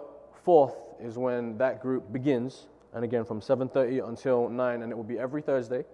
4th 0.47 0.75
is 1.01 1.19
when 1.19 1.57
that 1.59 1.81
group 1.81 2.13
begins 2.13 2.67
and 2.95 3.05
again 3.05 3.25
from 3.25 3.41
7:30 3.41 4.07
until 4.09 4.49
9 4.49 4.83
and 4.83 4.91
it 4.91 4.95
will 4.95 5.05
be 5.05 5.19
every 5.19 5.43
Thursday. 5.43 5.85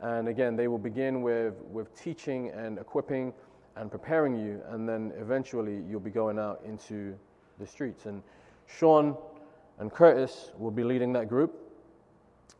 And 0.00 0.28
again, 0.28 0.56
they 0.56 0.68
will 0.68 0.78
begin 0.78 1.22
with 1.22 1.54
with 1.70 1.94
teaching 1.94 2.50
and 2.50 2.78
equipping 2.78 3.32
and 3.76 3.90
preparing 3.90 4.34
you 4.34 4.62
and 4.70 4.88
then 4.88 5.12
eventually 5.18 5.82
you'll 5.88 6.00
be 6.00 6.10
going 6.10 6.38
out 6.38 6.60
into 6.66 7.16
the 7.58 7.66
streets. 7.66 8.06
And 8.06 8.22
Sean 8.66 9.16
and 9.78 9.92
Curtis 9.92 10.52
will 10.58 10.70
be 10.70 10.84
leading 10.84 11.12
that 11.12 11.28
group, 11.28 11.54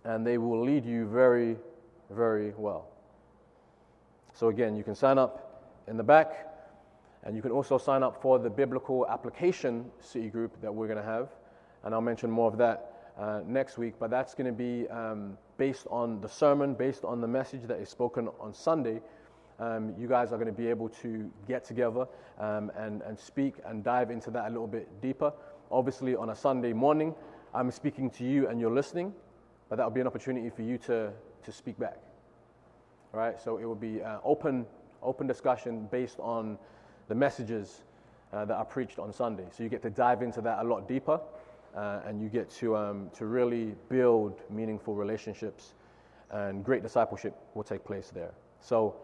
and 0.05 0.27
they 0.27 0.39
will 0.39 0.63
lead 0.63 0.85
you 0.85 1.07
very, 1.07 1.57
very 2.11 2.53
well. 2.57 2.89
So, 4.37 4.49
again, 4.49 4.77
you 4.77 4.85
can 4.85 4.95
sign 4.95 5.19
up 5.19 5.65
in 5.89 5.97
the 5.97 6.05
back, 6.05 6.47
and 7.25 7.35
you 7.35 7.43
can 7.43 7.51
also 7.51 7.79
sign 7.79 8.03
up 8.03 8.23
for 8.23 8.39
the 8.39 8.51
biblical 8.51 9.07
application 9.09 9.91
city 10.01 10.29
group 10.29 10.61
that 10.61 10.73
we're 10.73 10.87
going 10.87 10.99
to 10.99 11.05
have. 11.05 11.31
And 11.83 11.93
I'll 11.95 12.01
mention 12.01 12.31
more 12.31 12.49
of 12.49 12.59
that 12.59 13.13
uh, 13.19 13.41
next 13.47 13.79
week, 13.79 13.95
but 13.99 14.11
that's 14.11 14.35
going 14.35 14.47
to 14.47 14.53
be 14.53 14.89
um, 14.89 15.37
based 15.57 15.87
on 15.91 16.21
the 16.21 16.29
sermon, 16.29 16.75
based 16.75 17.05
on 17.05 17.21
the 17.21 17.27
message 17.27 17.63
that 17.65 17.81
is 17.81 17.89
spoken 17.89 18.29
on 18.39 18.55
Sunday 18.55 19.01
um, 19.59 19.95
you 19.99 20.07
guys 20.07 20.33
are 20.33 20.37
going 20.37 20.47
to 20.47 20.53
be 20.53 20.69
able 20.69 20.89
to 20.89 21.31
get 21.49 21.65
together 21.65 22.07
um, 22.39 22.71
and, 22.77 23.03
and 23.03 23.19
speak 23.19 23.55
and 23.65 23.83
dive 23.83 24.11
into 24.11 24.31
that 24.31 24.47
a 24.47 24.49
little 24.49 24.67
bit 24.67 25.01
deeper. 25.01 25.33
Obviously, 25.71 26.15
on 26.15 26.31
a 26.31 26.37
Sunday 26.37 26.73
morning, 26.73 27.15
I'm 27.55 27.71
speaking 27.71 28.11
to 28.11 28.25
you 28.25 28.49
and 28.49 28.61
you're 28.61 28.75
listening, 28.75 29.15
but 29.69 29.77
that 29.77 29.85
will 29.85 29.91
be 29.91 30.01
an 30.01 30.07
opportunity 30.07 30.51
for 30.51 30.63
you 30.63 30.79
to, 30.79 31.11
to 31.45 31.53
speak 31.53 31.79
back. 31.79 32.06
Right, 33.17 33.41
so 33.41 33.57
it 33.57 33.65
will 33.65 33.75
be 33.75 34.03
uh, 34.03 34.19
open, 34.25 34.67
open 35.03 35.27
discussion 35.27 35.89
based 35.91 36.21
on 36.21 36.59
the 37.09 37.15
messages 37.15 37.83
uh, 38.33 38.45
that 38.45 38.55
are 38.55 38.65
preached 38.65 38.99
on 38.99 39.11
Sunday. 39.13 39.47
So 39.51 39.63
you 39.63 39.71
get 39.71 39.81
to 39.83 39.91
dive 39.91 40.21
into 40.21 40.43
that 40.43 40.59
a 40.59 40.65
lot 40.65 40.87
deeper, 40.87 41.19
uh, 41.75 42.01
and 42.05 42.21
you 42.21 42.29
get 42.29 42.51
to, 42.51 42.77
um, 42.77 43.11
to 43.15 43.25
really 43.25 43.75
build 43.89 44.43
meaningful 44.51 44.95
relationships, 44.95 45.73
and 46.31 46.63
great 46.63 46.83
discipleship 46.83 47.35
will 47.55 47.65
take 47.65 47.85
place 47.85 48.11
there. 48.15 48.33
So 48.61 48.97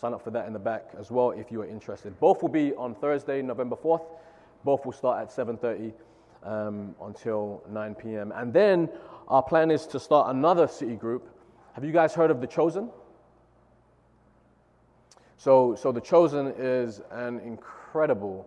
Sign 0.00 0.14
up 0.14 0.22
for 0.22 0.30
that 0.30 0.46
in 0.46 0.54
the 0.54 0.58
back 0.58 0.92
as 0.98 1.10
well 1.10 1.32
if 1.32 1.52
you 1.52 1.60
are 1.60 1.66
interested. 1.66 2.18
Both 2.20 2.40
will 2.40 2.48
be 2.48 2.72
on 2.74 2.94
Thursday, 2.94 3.42
November 3.42 3.76
4th. 3.76 4.00
Both 4.64 4.86
will 4.86 4.92
start 4.92 5.20
at 5.20 5.28
7:30 5.30 5.92
um, 6.42 6.94
until 7.02 7.62
9 7.68 7.94
p.m. 7.96 8.32
And 8.34 8.50
then 8.50 8.88
our 9.28 9.42
plan 9.42 9.70
is 9.70 9.86
to 9.88 10.00
start 10.00 10.34
another 10.34 10.66
city 10.66 10.96
group. 10.96 11.28
Have 11.74 11.84
you 11.84 11.92
guys 11.92 12.14
heard 12.14 12.30
of 12.30 12.40
the 12.40 12.46
Chosen? 12.46 12.88
So, 15.40 15.74
so 15.74 15.90
the 15.90 16.02
Chosen 16.02 16.52
is 16.58 17.00
an 17.10 17.40
incredible 17.40 18.46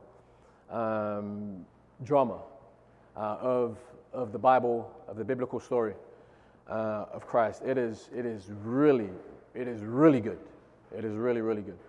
um, 0.69 1.65
drama 2.03 2.37
uh, 3.17 3.37
of 3.41 3.79
of 4.13 4.31
the 4.31 4.37
Bible, 4.37 4.91
of 5.07 5.17
the 5.17 5.23
biblical 5.23 5.59
story 5.59 5.95
uh, 6.69 7.05
of 7.11 7.25
Christ. 7.25 7.63
It 7.65 7.79
is 7.79 8.11
it 8.15 8.27
is 8.27 8.51
really 8.63 9.09
it 9.55 9.67
is 9.67 9.81
really 9.81 10.21
good. 10.21 10.37
It 10.95 11.03
is 11.03 11.15
really, 11.15 11.41
really 11.41 11.63
good. 11.63 11.79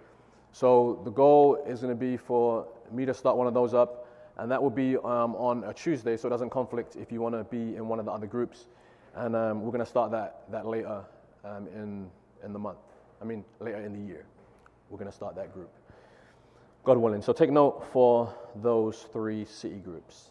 So 0.53 0.99
the 1.05 1.11
goal 1.11 1.63
is 1.67 1.81
going 1.83 1.93
to 1.93 2.01
be 2.01 2.17
for 2.17 2.67
me 2.91 3.05
to 3.05 3.13
start 3.13 3.37
one 3.37 3.47
of 3.47 3.53
those 3.53 3.75
up, 3.75 4.09
and 4.39 4.51
that 4.51 4.63
will 4.63 4.71
be 4.71 4.97
um, 4.97 5.37
on 5.37 5.65
a 5.65 5.75
Tuesday, 5.75 6.17
so 6.17 6.29
it 6.29 6.31
doesn't 6.31 6.49
conflict 6.49 6.97
if 6.97 7.13
you 7.13 7.21
want 7.21 7.35
to 7.35 7.45
be 7.45 7.77
in 7.77 7.89
one 7.89 7.99
of 7.99 8.07
the 8.07 8.11
other 8.11 8.27
groups. 8.27 8.69
And 9.17 9.37
um, 9.37 9.61
we're 9.61 9.71
going 9.71 9.85
to 9.85 9.91
start 9.91 10.13
that, 10.13 10.45
that 10.51 10.65
later 10.65 11.05
um, 11.45 11.67
in, 11.67 12.09
in 12.43 12.55
the 12.55 12.59
month. 12.59 12.79
I 13.21 13.27
mean, 13.27 13.45
later 13.61 13.83
in 13.83 13.93
the 13.93 14.09
year. 14.11 14.25
We're 14.95 14.99
going 14.99 15.11
to 15.11 15.17
start 15.17 15.35
that 15.35 15.53
group. 15.53 15.73
God 16.85 16.99
willing. 16.99 17.21
So 17.21 17.33
take 17.33 17.51
note 17.51 17.85
for 17.93 18.33
those 18.55 19.09
three 19.13 19.45
city 19.45 19.79
groups. 19.79 20.31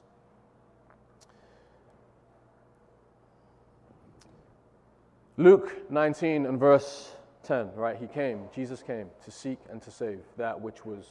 Luke 5.35 5.91
19 5.91 6.45
and 6.45 6.57
verse 6.57 7.11
10, 7.43 7.75
right? 7.75 7.97
He 7.97 8.07
came, 8.07 8.45
Jesus 8.55 8.81
came 8.81 9.07
to 9.25 9.31
seek 9.31 9.57
and 9.69 9.81
to 9.81 9.91
save 9.91 10.19
that 10.37 10.61
which 10.61 10.85
was 10.85 11.09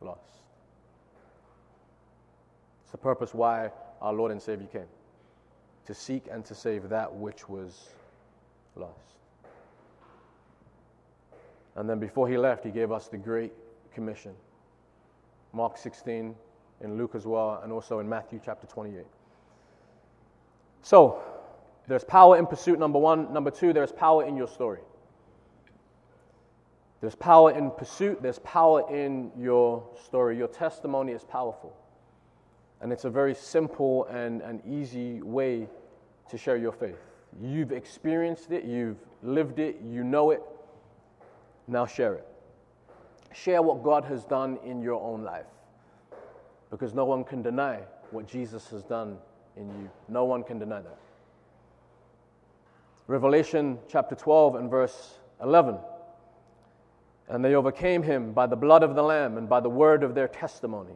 lost. 0.00 0.20
It's 2.84 2.92
the 2.92 2.98
purpose 2.98 3.34
why 3.34 3.72
our 4.00 4.12
Lord 4.12 4.30
and 4.30 4.40
Savior 4.40 4.68
came 4.68 4.86
to 5.86 5.92
seek 5.92 6.26
and 6.30 6.44
to 6.44 6.54
save 6.54 6.88
that 6.90 7.12
which 7.12 7.48
was 7.48 7.88
lost. 8.76 9.17
And 11.78 11.88
then 11.88 12.00
before 12.00 12.28
he 12.28 12.36
left, 12.36 12.64
he 12.64 12.72
gave 12.72 12.90
us 12.90 13.06
the 13.06 13.16
Great 13.16 13.52
Commission. 13.94 14.32
Mark 15.52 15.78
16, 15.78 16.34
in 16.80 16.98
Luke 16.98 17.12
as 17.14 17.24
well, 17.24 17.60
and 17.62 17.72
also 17.72 18.00
in 18.00 18.08
Matthew 18.08 18.40
chapter 18.44 18.66
28. 18.66 19.04
So, 20.82 21.22
there's 21.86 22.02
power 22.02 22.36
in 22.36 22.46
pursuit, 22.46 22.80
number 22.80 22.98
one. 22.98 23.32
Number 23.32 23.52
two, 23.52 23.72
there's 23.72 23.92
power 23.92 24.24
in 24.24 24.36
your 24.36 24.48
story. 24.48 24.80
There's 27.00 27.14
power 27.14 27.52
in 27.52 27.70
pursuit, 27.70 28.20
there's 28.20 28.40
power 28.40 28.84
in 28.92 29.30
your 29.38 29.88
story. 30.04 30.36
Your 30.36 30.48
testimony 30.48 31.12
is 31.12 31.22
powerful. 31.22 31.76
And 32.80 32.92
it's 32.92 33.04
a 33.04 33.10
very 33.10 33.36
simple 33.36 34.06
and, 34.06 34.42
and 34.42 34.60
easy 34.66 35.22
way 35.22 35.68
to 36.28 36.36
share 36.36 36.56
your 36.56 36.72
faith. 36.72 36.98
You've 37.40 37.70
experienced 37.70 38.50
it, 38.50 38.64
you've 38.64 38.98
lived 39.22 39.60
it, 39.60 39.80
you 39.80 40.02
know 40.02 40.32
it. 40.32 40.42
Now 41.68 41.86
share 41.86 42.14
it. 42.14 42.26
Share 43.34 43.60
what 43.60 43.82
God 43.82 44.04
has 44.06 44.24
done 44.24 44.58
in 44.64 44.82
your 44.82 45.00
own 45.00 45.22
life. 45.22 45.46
Because 46.70 46.94
no 46.94 47.04
one 47.04 47.24
can 47.24 47.42
deny 47.42 47.80
what 48.10 48.26
Jesus 48.26 48.68
has 48.70 48.82
done 48.82 49.18
in 49.56 49.68
you. 49.68 49.90
No 50.08 50.24
one 50.24 50.42
can 50.42 50.58
deny 50.58 50.80
that. 50.80 50.98
Revelation 53.06 53.78
chapter 53.88 54.14
12 54.14 54.56
and 54.56 54.70
verse 54.70 55.18
11. 55.42 55.78
And 57.28 57.44
they 57.44 57.54
overcame 57.54 58.02
him 58.02 58.32
by 58.32 58.46
the 58.46 58.56
blood 58.56 58.82
of 58.82 58.94
the 58.94 59.02
Lamb 59.02 59.36
and 59.36 59.48
by 59.48 59.60
the 59.60 59.68
word 59.68 60.02
of 60.02 60.14
their 60.14 60.28
testimony. 60.28 60.94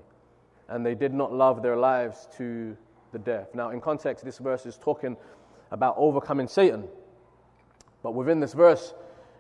And 0.69 0.85
they 0.85 0.95
did 0.95 1.13
not 1.13 1.33
love 1.33 1.63
their 1.63 1.77
lives 1.77 2.29
to 2.39 2.77
the 3.13 3.19
death. 3.19 3.55
Now, 3.55 3.71
in 3.71 3.81
context, 3.81 4.25
this 4.25 4.39
verse 4.39 4.65
is 4.65 4.79
talking 4.79 5.17
about 5.71 5.95
overcoming 5.99 6.49
Satan. 6.49 6.85
But 8.03 8.15
within 8.15 8.41
this 8.41 8.55
verse, 8.55 8.95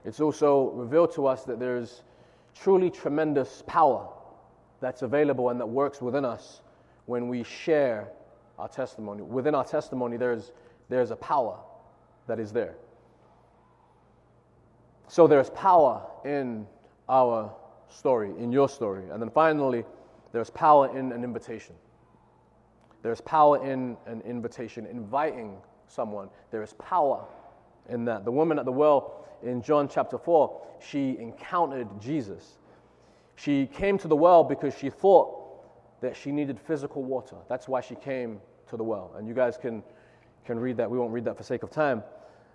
it's 0.04 0.20
also 0.20 0.70
revealed 0.70 1.12
to 1.14 1.26
us 1.26 1.44
that 1.44 1.58
there's 1.58 2.02
truly 2.54 2.90
tremendous 2.90 3.62
power 3.66 4.08
that's 4.80 5.02
available 5.02 5.50
and 5.50 5.60
that 5.60 5.66
works 5.66 6.02
within 6.02 6.24
us 6.24 6.62
when 7.06 7.28
we 7.28 7.42
share 7.42 8.08
our 8.58 8.68
testimony. 8.68 9.22
Within 9.22 9.54
our 9.54 9.64
testimony, 9.64 10.16
there's, 10.16 10.52
there's 10.88 11.10
a 11.10 11.16
power 11.16 11.58
that 12.26 12.38
is 12.38 12.52
there. 12.52 12.74
So 15.08 15.26
there's 15.26 15.50
power 15.50 16.02
in 16.24 16.66
our 17.08 17.52
story, 17.88 18.30
in 18.38 18.50
your 18.52 18.68
story. 18.68 19.04
And 19.10 19.20
then 19.20 19.30
finally, 19.30 19.84
there's 20.32 20.50
power 20.50 20.96
in 20.96 21.12
an 21.12 21.22
invitation. 21.24 21.74
There's 23.02 23.20
power 23.20 23.64
in 23.64 23.96
an 24.06 24.22
invitation, 24.22 24.86
inviting 24.86 25.56
someone. 25.88 26.28
There 26.50 26.62
is 26.62 26.72
power 26.74 27.24
in 27.88 28.04
that. 28.06 28.24
The 28.24 28.32
woman 28.32 28.58
at 28.58 28.64
the 28.64 28.72
well 28.72 29.26
in 29.42 29.62
John 29.62 29.88
chapter 29.88 30.18
4, 30.18 30.60
she 30.80 31.16
encountered 31.18 31.88
Jesus. 32.00 32.58
She 33.36 33.66
came 33.66 33.98
to 33.98 34.08
the 34.08 34.16
well 34.16 34.44
because 34.44 34.76
she 34.76 34.90
thought 34.90 36.00
that 36.00 36.16
she 36.16 36.32
needed 36.32 36.58
physical 36.60 37.02
water. 37.02 37.36
That's 37.48 37.68
why 37.68 37.80
she 37.80 37.94
came 37.94 38.40
to 38.68 38.76
the 38.76 38.84
well. 38.84 39.14
And 39.16 39.26
you 39.26 39.34
guys 39.34 39.56
can, 39.56 39.82
can 40.44 40.58
read 40.58 40.76
that. 40.76 40.90
We 40.90 40.98
won't 40.98 41.12
read 41.12 41.24
that 41.24 41.36
for 41.36 41.42
sake 41.42 41.62
of 41.62 41.70
time. 41.70 42.02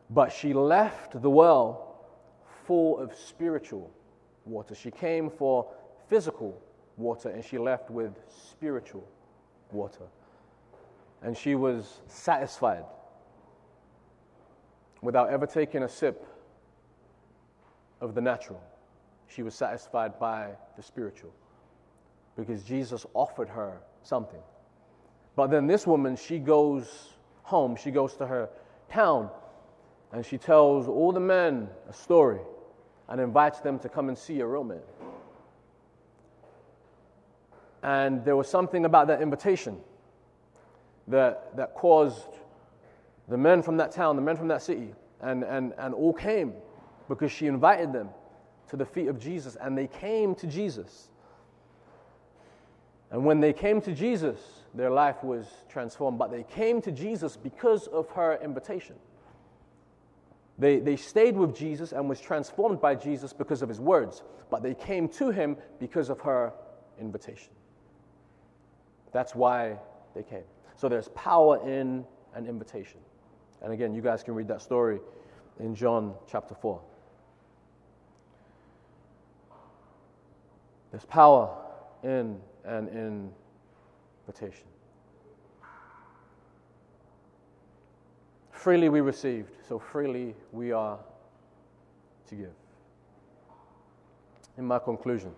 But 0.09 0.31
she 0.31 0.53
left 0.53 1.21
the 1.21 1.29
well 1.29 2.05
full 2.65 2.99
of 2.99 3.15
spiritual 3.15 3.91
water. 4.45 4.75
She 4.75 4.91
came 4.91 5.29
for 5.29 5.67
physical 6.09 6.61
water 6.97 7.29
and 7.29 7.43
she 7.43 7.57
left 7.57 7.89
with 7.89 8.13
spiritual 8.49 9.07
water. 9.71 10.05
And 11.21 11.35
she 11.35 11.55
was 11.55 12.01
satisfied 12.07 12.83
without 15.01 15.29
ever 15.29 15.45
taking 15.45 15.83
a 15.83 15.89
sip 15.89 16.25
of 18.01 18.15
the 18.15 18.21
natural. 18.21 18.61
She 19.27 19.43
was 19.43 19.55
satisfied 19.55 20.19
by 20.19 20.51
the 20.75 20.83
spiritual 20.83 21.33
because 22.35 22.63
Jesus 22.63 23.05
offered 23.13 23.49
her 23.49 23.79
something. 24.03 24.39
But 25.35 25.47
then 25.47 25.67
this 25.67 25.85
woman, 25.85 26.15
she 26.15 26.39
goes 26.39 27.09
home, 27.43 27.75
she 27.75 27.91
goes 27.91 28.15
to 28.17 28.27
her 28.27 28.49
town, 28.89 29.29
and 30.11 30.25
she 30.25 30.37
tells 30.37 30.87
all 30.87 31.11
the 31.11 31.19
men 31.19 31.69
a 31.89 31.93
story 31.93 32.39
and 33.09 33.21
invites 33.21 33.59
them 33.59 33.79
to 33.79 33.89
come 33.89 34.09
and 34.09 34.17
see 34.17 34.39
a 34.39 34.45
real 34.45 34.63
man. 34.63 34.81
And 37.83 38.25
there 38.25 38.35
was 38.35 38.49
something 38.49 38.85
about 38.85 39.07
that 39.07 39.21
invitation 39.21 39.77
that, 41.07 41.55
that 41.55 41.73
caused 41.73 42.27
the 43.27 43.37
men 43.37 43.61
from 43.61 43.77
that 43.77 43.91
town, 43.91 44.15
the 44.15 44.21
men 44.21 44.37
from 44.37 44.47
that 44.47 44.61
city, 44.61 44.93
and, 45.21 45.43
and, 45.43 45.73
and 45.77 45.93
all 45.93 46.13
came 46.13 46.53
because 47.07 47.31
she 47.31 47.47
invited 47.47 47.91
them 47.91 48.09
to 48.69 48.77
the 48.77 48.85
feet 48.85 49.07
of 49.07 49.19
Jesus, 49.19 49.57
and 49.59 49.77
they 49.77 49.87
came 49.87 50.35
to 50.35 50.47
Jesus. 50.47 51.09
And 53.11 53.25
when 53.25 53.39
they 53.39 53.53
came 53.53 53.81
to 53.81 53.93
Jesus, 53.93 54.39
their 54.73 54.89
life 54.89 55.23
was 55.23 55.45
transformed, 55.69 56.19
but 56.19 56.31
they 56.31 56.43
came 56.43 56.81
to 56.81 56.91
Jesus 56.91 57.37
because 57.37 57.87
of 57.87 58.09
her 58.09 58.39
invitation. 58.43 58.95
They, 60.59 60.79
they 60.79 60.95
stayed 60.95 61.37
with 61.37 61.55
Jesus 61.55 61.91
and 61.91 62.09
was 62.09 62.19
transformed 62.19 62.81
by 62.81 62.95
Jesus 62.95 63.31
because 63.31 63.61
of 63.61 63.69
his 63.69 63.79
words, 63.79 64.23
but 64.49 64.63
they 64.63 64.73
came 64.73 65.07
to 65.09 65.29
him 65.29 65.55
because 65.79 66.09
of 66.09 66.19
her 66.21 66.51
invitation. 66.99 67.53
That's 69.13 69.35
why 69.35 69.77
they 70.15 70.23
came. 70.23 70.43
So 70.75 70.89
there's 70.89 71.09
power 71.09 71.65
in 71.67 72.05
an 72.33 72.47
invitation. 72.47 72.99
And 73.67 73.73
again, 73.73 73.93
you 73.93 74.01
guys 74.01 74.23
can 74.23 74.33
read 74.33 74.47
that 74.47 74.61
story 74.61 75.01
in 75.59 75.75
John 75.75 76.13
chapter 76.25 76.55
4. 76.55 76.79
There's 80.89 81.03
power 81.03 81.53
in 82.01 82.39
an 82.63 83.33
invitation. 84.25 84.63
Freely 88.51 88.87
we 88.87 89.01
received, 89.01 89.51
so 89.67 89.77
freely 89.77 90.33
we 90.53 90.71
are 90.71 90.97
to 92.29 92.35
give. 92.35 92.53
In 94.57 94.63
my 94.63 94.79
conclusion, 94.79 95.33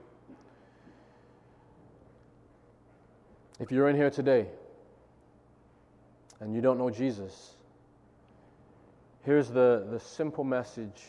if 3.60 3.72
you're 3.72 3.90
in 3.90 3.96
here 3.96 4.12
today 4.12 4.46
and 6.40 6.54
you 6.54 6.62
don't 6.62 6.78
know 6.78 6.92
Jesus, 6.92 7.56
here's 9.30 9.50
the, 9.50 9.86
the 9.92 10.00
simple 10.00 10.44
message 10.44 11.04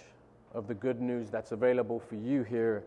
of 0.52 0.68
the 0.68 0.74
good 0.74 1.00
news 1.00 1.30
that's 1.30 1.52
available 1.52 1.98
for 1.98 2.16
you 2.16 2.42
here 2.42 2.84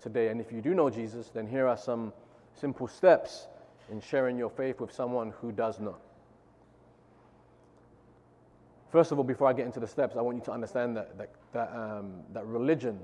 today. 0.00 0.28
And 0.28 0.40
if 0.40 0.52
you 0.52 0.60
do 0.60 0.74
know 0.74 0.88
Jesus, 0.88 1.26
then 1.26 1.44
here 1.44 1.66
are 1.66 1.76
some 1.76 2.12
simple 2.54 2.86
steps 2.86 3.48
in 3.90 4.00
sharing 4.00 4.38
your 4.38 4.48
faith 4.48 4.78
with 4.78 4.92
someone 4.92 5.32
who 5.40 5.50
does 5.50 5.80
not. 5.80 5.98
First 8.92 9.10
of 9.10 9.18
all, 9.18 9.24
before 9.24 9.48
I 9.48 9.54
get 9.54 9.66
into 9.66 9.80
the 9.80 9.88
steps, 9.88 10.14
I 10.16 10.20
want 10.20 10.36
you 10.36 10.44
to 10.44 10.52
understand 10.52 10.96
that, 10.96 11.18
that, 11.18 11.30
that, 11.52 11.72
um, 11.74 12.22
that 12.32 12.46
religion 12.46 13.00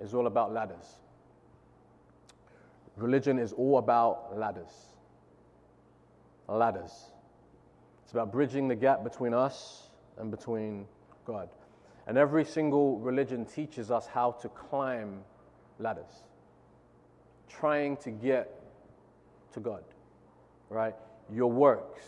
is 0.00 0.14
all 0.14 0.28
about 0.28 0.52
ladders. 0.52 1.00
Religion 2.96 3.40
is 3.40 3.52
all 3.52 3.78
about 3.78 4.38
ladders. 4.38 4.70
Ladders. 6.48 6.92
It's 8.04 8.12
about 8.12 8.30
bridging 8.30 8.68
the 8.68 8.76
gap 8.76 9.02
between 9.02 9.34
us 9.34 9.85
and 10.18 10.30
between 10.30 10.86
God. 11.26 11.48
And 12.06 12.16
every 12.16 12.44
single 12.44 12.98
religion 12.98 13.44
teaches 13.44 13.90
us 13.90 14.06
how 14.06 14.32
to 14.32 14.48
climb 14.48 15.22
ladders, 15.78 16.24
trying 17.48 17.96
to 17.98 18.10
get 18.10 18.62
to 19.54 19.60
God, 19.60 19.82
right? 20.70 20.94
Your 21.32 21.50
works 21.50 22.02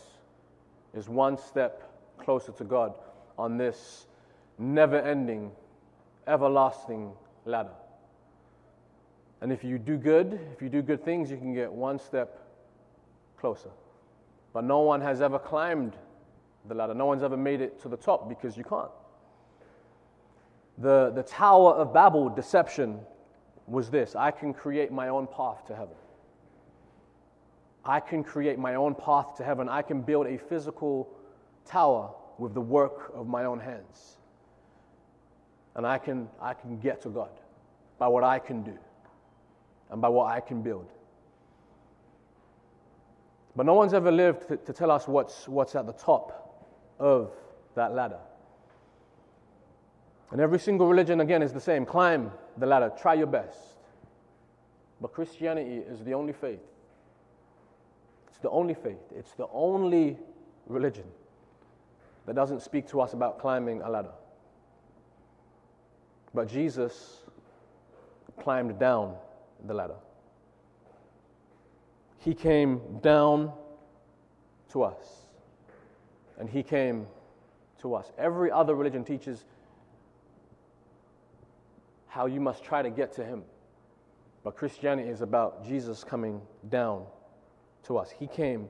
is 0.94 1.08
one 1.08 1.36
step 1.36 1.90
closer 2.18 2.52
to 2.52 2.64
God 2.64 2.94
on 3.38 3.56
this 3.56 4.06
never 4.58 5.00
ending, 5.00 5.50
everlasting 6.26 7.12
ladder. 7.44 7.74
And 9.40 9.52
if 9.52 9.62
you 9.62 9.78
do 9.78 9.96
good, 9.96 10.38
if 10.52 10.62
you 10.62 10.68
do 10.68 10.82
good 10.82 11.04
things, 11.04 11.30
you 11.30 11.36
can 11.36 11.54
get 11.54 11.72
one 11.72 11.98
step 11.98 12.40
closer. 13.38 13.70
But 14.52 14.64
no 14.64 14.80
one 14.80 15.00
has 15.00 15.22
ever 15.22 15.38
climbed 15.38 15.96
the 16.68 16.74
ladder. 16.74 16.94
No 16.94 17.06
one's 17.06 17.22
ever 17.22 17.36
made 17.36 17.60
it 17.60 17.80
to 17.82 17.88
the 17.88 17.96
top 17.96 18.28
because 18.28 18.56
you 18.56 18.64
can't. 18.64 18.90
The, 20.78 21.10
the 21.14 21.22
Tower 21.22 21.72
of 21.72 21.92
Babel 21.92 22.28
deception 22.28 23.00
was 23.66 23.90
this 23.90 24.14
I 24.14 24.30
can 24.30 24.54
create 24.54 24.92
my 24.92 25.08
own 25.08 25.26
path 25.26 25.66
to 25.66 25.74
heaven. 25.74 25.96
I 27.84 28.00
can 28.00 28.22
create 28.22 28.58
my 28.58 28.74
own 28.74 28.94
path 28.94 29.36
to 29.36 29.44
heaven. 29.44 29.68
I 29.68 29.82
can 29.82 30.02
build 30.02 30.26
a 30.26 30.36
physical 30.38 31.08
tower 31.64 32.10
with 32.38 32.54
the 32.54 32.60
work 32.60 33.12
of 33.14 33.26
my 33.26 33.44
own 33.44 33.58
hands. 33.58 34.18
And 35.74 35.86
I 35.86 35.98
can, 35.98 36.28
I 36.40 36.54
can 36.54 36.78
get 36.78 37.02
to 37.02 37.08
God 37.08 37.30
by 37.98 38.08
what 38.08 38.24
I 38.24 38.38
can 38.38 38.62
do 38.62 38.76
and 39.90 40.00
by 40.02 40.08
what 40.08 40.26
I 40.26 40.40
can 40.40 40.62
build. 40.62 40.90
But 43.56 43.66
no 43.66 43.74
one's 43.74 43.94
ever 43.94 44.12
lived 44.12 44.48
to, 44.48 44.56
to 44.56 44.72
tell 44.72 44.90
us 44.90 45.08
what's, 45.08 45.48
what's 45.48 45.74
at 45.74 45.86
the 45.86 45.92
top 45.92 46.47
of 46.98 47.32
that 47.74 47.94
ladder. 47.94 48.18
And 50.30 50.40
every 50.40 50.58
single 50.58 50.86
religion, 50.86 51.20
again, 51.20 51.42
is 51.42 51.52
the 51.52 51.60
same 51.60 51.86
climb 51.86 52.30
the 52.56 52.66
ladder, 52.66 52.92
try 53.00 53.14
your 53.14 53.26
best. 53.26 53.58
But 55.00 55.12
Christianity 55.12 55.76
is 55.76 56.02
the 56.04 56.12
only 56.12 56.32
faith. 56.32 56.60
It's 58.28 58.38
the 58.38 58.50
only 58.50 58.74
faith. 58.74 58.98
It's 59.14 59.32
the 59.32 59.46
only 59.52 60.18
religion 60.66 61.04
that 62.26 62.34
doesn't 62.34 62.62
speak 62.62 62.88
to 62.88 63.00
us 63.00 63.14
about 63.14 63.38
climbing 63.38 63.80
a 63.82 63.88
ladder. 63.88 64.12
But 66.34 66.48
Jesus 66.48 67.22
climbed 68.40 68.78
down 68.78 69.14
the 69.66 69.74
ladder. 69.74 69.96
He 72.18 72.34
came 72.34 72.80
down 73.00 73.52
to 74.72 74.82
us. 74.82 75.27
And 76.38 76.48
he 76.48 76.62
came 76.62 77.06
to 77.82 77.94
us. 77.94 78.10
Every 78.16 78.50
other 78.50 78.74
religion 78.74 79.04
teaches 79.04 79.44
how 82.06 82.26
you 82.26 82.40
must 82.40 82.64
try 82.64 82.82
to 82.82 82.90
get 82.90 83.12
to 83.14 83.24
him. 83.24 83.42
But 84.44 84.56
Christianity 84.56 85.08
is 85.08 85.20
about 85.20 85.66
Jesus 85.66 86.04
coming 86.04 86.40
down 86.68 87.04
to 87.84 87.98
us. 87.98 88.10
He 88.10 88.26
came 88.26 88.68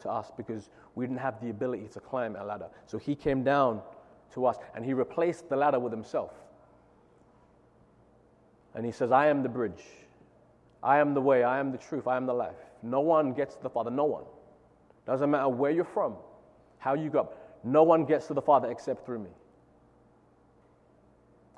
to 0.00 0.10
us 0.10 0.30
because 0.36 0.70
we 0.94 1.06
didn't 1.06 1.20
have 1.20 1.40
the 1.40 1.50
ability 1.50 1.88
to 1.92 2.00
climb 2.00 2.36
a 2.36 2.44
ladder. 2.44 2.68
So 2.86 2.98
he 2.98 3.14
came 3.14 3.44
down 3.44 3.82
to 4.34 4.46
us 4.46 4.56
and 4.74 4.84
he 4.84 4.94
replaced 4.94 5.48
the 5.48 5.56
ladder 5.56 5.78
with 5.78 5.92
himself. 5.92 6.32
And 8.74 8.84
he 8.86 8.92
says, 8.92 9.12
I 9.12 9.26
am 9.26 9.42
the 9.42 9.48
bridge. 9.48 9.84
I 10.82 10.98
am 10.98 11.14
the 11.14 11.20
way. 11.20 11.44
I 11.44 11.58
am 11.58 11.72
the 11.72 11.78
truth. 11.78 12.06
I 12.06 12.16
am 12.16 12.26
the 12.26 12.34
life. 12.34 12.56
No 12.82 13.00
one 13.00 13.32
gets 13.32 13.56
to 13.56 13.62
the 13.62 13.70
Father. 13.70 13.90
No 13.90 14.04
one. 14.04 14.24
Doesn't 15.06 15.30
matter 15.30 15.48
where 15.48 15.70
you're 15.70 15.84
from, 15.84 16.16
how 16.80 16.94
you 16.94 17.10
go. 17.10 17.28
No 17.62 17.84
one 17.84 18.04
gets 18.04 18.26
to 18.26 18.34
the 18.34 18.42
Father 18.42 18.70
except 18.70 19.06
through 19.06 19.20
me. 19.20 19.30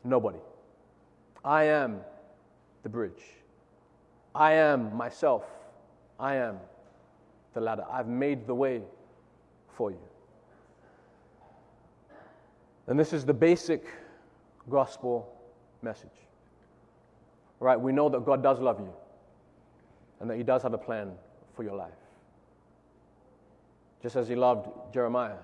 Nobody. 0.05 0.39
I 1.45 1.65
am 1.65 2.01
the 2.83 2.89
bridge. 2.89 3.23
I 4.35 4.53
am 4.53 4.95
myself. 4.97 5.45
I 6.19 6.37
am 6.37 6.59
the 7.55 7.61
ladder. 7.61 7.85
I've 7.91 8.09
made 8.09 8.47
the 8.47 8.55
way 8.55 8.83
for 9.77 9.91
you. 9.91 9.99
And 12.89 12.99
this 12.99 13.13
is 13.13 13.25
the 13.25 13.35
basic 13.35 13.87
gospel 14.69 15.33
message. 15.83 16.09
right, 17.61 17.81
we 17.81 17.93
know 17.93 18.09
that 18.09 18.25
God 18.25 18.43
does 18.43 18.59
love 18.61 18.81
you 18.81 18.93
and 20.21 20.29
that 20.31 20.37
He 20.37 20.43
does 20.43 20.63
have 20.63 20.73
a 20.73 20.79
plan 20.79 21.13
for 21.55 21.63
your 21.63 21.77
life. 21.77 22.02
Just 24.03 24.17
as 24.17 24.29
He 24.29 24.35
loved 24.35 24.69
Jeremiah. 24.93 25.37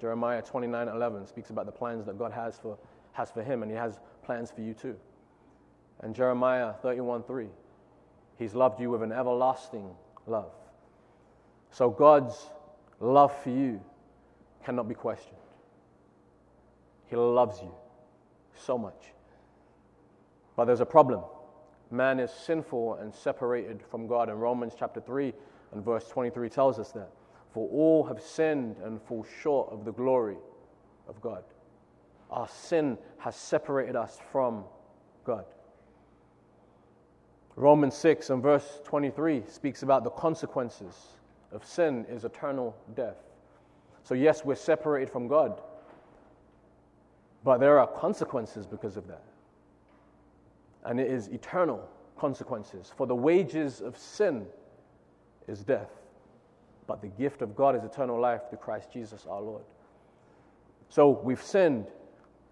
Jeremiah 0.00 0.42
29 0.42 0.88
11 0.88 1.26
speaks 1.26 1.50
about 1.50 1.66
the 1.66 1.72
plans 1.72 2.06
that 2.06 2.18
God 2.18 2.32
has 2.32 2.58
for, 2.58 2.78
has 3.12 3.30
for 3.30 3.42
him, 3.42 3.62
and 3.62 3.70
He 3.70 3.76
has 3.76 3.98
plans 4.24 4.50
for 4.50 4.60
you 4.60 4.74
too. 4.74 4.96
And 6.00 6.14
Jeremiah 6.14 6.74
31 6.82 7.24
3, 7.24 7.46
He's 8.38 8.54
loved 8.54 8.80
you 8.80 8.90
with 8.90 9.02
an 9.02 9.12
everlasting 9.12 9.90
love. 10.26 10.52
So 11.70 11.90
God's 11.90 12.50
love 13.00 13.36
for 13.42 13.50
you 13.50 13.80
cannot 14.64 14.88
be 14.88 14.94
questioned. 14.94 15.36
He 17.06 17.16
loves 17.16 17.60
you 17.62 17.72
so 18.54 18.78
much. 18.78 19.12
But 20.56 20.66
there's 20.66 20.80
a 20.80 20.86
problem. 20.86 21.22
Man 21.90 22.18
is 22.18 22.30
sinful 22.30 22.94
and 22.94 23.14
separated 23.14 23.82
from 23.90 24.06
God. 24.06 24.28
And 24.28 24.40
Romans 24.40 24.74
chapter 24.78 25.00
3 25.00 25.32
and 25.72 25.84
verse 25.84 26.08
23 26.08 26.48
tells 26.48 26.78
us 26.78 26.92
that. 26.92 27.10
For 27.54 27.68
all 27.68 28.02
have 28.04 28.20
sinned 28.20 28.76
and 28.84 29.00
fall 29.00 29.24
short 29.40 29.72
of 29.72 29.84
the 29.84 29.92
glory 29.92 30.36
of 31.08 31.20
God. 31.20 31.44
Our 32.28 32.48
sin 32.48 32.98
has 33.18 33.36
separated 33.36 33.94
us 33.94 34.18
from 34.32 34.64
God. 35.24 35.44
Romans 37.54 37.94
6 37.94 38.30
and 38.30 38.42
verse 38.42 38.80
23 38.84 39.44
speaks 39.46 39.84
about 39.84 40.02
the 40.02 40.10
consequences 40.10 40.94
of 41.52 41.64
sin 41.64 42.04
is 42.08 42.24
eternal 42.24 42.76
death. 42.96 43.18
So, 44.02 44.14
yes, 44.14 44.44
we're 44.44 44.56
separated 44.56 45.08
from 45.08 45.28
God, 45.28 45.62
but 47.44 47.58
there 47.58 47.78
are 47.78 47.86
consequences 47.86 48.66
because 48.66 48.96
of 48.96 49.06
that. 49.06 49.22
And 50.84 50.98
it 50.98 51.08
is 51.08 51.28
eternal 51.28 51.88
consequences. 52.18 52.92
For 52.96 53.06
the 53.06 53.14
wages 53.14 53.80
of 53.80 53.96
sin 53.96 54.46
is 55.46 55.62
death, 55.62 55.90
but 56.86 57.00
the 57.00 57.08
gift 57.08 57.42
of 57.42 57.56
God 57.56 57.76
is 57.76 57.84
eternal 57.84 58.20
life 58.20 58.42
through 58.48 58.58
Christ 58.58 58.92
Jesus 58.92 59.26
our 59.28 59.40
Lord. 59.40 59.62
So 60.88 61.08
we've 61.10 61.42
sinned, 61.42 61.86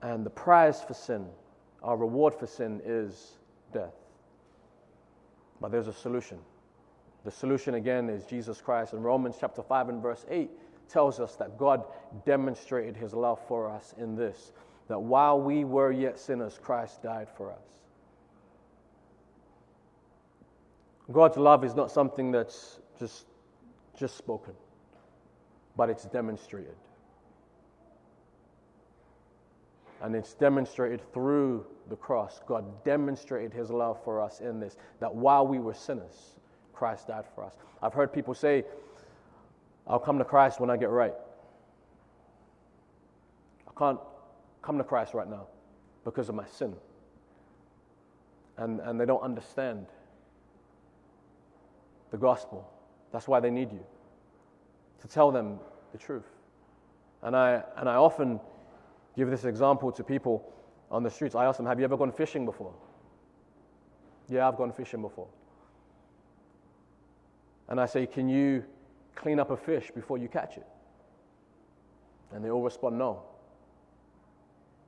and 0.01 0.24
the 0.24 0.30
prize 0.30 0.83
for 0.83 0.95
sin, 0.95 1.26
our 1.83 1.97
reward 1.97 2.35
for 2.35 2.47
sin, 2.47 2.80
is 2.85 3.39
death. 3.72 3.95
But 5.61 5.70
there's 5.70 5.89
a 5.89 5.93
solution. 5.93 6.39
The 7.24 7.30
solution 7.30 7.74
again 7.74 8.09
is 8.09 8.24
Jesus 8.24 8.61
Christ. 8.61 8.95
And 8.95 9.05
Romans 9.05 9.37
chapter 9.39 9.62
5 9.62 9.91
and 9.91 10.03
verse 10.03 10.26
8 10.28 10.51
tells 10.89 11.20
us 11.20 11.37
that 11.37 11.57
God 11.57 11.85
demonstrated 12.26 12.97
his 12.97 13.14
love 13.14 13.41
for 13.47 13.70
us 13.70 13.95
in 13.97 14.16
this 14.16 14.53
that 14.89 15.01
while 15.01 15.41
we 15.41 15.64
were 15.64 15.93
yet 15.93 16.18
sinners, 16.18 16.59
Christ 16.62 17.03
died 17.03 17.28
for 17.37 17.51
us. 17.51 17.83
God's 21.11 21.37
love 21.37 21.64
is 21.64 21.74
not 21.74 21.91
something 21.91 22.30
that's 22.30 22.78
just, 22.99 23.26
just 24.03 24.16
spoken, 24.16 24.53
but 25.76 25.88
it's 25.88 26.07
demonstrated. 26.07 26.74
And 30.03 30.16
it's 30.16 30.34
demonstrated 30.34 31.00
through 31.14 31.64
the 31.88 31.94
cross. 31.94 32.40
God 32.44 32.64
demonstrated 32.84 33.53
his 33.53 33.70
love 33.70 34.03
for 34.03 34.20
us 34.20 34.40
in 34.40 34.59
this, 34.59 34.76
that 34.98 35.14
while 35.14 35.46
we 35.46 35.61
were 35.61 35.72
sinners, 35.72 36.32
Christ 36.72 37.07
died 37.07 37.26
for 37.32 37.44
us. 37.44 37.55
I've 37.80 37.94
heard 37.94 38.12
people 38.12 38.34
say, 38.34 38.64
I'll 39.86 40.00
come 40.00 40.18
to 40.18 40.24
Christ 40.24 40.59
when 40.59 40.68
I 40.68 40.76
get 40.76 40.90
right. 40.90 41.14
I 43.68 43.78
can't 43.78 44.00
come 44.62 44.78
to 44.78 44.84
Christ 44.84 45.14
right 45.14 45.30
now 45.30 45.46
because 46.05 46.28
of 46.28 46.34
my 46.34 46.46
sin. 46.46 46.74
And, 48.57 48.80
and 48.80 49.00
they 49.00 49.07
don't 49.07 49.22
understand 49.22 49.86
the 52.11 52.18
gospel. 52.18 52.68
That's 53.12 53.28
why 53.28 53.38
they 53.38 53.50
need 53.50 53.70
you 53.70 53.86
to 55.03 55.09
tell 55.09 55.30
them 55.30 55.59
the 55.90 55.98
truth. 55.98 56.28
And 57.22 57.36
I, 57.36 57.62
and 57.76 57.88
I 57.88 57.96
often 57.96 58.40
give 59.16 59.30
this 59.30 59.44
example 59.44 59.92
to 59.92 60.03
people 60.03 60.53
on 60.90 61.03
the 61.03 61.11
streets. 61.11 61.34
I 61.34 61.44
ask 61.44 61.57
them, 61.57 61.66
Have 61.66 61.78
you 61.78 61.84
ever 61.84 61.96
gone 61.96 62.12
fishing 62.12 62.46
before? 62.46 62.72
Yeah, 64.28 64.48
I've 64.48 64.57
gone 64.57 64.72
fishing 64.72 65.03
before. 65.03 65.28
And 67.68 67.80
I 67.80 67.86
say, 67.86 68.07
Can 68.07 68.28
you 68.28 68.64
clean 69.14 69.38
up 69.38 69.50
a 69.50 69.57
fish 69.57 69.90
before 69.94 70.18
you 70.18 70.28
catch 70.28 70.57
it? 70.57 70.66
And 72.32 72.44
they 72.44 72.50
all 72.50 72.62
respond, 72.62 72.98
No. 72.98 73.22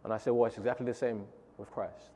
And 0.04 0.12
I 0.12 0.18
say, 0.18 0.30
Well, 0.30 0.46
it's 0.46 0.58
exactly 0.58 0.86
the 0.86 0.94
same 0.94 1.24
with 1.58 1.70
Christ. 1.70 2.10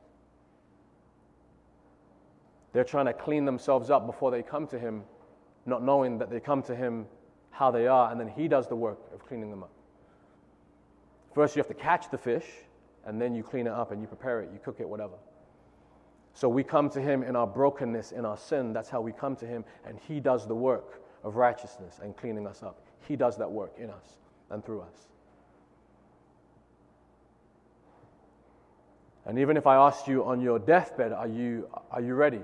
They're 2.71 2.83
trying 2.83 3.07
to 3.07 3.13
clean 3.13 3.45
themselves 3.45 3.89
up 3.89 4.05
before 4.05 4.31
they 4.31 4.43
come 4.43 4.67
to 4.67 4.79
Him, 4.79 5.03
not 5.65 5.83
knowing 5.83 6.17
that 6.19 6.29
they 6.29 6.39
come 6.39 6.61
to 6.63 6.75
Him 6.75 7.07
how 7.51 7.71
they 7.71 7.87
are, 7.87 8.11
and 8.11 8.19
then 8.19 8.27
He 8.27 8.47
does 8.47 8.67
the 8.67 8.75
work 8.75 8.99
of 9.13 9.25
cleaning 9.27 9.49
them 9.49 9.63
up. 9.63 9.71
First, 11.33 11.55
you 11.55 11.59
have 11.59 11.67
to 11.67 11.73
catch 11.73 12.09
the 12.09 12.17
fish, 12.17 12.45
and 13.05 13.21
then 13.21 13.35
you 13.35 13.43
clean 13.43 13.67
it 13.67 13.73
up 13.73 13.91
and 13.91 14.01
you 14.01 14.07
prepare 14.07 14.41
it, 14.41 14.49
you 14.51 14.59
cook 14.63 14.77
it, 14.79 14.87
whatever. 14.87 15.15
So 16.33 16.47
we 16.47 16.63
come 16.63 16.89
to 16.91 17.01
Him 17.01 17.23
in 17.23 17.35
our 17.35 17.47
brokenness, 17.47 18.11
in 18.11 18.25
our 18.25 18.37
sin. 18.37 18.73
That's 18.73 18.89
how 18.89 19.01
we 19.01 19.11
come 19.11 19.35
to 19.37 19.45
Him, 19.45 19.65
and 19.85 19.99
He 20.07 20.19
does 20.19 20.47
the 20.47 20.55
work 20.55 21.01
of 21.23 21.35
righteousness 21.35 21.99
and 22.01 22.15
cleaning 22.15 22.47
us 22.47 22.63
up. 22.63 22.81
He 23.07 23.15
does 23.15 23.37
that 23.37 23.51
work 23.51 23.73
in 23.77 23.89
us 23.89 24.17
and 24.49 24.63
through 24.63 24.81
us. 24.81 25.07
And 29.25 29.37
even 29.37 29.57
if 29.57 29.67
I 29.67 29.75
asked 29.75 30.07
you 30.07 30.23
on 30.23 30.41
your 30.41 30.59
deathbed, 30.59 31.11
are 31.11 31.27
you, 31.27 31.67
are 31.91 32.01
you 32.01 32.15
ready? 32.15 32.41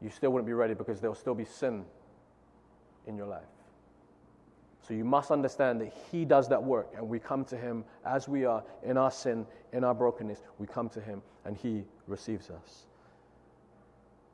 You 0.00 0.10
still 0.10 0.30
wouldn't 0.30 0.46
be 0.46 0.52
ready 0.52 0.74
because 0.74 1.00
there'll 1.00 1.14
still 1.14 1.34
be 1.34 1.44
sin 1.44 1.84
in 3.06 3.16
your 3.16 3.26
life. 3.26 3.42
So 4.86 4.94
you 4.94 5.04
must 5.04 5.30
understand 5.30 5.80
that 5.80 5.92
He 6.10 6.24
does 6.24 6.48
that 6.48 6.62
work, 6.62 6.92
and 6.96 7.08
we 7.08 7.18
come 7.18 7.44
to 7.46 7.56
Him 7.56 7.84
as 8.04 8.28
we 8.28 8.44
are 8.44 8.64
in 8.82 8.96
our 8.96 9.10
sin, 9.10 9.46
in 9.72 9.84
our 9.84 9.94
brokenness. 9.94 10.42
We 10.58 10.66
come 10.66 10.88
to 10.90 11.00
Him, 11.00 11.22
and 11.44 11.56
He 11.56 11.84
receives 12.08 12.50
us. 12.50 12.86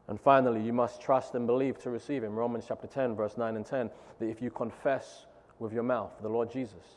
And 0.08 0.18
finally, 0.18 0.62
you 0.62 0.72
must 0.72 1.02
trust 1.02 1.34
and 1.34 1.46
believe 1.46 1.78
to 1.82 1.90
receive 1.90 2.24
Him. 2.24 2.34
Romans 2.34 2.64
chapter 2.66 2.86
10, 2.86 3.14
verse 3.14 3.36
9 3.36 3.56
and 3.56 3.66
10, 3.66 3.90
that 4.18 4.26
if 4.26 4.40
you 4.40 4.50
confess 4.50 5.26
with 5.58 5.72
your 5.72 5.82
mouth 5.82 6.12
the 6.22 6.28
Lord 6.28 6.50
Jesus 6.50 6.96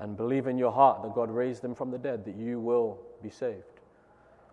and 0.00 0.16
believe 0.16 0.48
in 0.48 0.58
your 0.58 0.72
heart 0.72 1.02
that 1.04 1.14
God 1.14 1.30
raised 1.30 1.64
Him 1.64 1.74
from 1.74 1.92
the 1.92 1.98
dead, 1.98 2.24
that 2.24 2.34
you 2.34 2.58
will 2.58 2.98
be 3.22 3.30
saved. 3.30 3.62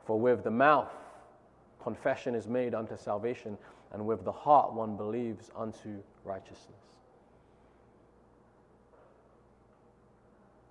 For 0.06 0.20
with 0.20 0.44
the 0.44 0.52
mouth, 0.52 0.92
confession 1.82 2.36
is 2.36 2.48
made 2.48 2.76
unto 2.76 2.96
salvation, 2.96 3.58
and 3.94 4.06
with 4.06 4.24
the 4.24 4.32
heart, 4.32 4.74
one 4.74 4.96
believes 4.96 5.52
unto 5.56 6.02
righteousness. 6.24 6.82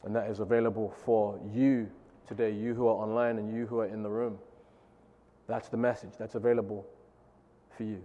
And 0.04 0.16
that 0.16 0.30
is 0.30 0.40
available 0.40 0.94
for 1.04 1.38
you 1.52 1.90
today, 2.26 2.50
you 2.50 2.74
who 2.74 2.86
are 2.86 2.94
online 2.94 3.38
and 3.38 3.54
you 3.54 3.66
who 3.66 3.80
are 3.80 3.86
in 3.86 4.02
the 4.02 4.08
room. 4.08 4.38
That's 5.46 5.68
the 5.68 5.76
message 5.76 6.12
that's 6.18 6.36
available 6.36 6.86
for 7.76 7.82
you 7.82 8.02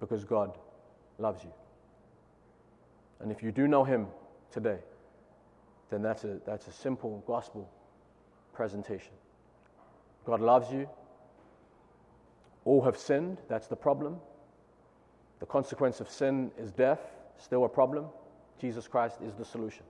because 0.00 0.24
God 0.24 0.58
loves 1.18 1.44
you. 1.44 1.52
And 3.20 3.30
if 3.30 3.42
you 3.42 3.52
do 3.52 3.68
know 3.68 3.84
Him 3.84 4.08
today, 4.50 4.78
then 5.90 6.02
that's 6.02 6.24
a, 6.24 6.38
that's 6.44 6.66
a 6.66 6.72
simple 6.72 7.22
gospel 7.26 7.70
presentation. 8.52 9.12
God 10.24 10.40
loves 10.40 10.70
you. 10.72 10.88
All 12.64 12.82
have 12.82 12.96
sinned. 12.96 13.38
That's 13.48 13.68
the 13.68 13.76
problem. 13.76 14.18
The 15.40 15.46
consequence 15.46 16.00
of 16.00 16.08
sin 16.08 16.50
is 16.58 16.70
death, 16.70 17.00
still 17.38 17.64
a 17.64 17.68
problem. 17.68 18.06
Jesus 18.60 18.86
Christ 18.86 19.16
is 19.26 19.34
the 19.34 19.44
solution. 19.44 19.82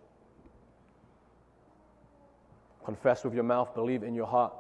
Confess 2.85 3.25
with 3.25 3.35
your 3.35 3.45
mouth, 3.45 3.75
believe 3.75 4.03
in 4.03 4.15
your 4.15 4.27
heart, 4.27 4.53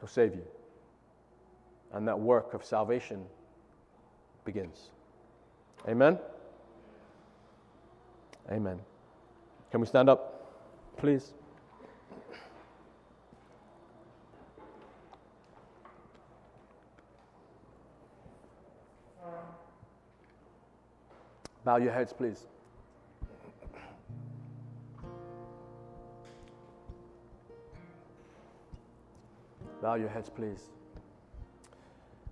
He'll 0.00 0.08
save 0.08 0.34
you. 0.34 0.44
And 1.92 2.08
that 2.08 2.18
work 2.18 2.54
of 2.54 2.64
salvation 2.64 3.24
begins. 4.44 4.90
Amen? 5.88 6.18
Amen. 8.50 8.78
Can 9.70 9.80
we 9.80 9.86
stand 9.86 10.08
up, 10.08 10.96
please? 10.96 11.34
Bow 21.64 21.76
your 21.76 21.92
heads, 21.92 22.12
please. 22.12 22.46
Bow 29.80 29.94
your 29.94 30.10
heads, 30.10 30.28
please. 30.28 30.62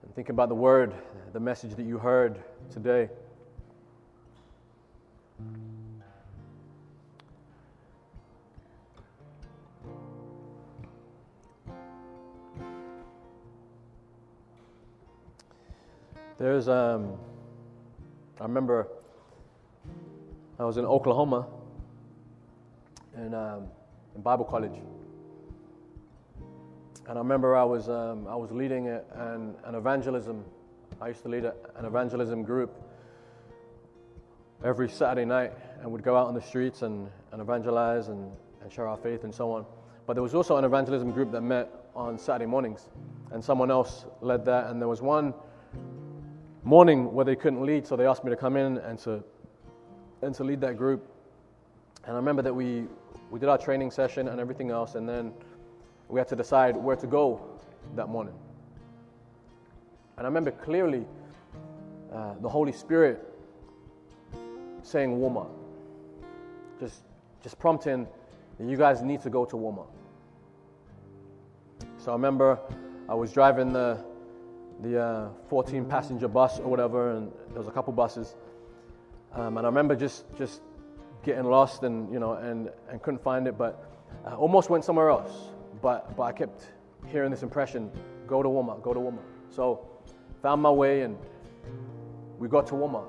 And 0.02 0.14
think 0.14 0.28
about 0.28 0.50
the 0.50 0.54
word, 0.54 0.92
the 1.32 1.40
message 1.40 1.74
that 1.76 1.84
you 1.84 1.96
heard 1.96 2.38
today. 2.70 3.08
There's, 16.38 16.68
um, 16.68 17.16
I 18.40 18.42
remember 18.42 18.88
I 20.62 20.64
was 20.64 20.76
in 20.76 20.84
Oklahoma 20.84 21.48
in, 23.16 23.34
um, 23.34 23.64
in 24.14 24.22
Bible 24.22 24.44
college. 24.44 24.78
And 27.08 27.18
I 27.18 27.20
remember 27.20 27.56
I 27.56 27.64
was, 27.64 27.88
um, 27.88 28.28
I 28.28 28.36
was 28.36 28.52
leading 28.52 28.86
an, 28.86 29.56
an 29.64 29.74
evangelism. 29.74 30.44
I 31.00 31.08
used 31.08 31.22
to 31.24 31.28
lead 31.28 31.46
an 31.46 31.84
evangelism 31.84 32.44
group 32.44 32.80
every 34.64 34.88
Saturday 34.88 35.24
night 35.24 35.52
and 35.80 35.90
would 35.90 36.04
go 36.04 36.16
out 36.16 36.28
on 36.28 36.34
the 36.34 36.40
streets 36.40 36.82
and, 36.82 37.10
and 37.32 37.42
evangelize 37.42 38.06
and, 38.06 38.30
and 38.62 38.72
share 38.72 38.86
our 38.86 38.96
faith 38.96 39.24
and 39.24 39.34
so 39.34 39.50
on. 39.50 39.66
But 40.06 40.12
there 40.12 40.22
was 40.22 40.34
also 40.34 40.58
an 40.58 40.64
evangelism 40.64 41.10
group 41.10 41.32
that 41.32 41.40
met 41.40 41.70
on 41.96 42.16
Saturday 42.16 42.46
mornings, 42.46 42.88
and 43.32 43.42
someone 43.42 43.72
else 43.72 44.04
led 44.20 44.44
that. 44.44 44.68
And 44.68 44.80
there 44.80 44.88
was 44.88 45.02
one 45.02 45.34
morning 46.62 47.12
where 47.12 47.24
they 47.24 47.34
couldn't 47.34 47.66
lead, 47.66 47.84
so 47.84 47.96
they 47.96 48.06
asked 48.06 48.22
me 48.22 48.30
to 48.30 48.36
come 48.36 48.56
in 48.56 48.78
and 48.78 48.96
to, 49.00 49.24
and 50.22 50.34
to 50.36 50.44
lead 50.44 50.60
that 50.60 50.76
group. 50.76 51.06
And 52.04 52.12
I 52.14 52.16
remember 52.16 52.42
that 52.42 52.54
we, 52.54 52.86
we 53.30 53.38
did 53.38 53.48
our 53.48 53.58
training 53.58 53.90
session 53.90 54.28
and 54.28 54.40
everything 54.40 54.70
else, 54.70 54.94
and 54.94 55.08
then 55.08 55.32
we 56.08 56.18
had 56.18 56.28
to 56.28 56.36
decide 56.36 56.76
where 56.76 56.96
to 56.96 57.06
go 57.06 57.40
that 57.96 58.08
morning. 58.08 58.34
And 60.16 60.26
I 60.26 60.28
remember 60.28 60.50
clearly 60.50 61.06
uh, 62.12 62.34
the 62.40 62.48
Holy 62.48 62.72
Spirit 62.72 63.28
saying 64.82 65.18
Walmart, 65.18 65.50
just, 66.78 67.02
just 67.42 67.58
prompting 67.58 68.06
that 68.58 68.68
you 68.68 68.76
guys 68.76 69.02
need 69.02 69.22
to 69.22 69.30
go 69.30 69.44
to 69.44 69.56
Walmart. 69.56 69.86
So 71.98 72.10
I 72.10 72.14
remember 72.14 72.58
I 73.08 73.14
was 73.14 73.32
driving 73.32 73.72
the, 73.72 74.04
the 74.82 75.00
uh, 75.00 75.28
14 75.48 75.84
passenger 75.84 76.28
bus 76.28 76.58
or 76.58 76.68
whatever, 76.68 77.12
and 77.12 77.32
there 77.50 77.58
was 77.58 77.68
a 77.68 77.70
couple 77.70 77.92
buses. 77.92 78.34
Um, 79.34 79.56
and 79.56 79.66
I 79.66 79.68
remember 79.68 79.96
just, 79.96 80.24
just 80.36 80.62
getting 81.24 81.44
lost 81.44 81.82
and, 81.82 82.12
you 82.12 82.18
know, 82.18 82.34
and, 82.34 82.70
and 82.90 83.02
couldn't 83.02 83.22
find 83.22 83.46
it, 83.46 83.56
but 83.56 83.88
I 84.26 84.34
almost 84.34 84.70
went 84.70 84.84
somewhere 84.84 85.08
else. 85.08 85.32
But, 85.80 86.16
but 86.16 86.24
I 86.24 86.32
kept 86.32 86.70
hearing 87.06 87.30
this 87.30 87.42
impression 87.42 87.90
go 88.26 88.42
to 88.42 88.48
Walmart, 88.48 88.82
go 88.82 88.94
to 88.94 89.00
Walmart. 89.00 89.24
So 89.50 89.86
found 90.42 90.62
my 90.62 90.70
way, 90.70 91.02
and 91.02 91.16
we 92.38 92.48
got 92.48 92.66
to 92.68 92.74
Walmart. 92.74 93.06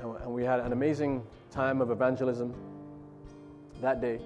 And, 0.00 0.16
and 0.22 0.32
we 0.32 0.44
had 0.44 0.60
an 0.60 0.72
amazing 0.72 1.22
time 1.50 1.80
of 1.80 1.90
evangelism 1.90 2.54
that 3.80 4.00
day. 4.00 4.20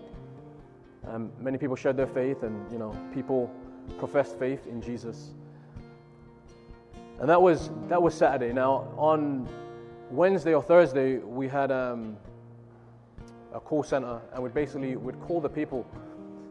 Um, 1.06 1.32
many 1.40 1.58
people 1.58 1.76
shared 1.76 1.96
their 1.96 2.06
faith, 2.06 2.42
and 2.42 2.70
you 2.70 2.78
know, 2.78 2.94
people 3.14 3.50
professed 3.98 4.38
faith 4.38 4.66
in 4.66 4.82
Jesus. 4.82 5.30
And 7.20 7.28
that 7.28 7.40
was 7.40 7.70
that 7.88 8.00
was 8.00 8.14
Saturday. 8.14 8.52
Now 8.52 8.92
on 8.96 9.48
Wednesday 10.10 10.54
or 10.54 10.62
Thursday, 10.62 11.18
we 11.18 11.48
had 11.48 11.70
um, 11.70 12.16
a 13.52 13.60
call 13.60 13.82
center, 13.82 14.20
and 14.32 14.42
we 14.42 14.50
basically 14.50 14.96
would 14.96 15.20
call 15.20 15.40
the 15.40 15.48
people 15.48 15.86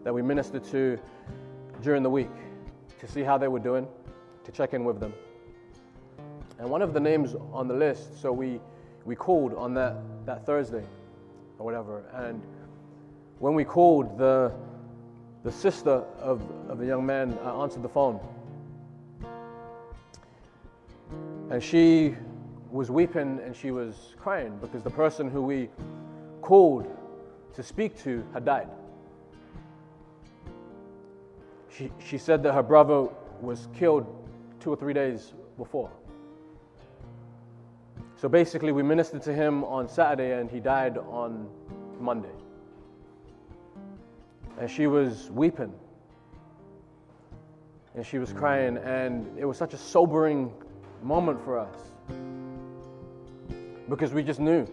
that 0.04 0.14
we 0.14 0.22
ministered 0.22 0.64
to 0.66 1.00
during 1.82 2.04
the 2.04 2.10
week 2.10 2.30
to 3.00 3.08
see 3.08 3.24
how 3.24 3.38
they 3.38 3.48
were 3.48 3.60
doing, 3.60 3.88
to 4.44 4.52
check 4.52 4.74
in 4.74 4.84
with 4.84 5.00
them. 5.00 5.14
And 6.60 6.70
one 6.70 6.82
of 6.82 6.94
the 6.94 7.00
names 7.00 7.36
on 7.52 7.68
the 7.68 7.76
list, 7.76 8.22
so 8.22 8.32
we 8.32 8.60
we 9.06 9.16
called 9.16 9.54
on 9.54 9.74
that 9.76 9.96
that 10.26 10.46
Thursday 10.46 10.84
or 11.60 11.66
whatever, 11.66 12.04
and 12.14 12.42
when 13.40 13.54
we 13.54 13.64
called, 13.64 14.18
the, 14.18 14.52
the 15.44 15.52
sister 15.52 16.04
of, 16.20 16.42
of 16.70 16.80
the 16.80 16.86
young 16.86 17.06
man 17.06 17.38
uh, 17.44 17.62
answered 17.62 17.84
the 17.84 17.90
phone. 17.90 18.20
And 21.52 21.62
she 21.62 22.16
was 22.72 22.92
weeping 22.92 23.40
and 23.44 23.56
she 23.56 23.72
was 23.72 24.16
crying 24.20 24.58
because 24.62 24.84
the 24.84 24.90
person 24.90 25.30
who 25.30 25.42
we 25.42 25.70
called 26.42 26.88
to 27.54 27.64
speak 27.64 27.98
to 28.04 28.24
had 28.34 28.46
died. 28.46 28.70
She, 31.70 31.92
she 32.00 32.18
said 32.18 32.44
that 32.44 32.54
her 32.54 32.64
brother 32.64 33.08
was 33.42 33.68
killed 33.74 34.06
two 34.60 34.72
or 34.72 34.76
three 34.76 34.94
days 34.94 35.34
before. 35.58 35.92
So 38.16 38.28
basically, 38.28 38.72
we 38.72 38.82
ministered 38.82 39.22
to 39.24 39.34
him 39.34 39.64
on 39.64 39.88
Saturday 39.88 40.40
and 40.40 40.50
he 40.50 40.60
died 40.60 40.98
on 40.98 41.48
Monday 42.00 42.30
and 44.60 44.70
she 44.70 44.88
was 44.88 45.30
weeping 45.32 45.72
and 47.96 48.06
she 48.06 48.20
was 48.20 48.32
crying, 48.32 48.78
and 48.78 49.26
it 49.40 49.46
was 49.46 49.58
such 49.58 49.74
a 49.74 49.78
sobering 49.78 50.54
moment 51.02 51.44
for 51.44 51.58
us 51.58 51.76
because 53.90 54.14
we 54.14 54.24
just 54.24 54.40
knew. 54.40 54.68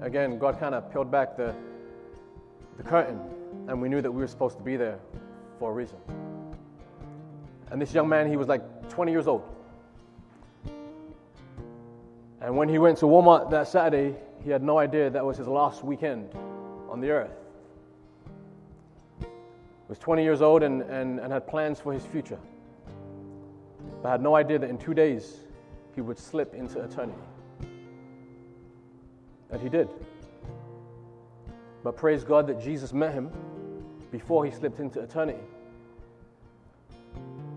Again, 0.00 0.38
God 0.38 0.58
kind 0.58 0.74
of 0.74 0.90
peeled 0.92 1.10
back 1.10 1.36
the, 1.36 1.54
the 2.76 2.82
curtain, 2.82 3.20
and 3.68 3.80
we 3.80 3.88
knew 3.88 4.00
that 4.00 4.10
we 4.10 4.20
were 4.20 4.26
supposed 4.26 4.56
to 4.56 4.62
be 4.62 4.76
there 4.76 4.98
for 5.58 5.70
a 5.70 5.74
reason. 5.74 5.96
And 7.70 7.80
this 7.80 7.94
young 7.94 8.08
man, 8.08 8.28
he 8.28 8.36
was 8.36 8.48
like 8.48 8.62
20 8.90 9.12
years 9.12 9.26
old. 9.26 9.42
And 12.40 12.56
when 12.56 12.68
he 12.68 12.78
went 12.78 12.98
to 12.98 13.06
Walmart 13.06 13.50
that 13.50 13.68
Saturday, 13.68 14.16
he 14.44 14.50
had 14.50 14.62
no 14.62 14.78
idea 14.78 15.08
that 15.08 15.24
was 15.24 15.36
his 15.36 15.46
last 15.46 15.84
weekend 15.84 16.34
on 16.90 17.00
the 17.00 17.10
earth 17.10 17.30
He 19.20 19.26
was 19.88 19.98
20 19.98 20.22
years 20.22 20.42
old 20.42 20.62
and, 20.62 20.82
and, 20.82 21.20
and 21.20 21.32
had 21.32 21.46
plans 21.46 21.78
for 21.80 21.92
his 21.92 22.04
future, 22.04 22.38
but 24.02 24.10
had 24.10 24.20
no 24.20 24.34
idea 24.34 24.58
that 24.58 24.68
in 24.68 24.76
two 24.76 24.94
days 24.94 25.36
he 25.94 26.00
would 26.00 26.18
slip 26.18 26.54
into 26.54 26.80
eternity. 26.80 27.18
And 29.52 29.60
he 29.60 29.68
did. 29.68 29.88
But 31.84 31.96
praise 31.96 32.24
God 32.24 32.46
that 32.46 32.60
Jesus 32.60 32.92
met 32.92 33.12
him 33.12 33.30
before 34.10 34.44
he 34.44 34.50
slipped 34.50 34.80
into 34.80 35.00
eternity. 35.00 35.42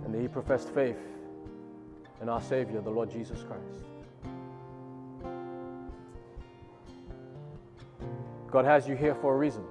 And 0.04 0.14
that 0.14 0.22
he 0.22 0.28
professed 0.28 0.70
faith 0.70 1.00
in 2.22 2.30
our 2.30 2.42
Savior, 2.42 2.82
the 2.82 2.90
Lord 2.90 3.10
Jesus 3.10 3.44
Christ. 3.44 3.64
God 8.52 8.66
has 8.66 8.88
you 8.88 8.96
here 8.96 9.16
for 9.16 9.34
a 9.34 9.38
reason. 9.38 9.64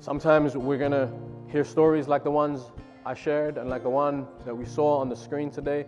Sometimes 0.00 0.56
we're 0.56 0.78
going 0.78 0.92
to 0.92 1.10
hear 1.48 1.64
stories 1.64 2.08
like 2.08 2.24
the 2.24 2.30
ones 2.30 2.62
I 3.04 3.14
shared 3.14 3.58
and 3.58 3.68
like 3.68 3.82
the 3.82 3.90
one 3.90 4.26
that 4.46 4.56
we 4.56 4.64
saw 4.64 4.98
on 4.98 5.08
the 5.08 5.16
screen 5.16 5.50
today. 5.50 5.86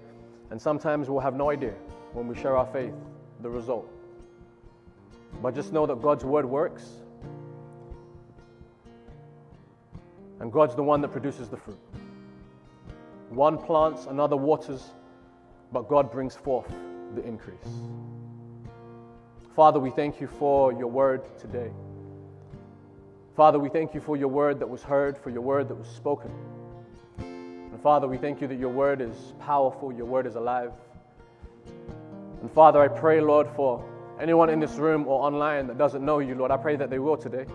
And 0.50 0.60
sometimes 0.60 1.08
we'll 1.08 1.20
have 1.20 1.34
no 1.34 1.50
idea 1.50 1.74
when 2.12 2.26
we 2.26 2.34
share 2.34 2.56
our 2.56 2.66
faith, 2.66 2.94
the 3.40 3.48
result. 3.48 3.88
But 5.42 5.54
just 5.54 5.72
know 5.72 5.86
that 5.86 6.02
God's 6.02 6.24
word 6.24 6.44
works. 6.44 6.84
And 10.40 10.52
God's 10.52 10.74
the 10.74 10.82
one 10.82 11.00
that 11.02 11.12
produces 11.12 11.48
the 11.48 11.56
fruit. 11.56 11.78
One 13.28 13.58
plants, 13.58 14.06
another 14.06 14.36
waters, 14.36 14.90
but 15.72 15.88
God 15.88 16.10
brings 16.10 16.34
forth 16.34 16.72
the 17.14 17.22
increase. 17.24 17.58
Father, 19.54 19.78
we 19.78 19.90
thank 19.90 20.20
you 20.20 20.26
for 20.26 20.72
your 20.72 20.88
word 20.88 21.22
today. 21.38 21.70
Father, 23.36 23.58
we 23.58 23.68
thank 23.68 23.94
you 23.94 24.00
for 24.00 24.16
your 24.16 24.28
word 24.28 24.58
that 24.58 24.68
was 24.68 24.82
heard, 24.82 25.16
for 25.16 25.30
your 25.30 25.42
word 25.42 25.68
that 25.68 25.74
was 25.74 25.88
spoken. 25.88 26.30
And 27.80 27.84
Father, 27.84 28.06
we 28.06 28.18
thank 28.18 28.42
you 28.42 28.46
that 28.46 28.58
your 28.58 28.68
word 28.68 29.00
is 29.00 29.16
powerful, 29.38 29.90
your 29.90 30.04
word 30.04 30.26
is 30.26 30.34
alive. 30.34 30.70
And 32.42 32.52
Father, 32.52 32.78
I 32.78 32.88
pray, 32.88 33.22
Lord, 33.22 33.48
for 33.56 33.82
anyone 34.20 34.50
in 34.50 34.60
this 34.60 34.72
room 34.72 35.06
or 35.08 35.24
online 35.24 35.66
that 35.68 35.78
doesn't 35.78 36.04
know 36.04 36.18
you, 36.18 36.34
Lord, 36.34 36.50
I 36.50 36.58
pray 36.58 36.76
that 36.76 36.90
they 36.90 36.98
will 36.98 37.16
today. 37.16 37.46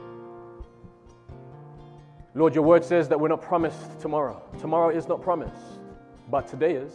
Lord, 2.33 2.55
your 2.55 2.63
word 2.63 2.83
says 2.83 3.07
that 3.09 3.19
we're 3.19 3.27
not 3.27 3.43
promised 3.43 3.99
tomorrow. 3.99 4.41
Tomorrow 4.59 4.89
is 4.97 5.07
not 5.07 5.21
promised, 5.21 5.61
but 6.31 6.47
today 6.47 6.73
is. 6.73 6.91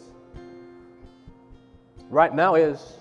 Right 2.08 2.34
now 2.34 2.56
is. 2.56 2.94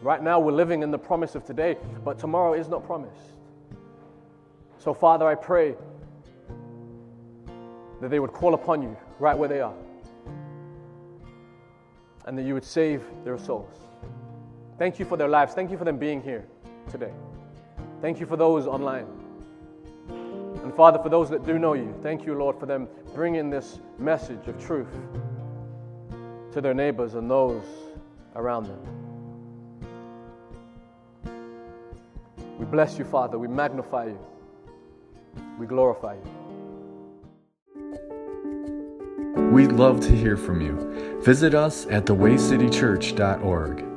Right 0.00 0.22
now 0.22 0.40
we're 0.40 0.52
living 0.52 0.82
in 0.82 0.90
the 0.90 0.98
promise 0.98 1.34
of 1.34 1.44
today, 1.44 1.76
but 2.02 2.18
tomorrow 2.18 2.54
is 2.54 2.70
not 2.70 2.86
promised. 2.86 3.34
So, 4.78 4.94
Father, 4.94 5.26
I 5.26 5.34
pray 5.34 5.74
that 8.02 8.10
they 8.10 8.18
would 8.18 8.32
call 8.32 8.52
upon 8.52 8.82
you 8.82 8.96
right 9.20 9.38
where 9.38 9.48
they 9.48 9.60
are 9.60 9.74
and 12.26 12.36
that 12.36 12.42
you 12.42 12.52
would 12.52 12.64
save 12.64 13.04
their 13.24 13.38
souls. 13.38 13.76
Thank 14.76 14.98
you 14.98 15.04
for 15.04 15.16
their 15.16 15.28
lives. 15.28 15.54
Thank 15.54 15.70
you 15.70 15.78
for 15.78 15.84
them 15.84 15.98
being 15.98 16.20
here 16.20 16.44
today. 16.90 17.12
Thank 18.00 18.18
you 18.18 18.26
for 18.26 18.36
those 18.36 18.66
online. 18.66 19.06
And 20.08 20.74
Father, 20.74 20.98
for 21.00 21.10
those 21.10 21.30
that 21.30 21.46
do 21.46 21.60
know 21.60 21.74
you, 21.74 21.94
thank 22.02 22.26
you, 22.26 22.34
Lord, 22.34 22.58
for 22.58 22.66
them 22.66 22.88
bringing 23.14 23.50
this 23.50 23.78
message 24.00 24.48
of 24.48 24.60
truth 24.64 24.88
to 26.50 26.60
their 26.60 26.74
neighbors 26.74 27.14
and 27.14 27.30
those 27.30 27.64
around 28.34 28.66
them. 28.66 28.80
We 32.58 32.64
bless 32.64 32.98
you, 32.98 33.04
Father. 33.04 33.38
We 33.38 33.46
magnify 33.46 34.06
you. 34.06 34.18
We 35.56 35.66
glorify 35.66 36.14
you. 36.14 36.41
We'd 39.52 39.72
love 39.72 40.00
to 40.00 40.16
hear 40.16 40.38
from 40.38 40.62
you. 40.62 41.20
Visit 41.22 41.54
us 41.54 41.86
at 41.90 42.06
thewaycitychurch.org. 42.06 43.91